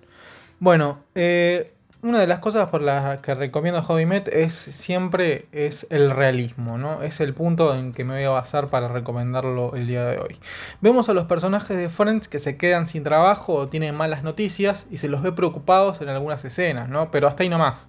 Bueno, 0.58 0.98
eh, 1.14 1.72
una 2.06 2.20
de 2.20 2.28
las 2.28 2.38
cosas 2.38 2.70
por 2.70 2.82
las 2.82 3.18
que 3.18 3.34
recomiendo 3.34 3.82
Hobby 3.82 4.06
Met 4.06 4.28
es 4.28 4.54
siempre 4.54 5.46
es 5.50 5.88
el 5.90 6.10
realismo, 6.10 6.78
¿no? 6.78 7.02
Es 7.02 7.20
el 7.20 7.34
punto 7.34 7.74
en 7.74 7.92
que 7.92 8.04
me 8.04 8.14
voy 8.14 8.24
a 8.24 8.30
basar 8.30 8.68
para 8.68 8.86
recomendarlo 8.86 9.74
el 9.74 9.88
día 9.88 10.04
de 10.04 10.18
hoy. 10.18 10.38
Vemos 10.80 11.08
a 11.08 11.14
los 11.14 11.24
personajes 11.26 11.76
de 11.76 11.88
Friends 11.88 12.28
que 12.28 12.38
se 12.38 12.56
quedan 12.56 12.86
sin 12.86 13.02
trabajo 13.02 13.54
o 13.54 13.66
tienen 13.66 13.96
malas 13.96 14.22
noticias 14.22 14.86
y 14.88 14.98
se 14.98 15.08
los 15.08 15.20
ve 15.20 15.32
preocupados 15.32 16.00
en 16.00 16.08
algunas 16.08 16.44
escenas, 16.44 16.88
¿no? 16.88 17.10
Pero 17.10 17.26
hasta 17.26 17.42
ahí 17.42 17.48
nomás. 17.48 17.88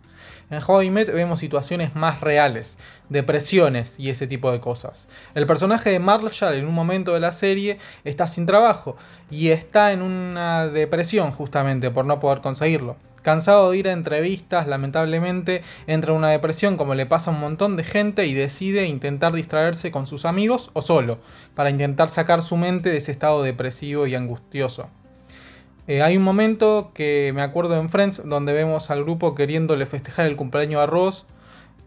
En 0.50 0.62
Hobby 0.62 0.90
Met 0.90 1.14
vemos 1.14 1.40
situaciones 1.40 1.96
más 1.96 2.22
reales, 2.22 2.78
depresiones 3.10 4.00
y 4.00 4.10
ese 4.10 4.26
tipo 4.26 4.52
de 4.52 4.60
cosas. 4.60 5.08
El 5.36 5.46
personaje 5.46 5.92
de 5.92 6.00
Marshall 6.00 6.56
en 6.56 6.66
un 6.66 6.74
momento 6.74 7.14
de 7.14 7.20
la 7.20 7.34
serie 7.34 7.78
está 8.04 8.26
sin 8.26 8.48
trabajo 8.48 8.98
y 9.30 9.50
está 9.50 9.92
en 9.92 10.02
una 10.02 10.68
depresión 10.68 11.30
justamente 11.30 11.92
por 11.92 12.06
no 12.06 12.20
poder 12.20 12.42
conseguirlo. 12.42 12.96
Cansado 13.28 13.72
de 13.72 13.78
ir 13.78 13.90
a 13.90 13.92
entrevistas, 13.92 14.68
lamentablemente 14.68 15.62
entra 15.86 16.12
en 16.12 16.18
una 16.20 16.30
depresión 16.30 16.78
como 16.78 16.96
le 16.96 17.06
pasa 17.06 17.30
a 17.30 17.34
un 17.34 17.42
montón 17.42 17.76
de 17.76 17.84
gente 17.84 18.26
y 18.26 18.34
decide 18.34 18.86
intentar 18.86 19.34
distraerse 19.34 19.92
con 19.92 20.08
sus 20.08 20.24
amigos 20.24 20.70
o 20.72 20.82
solo, 20.82 21.18
para 21.54 21.70
intentar 21.70 22.08
sacar 22.08 22.42
su 22.42 22.56
mente 22.56 22.90
de 22.90 22.96
ese 22.96 23.12
estado 23.12 23.44
depresivo 23.44 24.08
y 24.08 24.16
angustioso. 24.16 24.88
Eh, 25.90 26.02
hay 26.02 26.16
un 26.16 26.24
momento 26.24 26.92
que 26.94 27.34
me 27.36 27.42
acuerdo 27.42 27.76
en 27.76 27.90
Friends 27.90 28.22
donde 28.24 28.54
vemos 28.54 28.90
al 28.92 29.04
grupo 29.04 29.36
queriéndole 29.36 29.86
festejar 29.88 30.26
el 30.26 30.38
cumpleaños 30.38 30.82
a 30.82 30.86
Ross 30.86 31.26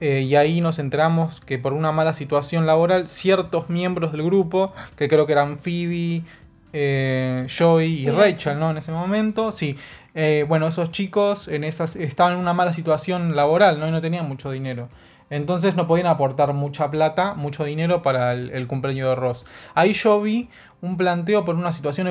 eh, 0.03 0.21
y 0.21 0.37
ahí 0.37 0.61
nos 0.61 0.79
enteramos 0.79 1.41
que 1.41 1.59
por 1.59 1.73
una 1.73 1.91
mala 1.91 2.13
situación 2.13 2.67
laboral 2.67 3.09
ciertos 3.09 3.71
miembros 3.71 4.13
del 4.13 4.25
grupo, 4.25 4.75
que 4.95 5.09
creo 5.09 5.25
que 5.25 5.33
eran 5.33 5.57
Phoebe, 5.57 6.23
eh, 6.73 7.47
Joey 7.49 8.07
y 8.07 8.11
Rachel, 8.11 8.59
¿no? 8.59 8.71
En 8.71 8.77
ese 8.77 8.93
momento, 8.93 9.51
sí, 9.51 9.77
eh, 10.15 10.45
bueno, 10.49 10.67
esos 10.67 10.91
chicos 10.91 11.49
en 11.49 11.65
esas, 11.65 11.97
estaban 11.97 12.35
en 12.35 12.39
una 12.39 12.53
mala 12.53 12.73
situación 12.73 13.37
laboral, 13.37 13.79
¿no? 13.79 13.89
Y 13.89 13.91
no 13.91 14.01
tenían 14.01 14.29
mucho 14.29 14.51
dinero. 14.51 14.89
Entonces 15.31 15.77
no 15.77 15.87
podían 15.87 16.09
aportar 16.09 16.53
mucha 16.53 16.91
plata, 16.91 17.35
mucho 17.35 17.65
dinero 17.65 18.03
para 18.03 18.33
el, 18.33 18.67
cumpleaños 18.67 19.11
de 19.11 19.15
Ross. 19.15 19.47
Ahí 19.75 19.93
yo 19.93 20.21
vi 20.21 20.51
un 20.83 20.97
planteo 20.97 21.45
por 21.45 21.55
una 21.55 21.71
situación 21.71 22.09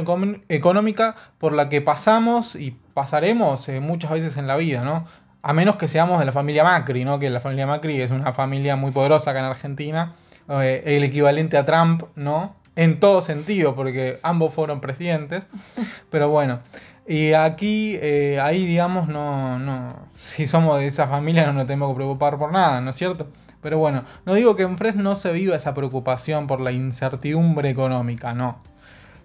económica 0.48 1.16
por 1.38 1.52
la 1.52 1.68
que 1.68 1.82
pasamos 1.82 2.56
y 2.56 2.78
pasaremos 2.94 3.68
eh, 3.68 3.82
muchas 3.82 4.12
veces 4.12 4.38
en 4.38 4.48
la 4.48 4.56
vida, 4.56 4.84
¿no? 4.84 5.06
A 5.42 5.52
menos 5.52 5.76
que 5.76 5.90
seamos 5.90 6.20
de 6.20 6.26
la 6.26 6.32
familia 6.32 6.64
Macri, 6.64 7.04
¿no? 7.04 7.20
Que 7.20 7.30
la 7.30 7.42
familia 7.42 7.68
Macri 7.68 8.02
es 8.02 8.12
una 8.12 8.32
familia 8.32 8.78
muy 8.78 8.92
poderosa 8.92 9.32
acá 9.32 9.40
en 9.40 9.46
Argentina, 9.46 10.16
eh, 10.48 10.84
el 10.86 11.04
equivalente 11.04 11.58
a 11.58 11.66
Trump, 11.66 12.04
¿no? 12.16 12.56
en 12.80 13.02
todo 13.02 13.22
sentido, 13.22 13.76
porque 13.76 14.20
ambos 14.24 14.54
fueron 14.54 14.80
presidentes. 14.80 15.44
Pero 16.10 16.30
bueno, 16.30 16.60
y 17.10 17.34
aquí, 17.34 17.98
eh, 18.04 18.40
ahí 18.40 18.68
digamos, 18.68 19.08
no, 19.08 19.58
no, 19.58 19.96
si 20.16 20.46
somos 20.46 20.78
de 20.78 20.86
esa 20.86 21.08
familia 21.08 21.48
no 21.48 21.54
nos 21.54 21.66
tenemos 21.66 21.90
que 21.90 21.96
preocupar 21.96 22.38
por 22.38 22.52
nada, 22.52 22.82
¿no 22.82 22.92
es 22.92 22.98
cierto? 22.98 23.26
Pero 23.64 23.80
bueno, 23.80 24.04
no 24.28 24.36
digo 24.36 24.56
que 24.56 24.62
en 24.62 24.78
Fresh 24.78 24.94
no 24.94 25.16
se 25.16 25.32
viva 25.32 25.56
esa 25.56 25.74
preocupación 25.74 26.46
por 26.46 26.62
la 26.62 26.72
incertidumbre 26.72 27.68
económica, 27.68 28.36
no. 28.36 28.60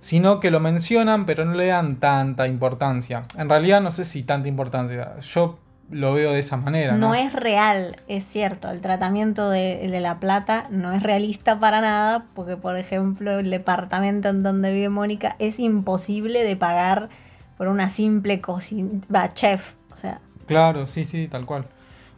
Sino 0.00 0.40
que 0.40 0.50
lo 0.50 0.60
mencionan, 0.60 1.26
pero 1.26 1.44
no 1.44 1.52
le 1.52 1.66
dan 1.66 1.96
tanta 1.96 2.48
importancia. 2.48 3.24
En 3.36 3.50
realidad 3.50 3.82
no 3.82 3.90
sé 3.90 4.06
si 4.06 4.22
tanta 4.22 4.48
importancia. 4.48 5.20
Yo 5.20 5.58
lo 5.90 6.14
veo 6.14 6.32
de 6.32 6.38
esa 6.38 6.56
manera. 6.56 6.96
No, 6.96 7.14
es 7.14 7.34
real, 7.34 7.96
es 8.08 8.24
cierto. 8.24 8.70
El 8.70 8.80
tratamiento 8.80 9.50
de, 9.50 9.88
de, 9.90 10.00
la 10.00 10.20
plata 10.20 10.68
no 10.70 10.92
es 10.92 11.02
realista 11.02 11.60
para 11.60 11.82
nada, 11.82 12.24
porque 12.34 12.56
por 12.56 12.78
ejemplo 12.78 13.40
el 13.40 13.50
departamento 13.50 14.30
en 14.30 14.42
donde 14.42 14.72
vive 14.72 14.88
Mónica 14.88 15.36
es 15.38 15.60
imposible 15.60 16.44
de 16.44 16.56
pagar 16.56 17.10
por 17.56 17.68
una 17.68 17.88
simple 17.88 18.40
cocina, 18.40 19.00
chef, 19.32 19.72
o 19.92 19.96
sea. 19.96 20.20
Claro, 20.46 20.86
sí, 20.86 21.04
sí, 21.04 21.28
tal 21.28 21.46
cual. 21.46 21.66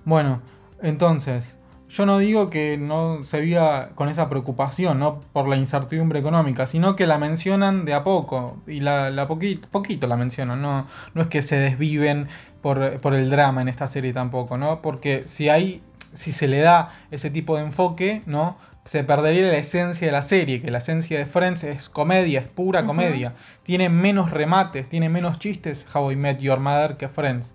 Bueno, 0.04 0.40
entonces, 0.82 1.56
yo 1.88 2.04
no 2.04 2.18
digo 2.18 2.50
que 2.50 2.76
no 2.76 3.24
se 3.24 3.40
viva 3.40 3.90
con 3.94 4.08
esa 4.08 4.28
preocupación, 4.28 4.98
¿no? 4.98 5.20
Por 5.32 5.48
la 5.48 5.56
incertidumbre 5.56 6.18
económica, 6.18 6.66
sino 6.66 6.96
que 6.96 7.06
la 7.06 7.18
mencionan 7.18 7.84
de 7.84 7.94
a 7.94 8.02
poco, 8.02 8.56
y 8.66 8.80
la, 8.80 9.10
la 9.10 9.28
poquito, 9.28 10.06
la 10.06 10.16
mencionan, 10.16 10.60
no, 10.60 10.86
no 11.14 11.22
es 11.22 11.28
que 11.28 11.42
se 11.42 11.56
desviven 11.56 12.28
por, 12.60 13.00
por 13.00 13.14
el 13.14 13.30
drama 13.30 13.62
en 13.62 13.68
esta 13.68 13.86
serie 13.86 14.12
tampoco, 14.12 14.58
¿no? 14.58 14.82
Porque 14.82 15.24
si 15.26 15.48
hay, 15.48 15.82
si 16.12 16.32
se 16.32 16.48
le 16.48 16.60
da 16.60 16.92
ese 17.10 17.30
tipo 17.30 17.56
de 17.56 17.62
enfoque, 17.62 18.22
¿no? 18.26 18.56
Se 18.86 19.02
perdería 19.02 19.48
la 19.48 19.58
esencia 19.58 20.06
de 20.06 20.12
la 20.12 20.22
serie, 20.22 20.62
que 20.62 20.70
la 20.70 20.78
esencia 20.78 21.18
de 21.18 21.26
Friends 21.26 21.64
es 21.64 21.88
comedia, 21.88 22.38
es 22.38 22.46
pura 22.46 22.86
comedia. 22.86 23.34
Tiene 23.64 23.88
menos 23.88 24.30
remates, 24.30 24.88
tiene 24.88 25.08
menos 25.08 25.40
chistes 25.40 25.84
How 25.92 26.12
I 26.12 26.16
Met 26.16 26.38
Your 26.38 26.60
Mother 26.60 26.96
que 26.96 27.08
Friends. 27.08 27.52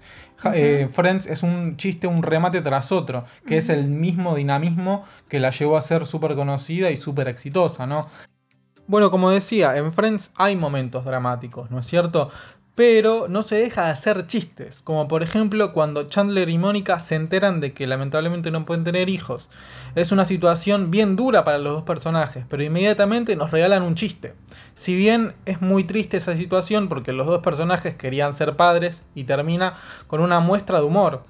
Eh, 0.54 0.90
Friends 0.92 1.28
es 1.28 1.42
un 1.42 1.78
chiste, 1.78 2.06
un 2.06 2.22
remate 2.22 2.62
tras 2.62 2.92
otro, 2.92 3.24
que 3.48 3.56
es 3.58 3.70
el 3.70 3.88
mismo 3.88 4.36
dinamismo 4.36 5.06
que 5.30 5.40
la 5.40 5.52
llevó 5.52 5.78
a 5.78 5.82
ser 5.82 6.06
súper 6.06 6.36
conocida 6.36 6.92
y 6.92 6.98
súper 6.98 7.30
exitosa, 7.30 7.88
¿no? 7.88 8.08
Bueno, 8.88 9.10
como 9.10 9.30
decía, 9.30 9.78
en 9.78 9.94
Friends 9.94 10.32
hay 10.36 10.58
momentos 10.58 11.06
dramáticos, 11.06 11.72
¿no 11.72 11.80
es 11.80 11.88
cierto? 11.88 12.30
Pero 12.74 13.28
no 13.28 13.44
se 13.44 13.56
deja 13.56 13.86
de 13.86 13.92
hacer 13.92 14.28
chistes, 14.28 14.82
como 14.82 15.08
por 15.08 15.24
ejemplo 15.24 15.74
cuando 15.74 16.04
Chandler 16.04 16.50
y 16.50 16.58
Mónica 16.58 17.00
se 17.00 17.16
enteran 17.16 17.60
de 17.60 17.74
que 17.74 17.86
lamentablemente 17.86 18.50
no 18.50 18.66
pueden 18.66 18.86
tener 18.86 19.10
hijos. 19.10 19.50
Es 19.96 20.12
una 20.14 20.26
situación 20.26 20.90
bien 20.90 21.18
dura 21.18 21.44
para 21.44 21.58
los 21.58 21.74
dos 21.74 21.84
personajes, 21.84 22.46
pero 22.48 22.64
inmediatamente 22.64 23.36
nos 23.36 23.52
regalan 23.52 23.84
un 23.84 23.96
chiste. 23.96 24.34
Si 24.74 24.96
bien 24.96 25.34
es 25.46 25.62
muy 25.62 25.84
triste 25.84 26.18
esa 26.18 26.36
situación 26.36 26.88
porque 26.88 27.12
los 27.12 27.28
dos 27.28 27.42
personajes 27.42 27.96
querían 27.96 28.34
ser 28.34 28.56
padres 28.56 29.04
y 29.16 29.26
termina 29.26 29.76
con 30.08 30.22
una 30.22 30.40
muestra 30.40 30.80
de 30.80 30.86
humor, 30.86 31.24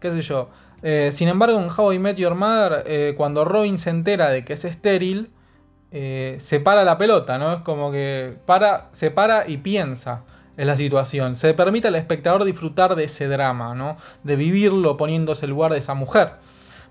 qué 0.00 0.10
sé 0.10 0.20
yo. 0.20 0.50
Eh, 0.82 1.10
sin 1.12 1.28
embargo, 1.28 1.58
en 1.58 1.68
How 1.74 1.92
I 1.92 1.98
Met 2.00 2.16
Your 2.16 2.34
Mother, 2.34 2.84
eh, 2.86 3.14
cuando 3.16 3.44
Robin 3.44 3.78
se 3.78 3.90
entera 3.90 4.30
de 4.30 4.44
que 4.44 4.54
es 4.54 4.64
estéril, 4.64 5.30
eh, 5.90 6.36
se 6.40 6.60
para 6.60 6.84
la 6.84 6.98
pelota, 6.98 7.38
¿no? 7.38 7.54
Es 7.54 7.62
como 7.62 7.90
que 7.90 8.36
para, 8.46 8.88
se 8.92 9.10
para 9.10 9.48
y 9.48 9.56
piensa 9.58 10.24
es 10.58 10.66
la 10.66 10.76
situación. 10.76 11.36
Se 11.36 11.54
permite 11.54 11.88
al 11.88 11.94
espectador 11.94 12.44
disfrutar 12.44 12.96
de 12.96 13.04
ese 13.04 13.28
drama, 13.28 13.74
¿no? 13.76 13.96
De 14.24 14.34
vivirlo 14.34 14.96
poniéndose 14.96 15.46
el 15.46 15.52
lugar 15.52 15.72
de 15.72 15.78
esa 15.78 15.94
mujer. 15.94 16.32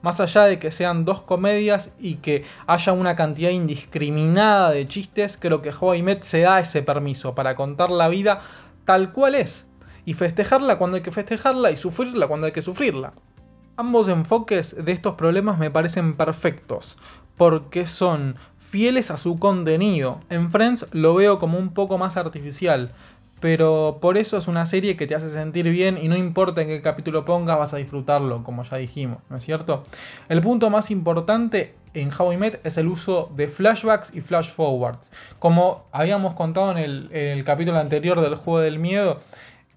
Más 0.02 0.22
allá 0.22 0.44
de 0.44 0.58
que 0.58 0.72
sean 0.72 1.04
dos 1.04 1.22
comedias 1.22 1.92
y 2.00 2.16
que 2.16 2.46
haya 2.66 2.94
una 2.94 3.18
cantidad 3.18 3.50
indiscriminada 3.50 4.72
de 4.72 4.88
chistes, 4.88 5.38
creo 5.38 5.62
que 5.62 5.74
How 5.78 6.02
Met 6.02 6.24
se 6.24 6.42
da 6.42 6.62
ese 6.62 6.82
permiso 6.82 7.36
para 7.36 7.56
contar 7.56 7.90
la 7.92 8.08
vida 8.08 8.40
tal 8.86 9.12
cual 9.12 9.36
es. 9.36 9.68
Y 10.06 10.14
festejarla 10.14 10.78
cuando 10.78 10.96
hay 10.96 11.04
que 11.04 11.12
festejarla 11.12 11.70
y 11.70 11.76
sufrirla 11.76 12.28
cuando 12.28 12.46
hay 12.46 12.54
que 12.54 12.62
sufrirla. 12.62 13.12
Ambos 13.76 14.08
enfoques 14.08 14.78
de 14.82 14.94
estos 14.94 15.16
problemas 15.16 15.60
me 15.60 15.70
parecen 15.70 16.16
perfectos, 16.16 16.98
porque 17.36 17.86
son 17.86 18.38
fieles 18.58 19.12
a 19.12 19.18
su 19.18 19.40
contenido. 19.40 20.22
En 20.30 20.52
Friends 20.52 20.88
lo 20.92 21.16
veo 21.16 21.40
como 21.40 21.58
un 21.58 21.74
poco 21.74 21.98
más 21.98 22.18
artificial, 22.18 22.94
pero 23.40 24.00
por 24.02 24.18
eso 24.18 24.38
es 24.38 24.48
una 24.48 24.66
serie 24.66 24.98
que 24.98 25.06
te 25.06 25.16
hace 25.16 25.32
sentir 25.32 25.70
bien 25.70 26.00
y 26.02 26.08
no 26.08 26.16
importa 26.16 26.62
en 26.62 26.68
qué 26.68 26.82
capítulo 26.82 27.26
pongas, 27.26 27.60
vas 27.60 27.74
a 27.74 27.78
disfrutarlo, 27.78 28.44
como 28.44 28.64
ya 28.64 28.78
dijimos, 28.78 29.20
¿no 29.30 29.38
es 29.38 29.44
cierto? 29.44 29.84
El 30.28 30.42
punto 30.42 30.70
más 30.70 30.90
importante 30.90 31.76
en 31.94 32.10
How 32.18 32.34
I 32.34 32.38
Met 32.38 32.60
es 32.64 32.78
el 32.78 32.88
uso 32.88 33.32
de 33.36 33.48
flashbacks 33.48 34.14
y 34.14 34.22
flash 34.22 34.50
forwards. 34.50 35.12
Como 35.40 35.86
habíamos 35.92 36.34
contado 36.34 36.76
en 36.76 37.10
el, 37.12 37.44
capítulo 37.44 37.78
anterior 37.78 38.22
del 38.22 38.36
juego 38.36 38.60
del 38.60 38.80
miedo, 38.80 39.20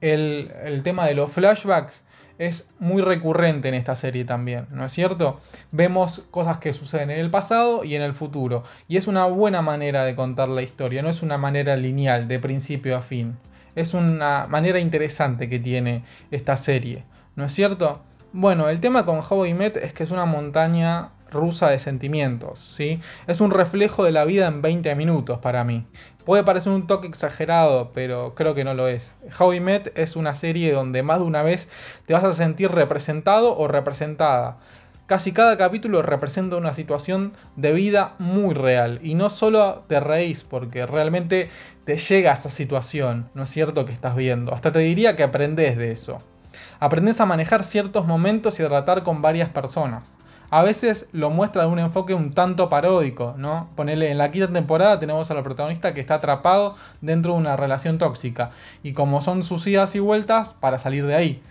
el, 0.00 0.52
el 0.64 0.82
tema 0.82 1.06
de 1.06 1.14
los 1.14 1.30
flashbacks 1.30 2.02
es 2.38 2.70
muy 2.78 3.02
recurrente 3.02 3.68
en 3.68 3.74
esta 3.74 3.94
serie 3.94 4.24
también, 4.24 4.66
¿no 4.70 4.86
es 4.86 4.92
cierto? 4.92 5.40
Vemos 5.72 6.24
cosas 6.30 6.56
que 6.56 6.72
suceden 6.72 7.10
en 7.10 7.18
el 7.18 7.30
pasado 7.30 7.84
y 7.84 7.94
en 7.94 8.00
el 8.00 8.14
futuro, 8.14 8.64
y 8.88 8.96
es 8.96 9.06
una 9.06 9.26
buena 9.26 9.60
manera 9.60 10.06
de 10.06 10.14
contar 10.14 10.48
la 10.48 10.62
historia, 10.62 11.02
no 11.02 11.10
es 11.10 11.20
una 11.20 11.36
manera 11.36 11.76
lineal, 11.76 12.28
de 12.28 12.38
principio 12.38 12.96
a 12.96 13.02
fin 13.02 13.36
es 13.74 13.94
una 13.94 14.46
manera 14.48 14.78
interesante 14.78 15.48
que 15.48 15.58
tiene 15.58 16.04
esta 16.30 16.56
serie, 16.56 17.04
¿no 17.36 17.44
es 17.44 17.52
cierto? 17.52 18.00
Bueno, 18.32 18.68
el 18.68 18.80
tema 18.80 19.04
con 19.04 19.20
How 19.28 19.46
I 19.46 19.54
Met 19.54 19.76
es 19.76 19.92
que 19.92 20.04
es 20.04 20.10
una 20.10 20.24
montaña 20.24 21.10
rusa 21.30 21.70
de 21.70 21.78
sentimientos, 21.78 22.58
¿sí? 22.76 23.00
Es 23.26 23.40
un 23.40 23.50
reflejo 23.50 24.04
de 24.04 24.12
la 24.12 24.24
vida 24.24 24.46
en 24.46 24.62
20 24.62 24.94
minutos 24.94 25.38
para 25.38 25.64
mí. 25.64 25.86
Puede 26.24 26.44
parecer 26.44 26.72
un 26.72 26.86
toque 26.86 27.06
exagerado, 27.06 27.92
pero 27.92 28.34
creo 28.34 28.54
que 28.54 28.64
no 28.64 28.74
lo 28.74 28.88
es. 28.88 29.16
How 29.38 29.54
I 29.54 29.60
Met 29.60 29.92
es 29.96 30.16
una 30.16 30.34
serie 30.34 30.72
donde 30.72 31.02
más 31.02 31.18
de 31.18 31.24
una 31.24 31.42
vez 31.42 31.68
te 32.06 32.12
vas 32.12 32.24
a 32.24 32.32
sentir 32.32 32.70
representado 32.70 33.56
o 33.56 33.68
representada. 33.68 34.58
Casi 35.10 35.32
cada 35.32 35.56
capítulo 35.56 36.02
representa 36.02 36.54
una 36.54 36.72
situación 36.72 37.32
de 37.56 37.72
vida 37.72 38.14
muy 38.20 38.54
real 38.54 39.00
y 39.02 39.14
no 39.14 39.28
solo 39.28 39.82
te 39.88 39.98
reís 39.98 40.44
porque 40.44 40.86
realmente 40.86 41.50
te 41.84 41.96
llega 41.96 42.30
a 42.30 42.34
esa 42.34 42.48
situación, 42.48 43.28
¿no 43.34 43.42
es 43.42 43.50
cierto? 43.50 43.84
Que 43.86 43.92
estás 43.92 44.14
viendo. 44.14 44.54
Hasta 44.54 44.70
te 44.70 44.78
diría 44.78 45.16
que 45.16 45.24
aprendes 45.24 45.76
de 45.76 45.90
eso. 45.90 46.22
Aprendes 46.78 47.20
a 47.20 47.26
manejar 47.26 47.64
ciertos 47.64 48.06
momentos 48.06 48.60
y 48.60 48.62
a 48.62 48.68
tratar 48.68 49.02
con 49.02 49.20
varias 49.20 49.48
personas. 49.48 50.14
A 50.48 50.62
veces 50.62 51.08
lo 51.10 51.30
muestra 51.30 51.62
de 51.62 51.70
un 51.70 51.80
enfoque 51.80 52.14
un 52.14 52.32
tanto 52.32 52.68
paródico, 52.68 53.34
¿no? 53.36 53.68
Ponele, 53.74 54.12
en 54.12 54.18
la 54.18 54.30
quinta 54.30 54.52
temporada 54.52 55.00
tenemos 55.00 55.28
al 55.32 55.42
protagonista 55.42 55.92
que 55.92 56.00
está 56.00 56.14
atrapado 56.14 56.76
dentro 57.00 57.32
de 57.32 57.38
una 57.38 57.56
relación 57.56 57.98
tóxica. 57.98 58.52
Y 58.84 58.92
como 58.92 59.22
son 59.22 59.42
sus 59.42 59.66
idas 59.66 59.96
y 59.96 59.98
vueltas 59.98 60.54
para 60.54 60.78
salir 60.78 61.04
de 61.04 61.16
ahí 61.16 61.42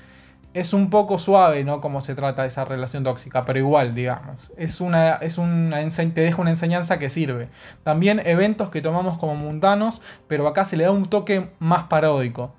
es 0.54 0.74
un 0.74 0.90
poco 0.90 1.20
suave, 1.20 1.64
¿no? 1.64 1.80
Cómo 1.80 2.02
se 2.02 2.16
trata 2.16 2.46
esa 2.46 2.66
relación 2.66 3.04
tóxica, 3.04 3.46
pero 3.46 3.60
igual, 3.60 3.94
digamos. 3.94 4.52
Es 4.58 4.82
una, 4.82 5.16
es 5.16 5.38
una 5.38 5.88
te 5.88 6.22
deja 6.22 6.42
una 6.42 6.50
enseñanza 6.50 6.98
que 6.98 7.10
sirve. 7.10 7.50
También 7.84 8.22
eventos 8.26 8.70
que 8.70 8.82
tomamos 8.82 9.18
como 9.18 9.36
mundanos, 9.36 10.02
pero 10.28 10.48
acá 10.48 10.66
se 10.66 10.78
le 10.78 10.86
da 10.86 10.92
un 10.92 11.06
toque 11.06 11.52
más 11.60 11.84
paródico. 11.84 12.56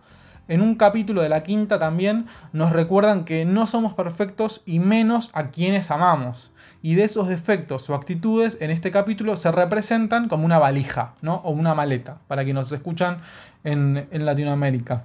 En 0.46 0.62
un 0.62 0.74
capítulo 0.74 1.22
de 1.22 1.28
la 1.28 1.42
quinta 1.42 1.78
también 1.78 2.26
nos 2.52 2.72
recuerdan 2.72 3.24
que 3.24 3.44
no 3.44 3.66
somos 3.66 3.94
perfectos 3.94 4.62
y 4.66 4.80
menos 4.80 5.30
a 5.32 5.50
quienes 5.50 5.90
amamos. 5.90 6.50
Y 6.82 6.94
de 6.94 7.04
esos 7.04 7.28
defectos 7.28 7.88
o 7.90 7.94
actitudes 7.94 8.56
en 8.60 8.70
este 8.70 8.90
capítulo 8.90 9.36
se 9.36 9.52
representan 9.52 10.28
como 10.28 10.44
una 10.44 10.58
valija, 10.58 11.14
¿no? 11.22 11.36
O 11.44 11.50
una 11.50 11.74
maleta, 11.74 12.18
para 12.26 12.42
quienes 12.42 12.64
nos 12.64 12.72
escuchan 12.72 13.18
en, 13.64 14.08
en 14.10 14.26
Latinoamérica. 14.26 15.04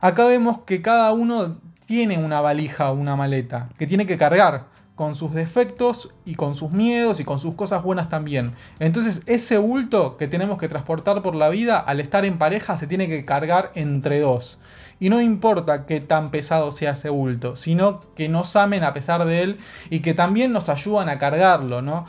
Acá 0.00 0.24
vemos 0.24 0.58
que 0.58 0.80
cada 0.80 1.12
uno 1.12 1.56
tiene 1.88 2.18
una 2.18 2.42
valija 2.42 2.90
o 2.90 2.94
una 2.94 3.16
maleta 3.16 3.70
que 3.78 3.86
tiene 3.86 4.06
que 4.06 4.18
cargar 4.18 4.66
con 4.94 5.14
sus 5.14 5.32
defectos 5.32 6.12
y 6.26 6.34
con 6.34 6.54
sus 6.54 6.70
miedos 6.70 7.18
y 7.18 7.24
con 7.24 7.38
sus 7.38 7.54
cosas 7.54 7.82
buenas 7.82 8.10
también. 8.10 8.52
Entonces 8.78 9.22
ese 9.24 9.56
bulto 9.56 10.18
que 10.18 10.28
tenemos 10.28 10.58
que 10.58 10.68
transportar 10.68 11.22
por 11.22 11.34
la 11.34 11.48
vida 11.48 11.78
al 11.78 12.00
estar 12.00 12.26
en 12.26 12.36
pareja 12.36 12.76
se 12.76 12.86
tiene 12.86 13.08
que 13.08 13.24
cargar 13.24 13.72
entre 13.74 14.20
dos. 14.20 14.58
Y 15.00 15.08
no 15.08 15.22
importa 15.22 15.86
qué 15.86 16.00
tan 16.00 16.30
pesado 16.30 16.72
sea 16.72 16.90
ese 16.90 17.08
bulto, 17.08 17.56
sino 17.56 18.02
que 18.14 18.28
nos 18.28 18.54
amen 18.54 18.84
a 18.84 18.92
pesar 18.92 19.24
de 19.24 19.42
él 19.42 19.58
y 19.88 20.00
que 20.00 20.12
también 20.12 20.52
nos 20.52 20.68
ayudan 20.68 21.08
a 21.08 21.18
cargarlo, 21.18 21.80
¿no? 21.80 22.04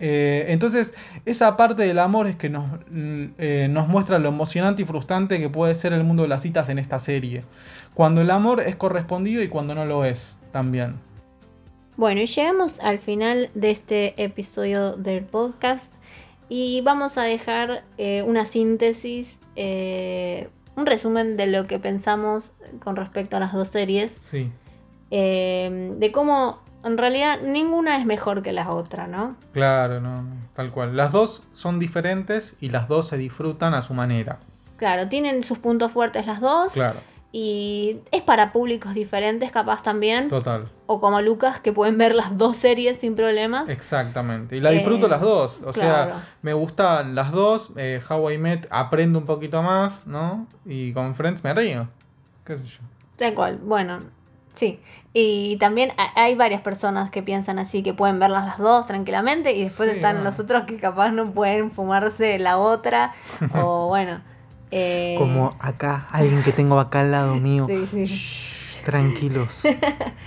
Eh, 0.00 0.46
entonces, 0.48 0.94
esa 1.24 1.56
parte 1.56 1.82
del 1.82 1.98
amor 1.98 2.26
es 2.26 2.36
que 2.36 2.48
nos, 2.48 2.66
eh, 2.92 3.68
nos 3.70 3.88
muestra 3.88 4.18
lo 4.18 4.28
emocionante 4.28 4.82
y 4.82 4.84
frustrante 4.84 5.38
que 5.38 5.48
puede 5.48 5.74
ser 5.74 5.92
el 5.92 6.04
mundo 6.04 6.22
de 6.22 6.28
las 6.28 6.42
citas 6.42 6.68
en 6.68 6.78
esta 6.78 6.98
serie. 6.98 7.42
Cuando 7.94 8.20
el 8.20 8.30
amor 8.30 8.60
es 8.60 8.76
correspondido 8.76 9.42
y 9.42 9.48
cuando 9.48 9.74
no 9.74 9.84
lo 9.84 10.04
es 10.04 10.34
también. 10.52 10.96
Bueno, 11.96 12.20
y 12.20 12.26
llegamos 12.26 12.78
al 12.80 12.98
final 12.98 13.50
de 13.54 13.72
este 13.72 14.22
episodio 14.22 14.96
del 14.96 15.24
podcast 15.24 15.92
y 16.48 16.80
vamos 16.82 17.18
a 17.18 17.22
dejar 17.22 17.82
eh, 17.98 18.22
una 18.22 18.44
síntesis, 18.44 19.36
un 20.76 20.86
resumen 20.86 21.36
de 21.36 21.48
lo 21.48 21.66
que 21.66 21.80
pensamos 21.80 22.52
con 22.78 22.94
respecto 22.94 23.36
a 23.36 23.40
las 23.40 23.52
dos 23.52 23.68
series. 23.68 24.16
Sí. 24.20 24.52
de 25.10 26.10
cómo 26.12 26.60
en 26.84 26.96
realidad 26.98 27.40
ninguna 27.42 27.98
es 27.98 28.06
mejor 28.06 28.42
que 28.42 28.52
la 28.52 28.70
otra, 28.70 29.06
¿no? 29.06 29.36
Claro, 29.52 30.00
no, 30.00 30.24
tal 30.54 30.70
cual. 30.70 30.96
Las 30.96 31.12
dos 31.12 31.42
son 31.52 31.78
diferentes 31.78 32.56
y 32.60 32.70
las 32.70 32.88
dos 32.88 33.08
se 33.08 33.16
disfrutan 33.18 33.74
a 33.74 33.82
su 33.82 33.94
manera. 33.94 34.38
Claro, 34.76 35.08
tienen 35.08 35.42
sus 35.42 35.58
puntos 35.58 35.90
fuertes 35.92 36.26
las 36.26 36.40
dos. 36.40 36.72
Claro, 36.72 37.00
Y 37.32 37.98
es 38.10 38.22
para 38.22 38.52
públicos 38.52 38.94
diferentes, 38.94 39.50
capaz 39.52 39.82
también. 39.82 40.28
total. 40.28 40.68
O 40.86 40.98
como 41.00 41.20
Lucas, 41.20 41.60
que 41.60 41.72
pueden 41.74 41.98
ver 41.98 42.14
las 42.14 42.38
dos 42.38 42.56
series 42.56 42.96
sin 42.98 43.16
problemas. 43.16 43.68
Exactamente. 43.68 44.56
Y 44.56 44.60
la 44.60 44.70
disfruto 44.70 45.06
Eh, 45.06 45.10
las 45.10 45.20
dos. 45.20 45.58
O 45.64 45.72
claro. 45.72 46.10
sea, 46.14 46.28
me 46.42 46.54
gustan 46.54 47.14
las 47.14 47.30
dos. 47.32 47.70
Eh, 47.76 48.00
How 48.08 48.30
I 48.30 48.38
Met 48.38 48.66
aprendo 48.70 49.18
un 49.18 49.26
poquito 49.26 49.62
más, 49.62 50.06
¿no? 50.06 50.46
Y 50.64 50.92
con 50.94 51.14
Friends 51.14 51.44
me 51.44 51.52
río. 51.52 51.88
¿Qué 52.46 52.56
sé 52.56 52.64
yo? 52.64 52.78
Tal 53.16 53.34
cual, 53.34 53.58
bueno, 53.62 53.98
sí. 54.54 54.80
Y 55.20 55.56
también 55.56 55.90
ha- 55.96 56.12
hay 56.22 56.36
varias 56.36 56.60
personas 56.60 57.10
que 57.10 57.24
piensan 57.24 57.58
así, 57.58 57.82
que 57.82 57.92
pueden 57.92 58.20
verlas 58.20 58.46
las 58.46 58.58
dos 58.58 58.86
tranquilamente, 58.86 59.50
y 59.52 59.64
después 59.64 59.88
Sí, 59.90 59.96
están 59.96 60.18
no. 60.18 60.22
los 60.24 60.38
otros 60.38 60.62
que 60.64 60.76
capaz 60.76 61.10
no 61.10 61.32
pueden 61.32 61.72
fumarse 61.72 62.38
la 62.38 62.56
otra, 62.58 63.14
o 63.52 63.88
bueno. 63.88 64.20
eh, 64.70 65.16
Como 65.18 65.56
acá, 65.58 66.06
alguien 66.12 66.42
que 66.44 66.52
tengo 66.52 66.78
acá 66.78 67.00
al 67.00 67.10
lado 67.10 67.34
mío. 67.48 67.66
sí, 67.68 67.86
sí. 67.90 68.04
Shh, 68.06 68.84
tranquilos. 68.84 69.62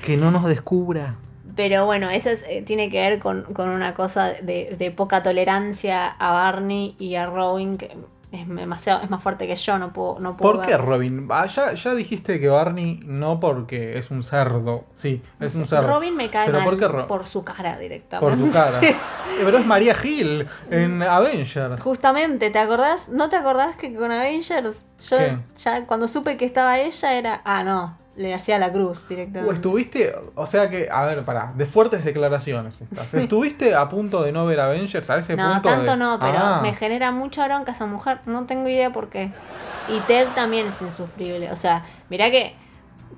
que 0.03 0.17
no 0.17 0.29
nos 0.29 0.43
descubra. 0.45 1.15
Pero 1.55 1.85
bueno, 1.85 2.09
eso 2.09 2.29
es, 2.29 2.43
eh, 2.49 2.61
tiene 2.61 2.89
que 2.89 2.97
ver 3.01 3.19
con, 3.19 3.43
con 3.53 3.69
una 3.69 3.93
cosa 3.93 4.27
de, 4.41 4.75
de 4.77 4.91
poca 4.91 5.23
tolerancia 5.23 6.07
a 6.07 6.31
Barney 6.33 6.95
y 6.99 7.15
a 7.15 7.27
Robin, 7.27 7.77
que 7.77 7.95
es 8.31 8.47
demasiado, 8.47 9.01
es 9.01 9.09
más 9.09 9.21
fuerte 9.21 9.45
que 9.45 9.55
yo, 9.55 9.77
no 9.77 9.91
puedo, 9.91 10.19
no 10.19 10.37
puedo 10.37 10.53
¿Por 10.53 10.65
qué. 10.65 10.77
Robin? 10.77 11.27
Ah, 11.29 11.45
ya, 11.47 11.73
ya 11.73 11.93
dijiste 11.93 12.39
que 12.39 12.47
Barney 12.47 12.99
no 13.05 13.39
porque 13.41 13.97
es 13.97 14.09
un 14.09 14.23
cerdo. 14.23 14.85
Sí, 14.93 15.21
es 15.39 15.53
un 15.55 15.65
cerdo. 15.65 15.87
Robin 15.93 16.15
me 16.15 16.29
cae 16.29 16.45
Pero 16.45 16.59
mal 16.59 16.69
¿por 16.69 16.79
qué 16.79 16.87
Ro- 16.87 17.07
por 17.07 17.25
su 17.25 17.43
cara 17.43 17.77
directamente. 17.77 18.37
Por 18.37 18.47
su 18.47 18.51
cara. 18.53 18.79
Eh, 19.31 19.43
Pero 19.45 19.57
es 19.59 19.65
María 19.65 19.95
Hill 20.03 20.45
en 20.69 21.01
Avengers. 21.01 21.81
Justamente, 21.81 22.51
¿te 22.51 22.59
acordás? 22.59 23.07
¿No 23.09 23.29
te 23.29 23.37
acordás 23.37 23.75
que 23.77 23.93
con 23.93 24.11
Avengers 24.11 24.75
yo 25.09 25.17
¿Qué? 25.17 25.37
ya 25.57 25.85
cuando 25.85 26.07
supe 26.07 26.35
que 26.37 26.45
estaba 26.45 26.79
ella 26.79 27.13
era, 27.13 27.41
ah, 27.45 27.63
no, 27.63 27.97
le 28.21 28.33
hacía 28.33 28.57
la 28.59 28.71
cruz 28.71 29.01
directamente. 29.09 29.49
Uh, 29.49 29.53
estuviste, 29.53 30.15
o 30.35 30.45
sea 30.45 30.69
que, 30.69 30.87
a 30.91 31.05
ver, 31.05 31.25
pará, 31.25 31.51
de 31.55 31.65
fuertes 31.65 32.05
declaraciones 32.05 32.79
estás. 32.81 33.13
¿Estuviste 33.13 33.75
a 33.75 33.89
punto 33.89 34.23
de 34.23 34.31
no 34.31 34.45
ver 34.45 34.59
Avengers 34.59 35.09
a 35.09 35.17
ese 35.17 35.35
no, 35.35 35.53
punto? 35.53 35.69
tanto 35.69 35.91
de- 35.91 35.97
no, 35.97 36.17
pero 36.19 36.37
Ah, 36.37 36.59
me 36.61 36.73
genera 36.73 37.11
mucha 37.11 37.45
bronca 37.47 37.71
esa 37.71 37.85
mujer, 37.85 38.19
no 38.25 38.45
tengo 38.45 38.69
idea 38.69 38.91
por 38.91 39.09
qué. 39.09 39.31
Y 39.89 39.99
Ted 40.07 40.27
también 40.35 40.67
es 40.67 40.81
insufrible, 40.81 41.51
o 41.51 41.55
sea, 41.55 41.85
mirá 42.09 42.29
que 42.31 42.55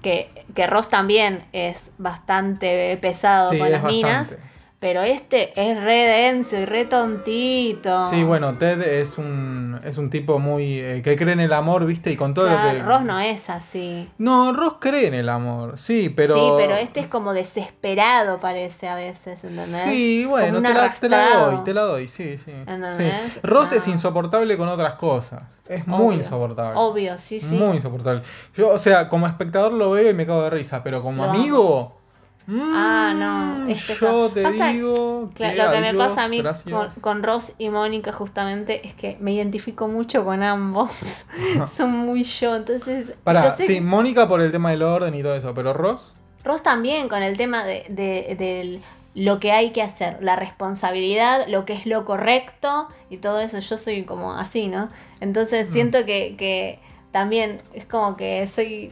que, 0.02 0.30
que 0.54 0.68
Ross 0.68 0.90
también 0.90 1.46
es 1.54 1.92
bastante 1.98 2.98
pesado 3.02 3.52
Sí, 3.52 3.60
con 3.60 3.72
las 3.72 3.84
minas, 3.84 4.30
bastante. 4.30 4.53
Pero 4.84 5.02
este 5.02 5.54
es 5.56 5.82
re 5.82 5.96
denso 6.06 6.58
y 6.58 6.66
re 6.66 6.84
tontito. 6.84 8.10
Sí, 8.10 8.22
bueno, 8.26 8.56
Ted 8.56 8.82
es 8.82 9.18
un, 9.18 9.80
es 9.86 9.98
un 9.98 10.10
tipo 10.10 10.40
muy. 10.40 10.78
eh, 10.78 11.02
que 11.02 11.16
cree 11.16 11.32
en 11.32 11.40
el 11.40 11.54
amor, 11.54 11.86
¿viste? 11.86 12.12
Y 12.12 12.18
con 12.18 12.34
todo 12.34 12.48
Claro, 12.48 12.66
lo 12.74 12.76
que. 12.80 12.84
Ross 12.84 13.02
no 13.04 13.18
es 13.22 13.50
así. 13.50 14.10
No, 14.18 14.52
Ross 14.52 14.76
cree 14.82 15.08
en 15.08 15.14
el 15.14 15.30
amor, 15.30 15.78
sí, 15.78 16.10
pero. 16.10 16.36
Sí, 16.36 16.52
pero 16.58 16.76
este 16.76 17.00
es 17.00 17.08
como 17.08 17.32
desesperado 17.32 18.40
parece 18.42 18.90
a 18.90 18.96
veces, 18.96 19.42
¿entendés? 19.46 19.84
Sí, 19.84 20.26
bueno, 20.28 20.62
te 20.62 20.74
la, 20.74 20.92
te 20.94 21.08
la 21.08 21.38
doy, 21.38 21.64
te 21.64 21.74
la 21.74 21.82
doy, 21.84 22.08
sí, 22.10 22.38
sí. 22.38 22.52
¿Entendés? 22.52 23.22
sí. 23.36 23.40
Ross 23.42 23.72
es 23.72 23.88
No. 23.88 23.94
insoportable 23.94 24.58
con 24.58 24.68
otras 24.68 24.96
cosas. 24.96 25.44
Es 25.66 25.88
muy 25.88 26.16
insoportable. 26.16 26.74
Obvio, 26.78 27.18
sí, 27.18 27.40
sí. 27.40 27.56
Muy 27.56 27.78
insoportable. 27.78 28.22
Yo, 28.54 28.70
o 28.72 28.78
sea, 28.78 29.08
como 29.08 29.28
espectador 29.28 29.72
lo 29.72 29.92
veo 29.92 30.10
y 30.10 30.14
me 30.14 30.26
cago 30.26 30.44
de 30.44 30.50
risa, 30.50 30.84
pero 30.84 31.02
como 31.02 31.24
amigo. 31.24 32.03
Ah, 32.48 33.14
no, 33.16 33.66
mm, 33.66 33.70
es 33.70 33.88
Yo 34.00 34.30
te 34.32 34.44
Pasa- 34.44 34.68
digo. 34.68 35.30
Que 35.36 35.56
lo 35.56 35.72
que 35.72 35.80
me 35.80 35.94
pasa 35.94 36.26
a 36.26 36.28
mí 36.28 36.42
con, 36.70 36.90
con 37.02 37.24
Ross 37.24 37.54
y 37.58 37.70
Mónica 37.70 38.12
justamente 38.12 38.86
es 38.86 38.94
que 38.96 39.18
me 39.22 39.32
identifico 39.34 39.88
mucho 39.88 40.26
con 40.26 40.44
ambos. 40.44 40.92
Son 41.78 41.92
muy 41.92 42.24
yo, 42.24 42.56
entonces 42.56 43.12
Pará, 43.24 43.44
yo 43.50 43.56
sé 43.56 43.66
sí, 43.68 43.74
que- 43.76 43.82
Mónica 43.82 44.28
por 44.28 44.42
el 44.42 44.52
tema 44.52 44.72
del 44.72 44.84
orden 44.84 45.16
y 45.16 45.24
todo 45.24 45.36
eso, 45.36 45.54
pero 45.54 45.74
Ross. 45.74 46.16
Ross 46.44 46.62
también 46.62 47.08
con 47.08 47.24
el 47.24 47.38
tema 47.38 47.64
de, 47.64 47.86
de- 47.90 48.82
lo 49.16 49.40
que 49.40 49.52
hay 49.52 49.72
que 49.72 49.82
hacer, 49.84 50.18
la 50.22 50.36
responsabilidad, 50.36 51.48
lo 51.48 51.66
que 51.66 51.74
es 51.74 51.86
lo 51.86 52.04
correcto 52.04 52.88
y 53.12 53.18
todo 53.18 53.40
eso. 53.40 53.60
Yo 53.60 53.78
soy 53.78 54.04
como 54.06 54.34
así, 54.34 54.68
¿no? 54.68 54.90
Entonces 55.22 55.70
Mm. 55.70 55.74
siento 55.74 56.06
que, 56.06 56.36
que 56.36 56.80
también 57.12 57.62
es 57.74 57.86
como 57.86 58.18
que 58.18 58.48
soy, 58.48 58.92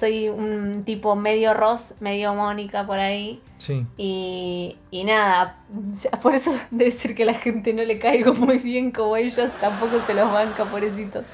soy 0.00 0.28
un 0.30 0.82
tipo 0.84 1.14
medio 1.14 1.54
Ross, 1.54 1.94
medio 2.00 2.34
Mónica 2.34 2.86
por 2.86 2.98
ahí. 2.98 3.40
Sí. 3.58 3.86
Y, 3.98 4.76
y 4.90 5.04
nada, 5.04 5.58
ya 6.02 6.10
por 6.20 6.34
eso 6.34 6.52
de 6.70 6.86
decir 6.86 7.14
que 7.14 7.22
a 7.24 7.26
la 7.26 7.34
gente 7.34 7.72
no 7.74 7.82
le 7.84 7.98
caigo 7.98 8.34
muy 8.34 8.58
bien 8.58 8.90
como 8.90 9.16
ellos, 9.16 9.50
tampoco 9.60 10.00
se 10.06 10.14
los 10.14 10.32
banca, 10.32 10.64
pobrecitos. 10.64 11.24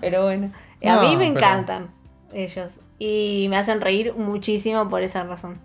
Pero 0.00 0.24
bueno, 0.24 0.50
a 0.84 1.00
mí 1.02 1.16
me 1.16 1.26
pero- 1.26 1.36
encantan 1.38 1.90
ellos 2.32 2.72
y 2.98 3.46
me 3.50 3.56
hacen 3.58 3.80
reír 3.80 4.14
muchísimo 4.14 4.88
por 4.88 5.02
esa 5.02 5.22
razón. 5.24 5.60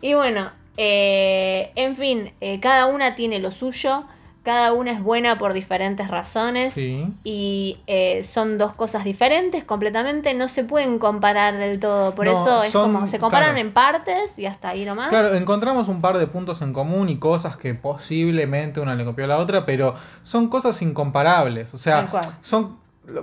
Y 0.00 0.14
bueno, 0.14 0.50
eh, 0.76 1.70
en 1.74 1.96
fin, 1.96 2.32
eh, 2.40 2.60
cada 2.60 2.86
una 2.86 3.14
tiene 3.14 3.38
lo 3.38 3.50
suyo, 3.50 4.04
cada 4.48 4.72
una 4.72 4.92
es 4.92 5.02
buena 5.02 5.36
por 5.38 5.52
diferentes 5.52 6.08
razones. 6.08 6.72
Sí. 6.72 7.04
Y 7.22 7.78
eh, 7.86 8.22
son 8.22 8.56
dos 8.56 8.72
cosas 8.72 9.04
diferentes 9.04 9.62
completamente, 9.64 10.32
no 10.32 10.48
se 10.48 10.64
pueden 10.64 10.98
comparar 10.98 11.58
del 11.58 11.78
todo. 11.78 12.14
Por 12.14 12.24
No, 12.26 12.32
eso 12.32 12.62
es 12.62 12.72
son- 12.72 12.94
como 12.94 13.06
se 13.06 13.18
comparan 13.18 13.50
claro. 13.54 13.60
en 13.68 13.72
partes 13.74 14.38
y 14.38 14.46
hasta 14.46 14.70
ahí 14.70 14.84
nomás. 14.86 15.10
Claro, 15.10 15.34
encontramos 15.34 15.88
un 15.88 16.00
par 16.00 16.16
de 16.16 16.26
puntos 16.26 16.62
en 16.62 16.72
común 16.72 17.10
y 17.10 17.18
cosas 17.18 17.58
que 17.58 17.74
posiblemente 17.74 18.80
una 18.80 18.94
le 18.94 19.04
copió 19.04 19.26
a 19.26 19.28
la 19.28 19.36
otra, 19.38 19.66
pero 19.66 19.94
son 20.22 20.48
cosas 20.48 20.80
incomparables. 20.80 21.74
O 21.74 21.78
sea, 21.78 22.08
son 22.40 22.76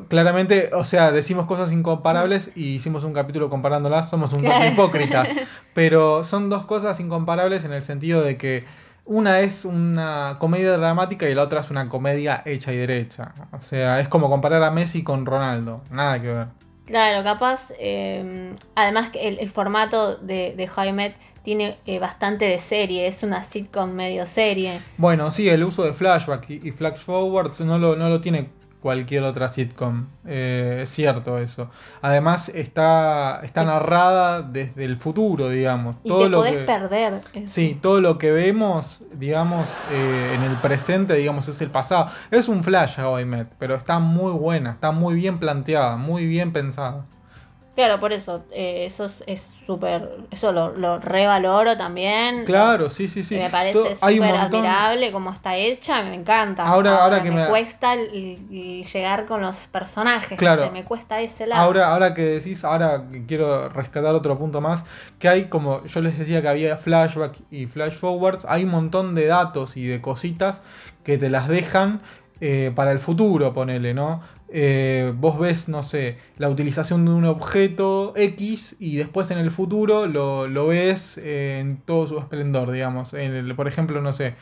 claramente, 0.07 0.69
o 0.73 0.83
sea, 0.83 1.11
decimos 1.11 1.45
cosas 1.45 1.71
incomparables 1.71 2.51
y 2.55 2.75
hicimos 2.75 3.03
un 3.03 3.13
capítulo 3.13 3.49
comparándolas, 3.49 4.09
somos 4.09 4.33
un 4.33 4.41
poco 4.43 4.53
Claro. 4.55 4.71
hipócritas. 4.71 5.29
Pero 5.73 6.23
son 6.23 6.49
dos 6.49 6.65
cosas 6.65 6.99
incomparables 6.99 7.65
en 7.65 7.73
el 7.73 7.83
sentido 7.83 8.21
de 8.23 8.37
que 8.37 8.63
una 9.05 9.39
es 9.41 9.65
una 9.65 10.37
comedia 10.39 10.75
dramática 10.77 11.29
y 11.29 11.35
la 11.35 11.43
otra 11.43 11.61
es 11.61 11.71
una 11.71 11.87
comedia 11.87 12.41
hecha 12.45 12.73
y 12.73 12.77
derecha. 12.77 13.33
O 13.51 13.61
sea, 13.61 13.99
es 13.99 14.07
como 14.07 14.29
comparar 14.29 14.63
a 14.63 14.71
Messi 14.71 15.03
con 15.03 15.25
Ronaldo. 15.25 15.81
Nada 15.91 16.19
que 16.19 16.27
ver. 16.27 16.47
Claro, 16.85 17.23
capaz, 17.23 17.71
eh, 17.79 18.55
además 18.75 19.09
que 19.09 19.27
el, 19.27 19.39
el 19.39 19.49
formato 19.49 20.17
de, 20.17 20.53
de 20.55 20.93
Met 20.93 21.15
tiene 21.43 21.77
eh, 21.85 21.99
bastante 21.99 22.45
de 22.45 22.59
serie, 22.59 23.07
es 23.07 23.23
una 23.23 23.43
sitcom 23.43 23.91
medio 23.91 24.25
serie. 24.25 24.81
Bueno, 24.97 25.31
sí, 25.31 25.47
el 25.49 25.63
uso 25.63 25.83
de 25.83 25.93
flashback 25.93 26.49
y, 26.49 26.67
y 26.67 26.71
flash 26.71 26.97
forwards 26.97 27.61
no 27.61 27.77
lo, 27.77 27.95
no 27.95 28.09
lo 28.09 28.21
tiene 28.21 28.49
cualquier 28.85 29.23
otra 29.23 29.49
sitcom. 29.49 30.05
Eh, 30.27 30.81
es 30.83 30.91
cierto 30.91 31.39
eso. 31.39 31.71
Además, 32.03 32.49
está, 32.49 33.39
está 33.41 33.63
narrada 33.63 34.43
desde 34.43 34.85
el 34.85 34.97
futuro, 34.97 35.49
digamos. 35.49 35.95
Y 36.03 36.09
todo 36.09 36.25
te 36.25 36.29
lo 36.29 36.37
podés 36.37 36.57
que, 36.57 36.63
perder. 36.65 37.21
eso. 37.33 37.47
Sí, 37.47 37.79
todo 37.81 37.99
lo 37.99 38.19
que 38.19 38.31
vemos, 38.31 39.01
digamos, 39.11 39.67
eh, 39.91 40.33
en 40.35 40.43
el 40.43 40.55
presente, 40.57 41.15
digamos, 41.15 41.47
es 41.47 41.59
el 41.61 41.71
pasado. 41.71 42.11
Es 42.29 42.47
un 42.47 42.63
flash 42.63 42.99
How 42.99 43.21
I 43.21 43.25
Met, 43.25 43.47
pero 43.57 43.73
está 43.73 43.97
muy 43.97 44.33
buena, 44.33 44.73
está 44.73 44.91
muy 44.91 45.15
bien 45.15 45.39
planteada, 45.39 45.97
muy 45.97 46.27
bien 46.27 46.53
pensada. 46.53 47.05
Claro, 47.75 47.99
por 47.99 48.13
eso, 48.13 48.43
eh, 48.51 48.85
eso 48.85 49.05
es- 49.05 49.23
es 49.27 49.51
súper, 49.65 50.09
eso 50.31 50.51
lo, 50.53 50.71
lo 50.77 50.99
revaloro 50.99 51.75
también. 51.77 52.45
Claro, 52.45 52.89
sí, 52.89 53.07
sí, 53.09 53.21
sí. 53.21 53.35
Me 53.37 53.49
parece 53.49 53.95
súper 53.95 54.21
montón- 54.21 54.65
admirable 54.65 55.11
cómo 55.11 55.31
está 55.31 55.55
hecha, 55.57 56.01
me 56.03 56.15
encanta. 56.15 56.65
Ahora- 56.65 57.03
ahora 57.03 57.21
que 57.21 57.31
me, 57.31 57.43
me- 57.43 57.47
cuesta 57.49 57.95
llegar 57.95 59.25
con 59.25 59.41
los 59.41 59.67
personajes, 59.67 60.37
Claro. 60.37 60.71
me 60.71 60.83
cuesta 60.83 61.21
ese 61.21 61.47
lado. 61.47 61.61
Ahora, 61.63 61.87
ahora 61.91 62.13
que 62.13 62.21
decís, 62.23 62.63
ahora 62.63 63.03
quiero 63.27 63.69
rescatar 63.69 64.13
otro 64.15 64.37
punto 64.37 64.61
más, 64.61 64.83
que 65.19 65.27
hay 65.27 65.45
como 65.45 65.83
yo 65.85 66.01
les 66.01 66.17
decía 66.17 66.41
que 66.41 66.47
había 66.47 66.77
flashback 66.77 67.37
y 67.51 67.65
flash 67.65 67.93
forwards, 67.93 68.45
hay 68.47 68.63
un 68.63 68.71
montón 68.71 69.15
de 69.15 69.25
datos 69.25 69.75
y 69.77 69.85
de 69.87 70.01
cositas 70.01 70.61
que 71.03 71.17
te 71.17 71.29
las 71.29 71.47
dejan 71.47 72.01
eh, 72.41 72.73
para 72.75 72.91
el 72.91 72.99
futuro, 72.99 73.53
ponele, 73.53 73.93
¿no? 73.93 74.21
Eh, 74.57 75.11
vos 75.17 75.37
ves, 75.37 75.67
no 75.67 75.83
sé, 75.83 76.17
la 76.37 76.47
utilización 76.49 77.03
de 77.03 77.11
un 77.11 77.25
objeto 77.25 78.13
X 78.15 78.77
y 78.79 78.95
después 78.95 79.29
en 79.31 79.37
el 79.37 79.51
futuro 79.51 80.07
lo, 80.07 80.47
lo 80.47 80.67
ves 80.67 81.17
en 81.17 81.77
todo 81.85 82.07
su 82.07 82.17
esplendor, 82.19 82.71
digamos. 82.71 83.13
En 83.13 83.33
el- 83.33 83.53
por 83.55 83.67
ejemplo, 83.67 83.99
no 84.01 84.13
sé, 84.13 84.35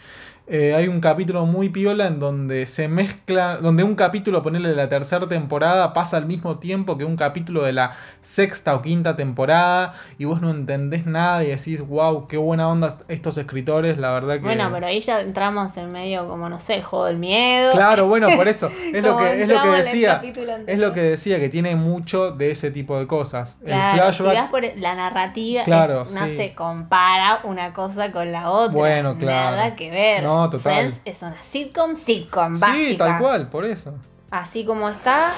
eh, 0.46 0.76
hay 0.76 0.90
un 0.90 1.00
capítulo 1.00 1.46
muy 1.46 1.70
piola 1.70 2.08
en 2.08 2.20
donde 2.20 2.66
se 2.66 2.90
mezcla, 2.90 3.58
donde 3.58 3.84
un 3.84 3.96
capítulo, 3.96 4.44
ponerle 4.44 4.70
de 4.70 4.76
la 4.76 4.90
tercera 4.90 5.28
temporada, 5.28 5.94
pasa 5.94 6.18
al 6.18 6.26
mismo 6.26 6.60
tiempo 6.60 6.98
que 6.98 7.06
un 7.06 7.16
capítulo 7.16 7.64
de 7.64 7.72
la 7.72 7.94
sexta 8.22 8.76
o 8.76 8.82
quinta 8.82 9.16
temporada 9.16 9.94
y 10.18 10.26
vos 10.26 10.42
no 10.42 10.50
entendés 10.52 11.06
nada 11.06 11.44
y 11.46 11.48
decís, 11.48 11.80
wow, 11.88 12.28
qué 12.28 12.36
buena 12.36 12.68
onda 12.68 12.98
estos 13.08 13.38
escritores, 13.38 13.98
la 13.98 14.12
verdad 14.12 14.34
que... 14.36 14.40
Bueno, 14.42 14.70
pero 14.74 14.88
ahí 14.88 15.00
ya 15.00 15.22
entramos 15.22 15.78
en 15.78 15.92
medio 15.94 16.28
como, 16.28 16.50
no 16.50 16.60
sé, 16.60 16.76
el 16.76 16.84
juego 16.84 17.06
del 17.06 17.20
miedo. 17.20 17.72
Claro, 17.72 18.08
bueno, 18.08 18.28
por 18.36 18.50
eso, 18.50 18.70
es 18.94 19.02
lo 19.02 19.18
que, 19.18 19.42
es 19.44 19.48
lo 19.48 19.62
que 19.62 19.70
decía, 19.70 20.22
es 20.68 20.78
lo 20.80 20.92
que 20.94 21.02
decía, 21.02 21.40
que 21.40 21.48
tiene 21.48 21.78
mucho 21.78 22.32
de 22.32 22.52
ese 22.52 22.70
tipo 22.70 23.00
de 23.00 23.08
cosas. 23.08 23.56
Claro, 23.64 24.08
el 24.08 24.14
si 24.14 24.24
flashback... 24.24 24.44
vas 24.44 24.52
por 24.52 24.78
la 24.78 24.96
narrativa, 24.96 25.64
Claro, 25.64 26.02
es- 26.02 26.12
no 26.12 26.28
sí. 26.28 26.36
se 26.36 26.54
compara 26.54 27.40
una 27.44 27.74
cosa 27.74 28.12
con 28.12 28.32
la 28.34 28.50
otra. 28.50 28.74
Bueno, 28.78 29.18
claro. 29.18 29.56
Nada 29.56 29.76
que 29.76 29.90
ver. 29.90 30.24
No, 30.24 30.33
total. 30.50 30.60
Friends 30.60 31.02
es 31.06 31.22
una 31.22 31.42
sitcom, 31.42 31.96
sitcom, 31.96 32.60
básica. 32.60 32.90
Sí, 32.90 32.98
tal 32.98 33.20
cual, 33.20 33.50
por 33.50 33.66
eso. 33.66 33.94
Así 34.32 34.66
como 34.66 34.90
está 34.90 35.32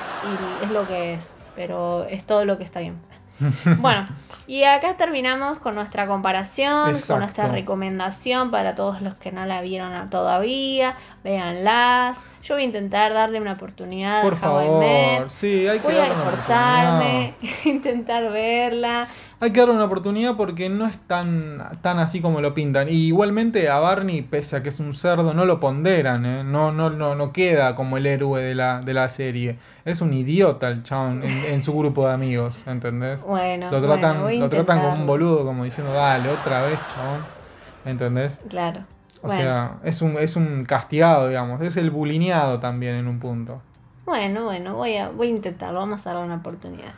y 0.62 0.66
es 0.66 0.72
lo 0.72 0.88
que 0.88 1.16
es. 1.16 1.32
Pero 1.56 2.06
es 2.06 2.26
todo 2.26 2.46
lo 2.46 2.58
que 2.58 2.64
está 2.64 2.80
bien. 2.80 3.00
bueno, 3.80 4.08
y 4.48 4.64
acá 4.64 4.96
terminamos 4.96 5.60
con 5.60 5.76
nuestra 5.76 6.08
comparación, 6.08 6.90
Exacto. 6.90 7.14
con 7.14 7.20
nuestra 7.20 7.48
recomendación 7.50 8.52
para 8.52 8.76
todos 8.76 9.02
los 9.02 9.16
que 9.16 9.32
no 9.32 9.46
la 9.46 9.62
vieron 9.62 10.10
todavía. 10.10 10.96
Véanlas. 11.24 12.18
Yo 12.46 12.54
voy 12.54 12.62
a 12.62 12.66
intentar 12.68 13.12
darle 13.12 13.42
una 13.42 13.54
oportunidad 13.54 14.22
Por 14.22 14.34
a 14.34 14.36
favor, 14.36 15.32
sí, 15.32 15.68
hay 15.68 15.80
que 15.80 15.88
Voy 15.88 15.96
a 15.96 16.06
esforzarme, 16.06 17.34
intentar 17.66 18.32
verla. 18.32 19.08
Hay 19.40 19.52
que 19.52 19.60
darle 19.62 19.74
una 19.74 19.86
oportunidad 19.86 20.36
porque 20.36 20.70
no 20.70 20.86
es 20.86 20.96
tan, 21.08 21.58
tan 21.82 21.98
así 21.98 22.22
como 22.22 22.42
lo 22.42 22.54
pintan. 22.54 22.88
Y 22.88 23.08
igualmente 23.08 23.68
a 23.68 23.80
Barney, 23.80 24.22
pese 24.22 24.58
a 24.58 24.62
que 24.62 24.70
es 24.70 24.80
un 24.80 24.94
cerdo, 24.94 25.34
no 25.34 25.46
lo 25.46 25.60
ponderan, 25.60 26.24
¿eh? 26.24 26.44
no, 26.44 26.72
no, 26.72 26.92
no, 26.92 27.16
no 27.16 27.34
queda 27.34 27.74
como 27.74 27.98
el 27.98 28.06
héroe 28.06 28.44
de 28.44 28.54
la, 28.54 28.82
de 28.82 28.94
la 28.94 29.10
serie. 29.10 29.58
Es 29.84 30.02
un 30.02 30.14
idiota 30.14 30.68
el 30.68 30.84
chabón 30.84 31.24
en, 31.24 31.46
en 31.46 31.64
su 31.64 31.76
grupo 31.76 32.08
de 32.08 32.14
amigos, 32.14 32.62
¿entendés? 32.68 33.24
Bueno, 33.24 33.72
lo 33.72 33.82
tratan, 33.82 34.22
bueno, 34.22 34.42
lo 34.42 34.50
tratan 34.52 34.82
como 34.82 34.94
un 34.94 35.08
boludo, 35.08 35.46
como 35.46 35.64
diciendo, 35.64 35.92
dale, 35.94 36.30
otra 36.30 36.62
vez, 36.62 36.80
chabón. 36.94 37.26
¿Entendés? 37.86 38.40
Claro. 38.48 38.86
O 39.26 39.28
bueno, 39.28 39.42
sea, 39.42 39.78
es 39.84 40.02
un, 40.02 40.18
es 40.18 40.36
un 40.36 40.66
castigado, 40.66 41.28
digamos. 41.28 41.60
Es 41.62 41.78
el 41.78 41.90
bulineado 41.90 42.60
también 42.60 42.96
en 42.96 43.08
un 43.08 43.20
punto. 43.20 43.62
bueno, 44.06 44.46
bueno, 44.46 44.76
voy 44.76 44.96
a, 44.98 45.10
voy 45.10 45.28
a 45.28 45.32
intentarlo, 45.32 45.80
vamos 45.80 46.06
a 46.06 46.12
darle 46.12 46.26
una 46.26 46.36
oportunidad. 46.36 46.94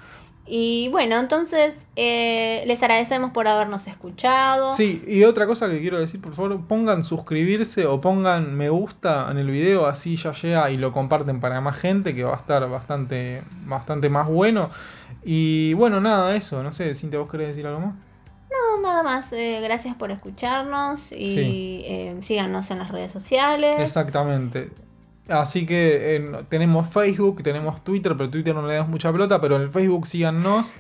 Y 0.49 0.89
bueno, 0.89 1.17
entonces 1.19 1.75
eh, 1.97 2.63
les 2.67 2.81
agradecemos 2.81 3.31
por 3.31 3.47
habernos 3.47 3.85
escuchado. 3.87 4.69
Sí, 4.69 5.03
y 5.07 5.23
otra 5.25 5.45
cosa 5.45 5.69
que 5.69 5.79
quiero 5.79 5.99
decir, 5.99 6.21
por 6.21 6.35
favor, 6.35 6.65
pongan 6.67 7.03
suscribirse 7.03 7.85
o 7.85 7.99
pongan 7.99 8.55
me 8.55 8.69
gusta 8.69 9.27
en 9.29 9.37
el 9.37 9.49
video, 9.49 9.87
así 9.87 10.15
ya 10.15 10.31
llega 10.31 10.69
y 10.71 10.77
lo 10.77 10.93
comparten 10.93 11.41
para 11.41 11.59
más 11.59 11.77
gente, 11.77 12.15
que 12.15 12.23
va 12.23 12.33
a 12.33 12.37
estar 12.37 12.69
bastante, 12.69 13.41
bastante 13.65 14.09
más 14.09 14.27
bueno. 14.27 14.69
Y 15.23 15.73
bueno, 15.73 15.99
nada, 15.99 16.35
eso, 16.35 16.63
no 16.63 16.71
sé, 16.71 16.95
Cintia, 16.95 17.19
¿vos 17.19 17.29
querés 17.29 17.49
decir 17.49 17.67
algo 17.67 17.81
más? 17.81 18.06
No, 18.77 18.87
nada 18.87 19.03
más. 19.03 19.31
eh, 19.33 19.59
gracias 19.61 19.95
por 19.95 20.11
escucharnos 20.11 21.11
y 21.11 21.31
Sí. 21.33 21.81
eh, 21.85 22.17
síganos 22.21 22.69
en 22.71 22.79
las 22.79 22.91
redes 22.91 23.11
sociales. 23.11 23.75
Exactamente. 23.79 24.69
Así 25.27 25.65
que 25.65 26.15
eh, 26.15 26.31
tenemos 26.49 26.89
Facebook, 26.89 27.43
tenemos 27.43 27.83
Twitter, 27.83 28.15
pero 28.15 28.29
Twitter 28.29 28.55
no 28.55 28.65
le 28.65 28.75
damos 28.75 28.89
mucha 28.89 29.11
pelota, 29.11 29.41
pero 29.41 29.57
en 29.57 29.63
el 29.63 29.69
Facebook 29.69 30.07
síganos. 30.07 30.71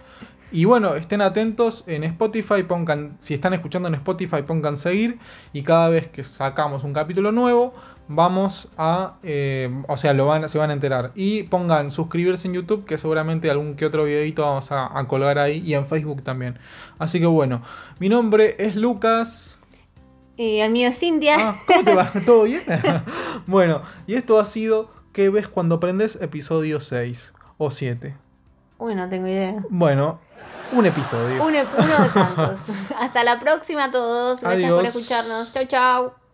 Y 0.49 0.63
bueno, 0.63 0.95
estén 0.95 1.19
atentos 1.21 1.83
en 1.87 2.05
Spotify, 2.05 2.63
pongan, 2.63 3.17
si 3.19 3.33
están 3.33 3.53
escuchando 3.53 3.89
en 3.89 3.95
Spotify, 3.95 4.43
pongan 4.43 4.77
seguir. 4.77 5.19
Y 5.51 5.63
cada 5.63 5.89
vez 5.89 6.07
que 6.07 6.23
sacamos 6.23 6.85
un 6.85 6.93
capítulo 6.93 7.33
nuevo, 7.33 7.73
vamos 8.07 8.69
a, 8.77 9.15
eh, 9.23 9.83
o 9.87 9.97
sea, 9.97 10.13
lo 10.13 10.25
van, 10.25 10.47
se 10.49 10.57
van 10.57 10.69
a 10.69 10.73
enterar. 10.73 11.11
Y 11.15 11.43
pongan 11.43 11.91
suscribirse 11.91 12.47
en 12.47 12.53
YouTube, 12.53 12.85
que 12.85 12.97
seguramente 12.97 13.49
algún 13.49 13.75
que 13.75 13.85
otro 13.85 14.03
videito 14.03 14.43
vamos 14.43 14.71
a, 14.71 14.97
a 14.97 15.07
colgar 15.07 15.39
ahí. 15.39 15.61
Y 15.65 15.73
en 15.73 15.85
Facebook 15.85 16.23
también. 16.23 16.59
Así 16.99 17.19
que 17.19 17.25
bueno, 17.25 17.61
mi 17.99 18.09
nombre 18.09 18.55
es 18.59 18.75
Lucas. 18.75 19.59
Y 20.35 20.59
el 20.59 20.71
mío 20.71 20.89
es 20.89 20.99
Cintia. 20.99 21.35
Ah, 21.39 21.55
¿cómo 21.65 21.83
te 21.83 21.95
va? 21.95 22.11
¿Todo 22.25 22.43
bien? 22.43 22.61
bueno, 23.47 23.81
y 24.05 24.13
esto 24.13 24.39
ha 24.39 24.45
sido 24.45 24.97
¿Qué 25.17 25.31
ves 25.31 25.47
cuando 25.47 25.73
aprendes? 25.77 26.15
Episodio 26.21 26.79
6 26.79 27.33
o 27.57 27.71
7. 27.71 28.15
Uy, 28.77 28.93
no 28.93 29.09
tengo 29.09 29.25
idea. 29.25 29.63
Bueno, 29.67 30.19
un 30.73 30.85
episodio. 30.85 31.43
Uno, 31.43 31.57
uno 31.75 32.03
de 32.03 32.09
tantos. 32.09 32.59
Hasta 32.99 33.23
la 33.23 33.39
próxima 33.39 33.85
a 33.85 33.91
todos. 33.91 34.39
Gracias 34.41 34.71
por 34.71 34.85
escucharnos. 34.85 35.51
Chau, 35.51 35.65
chau. 35.65 36.26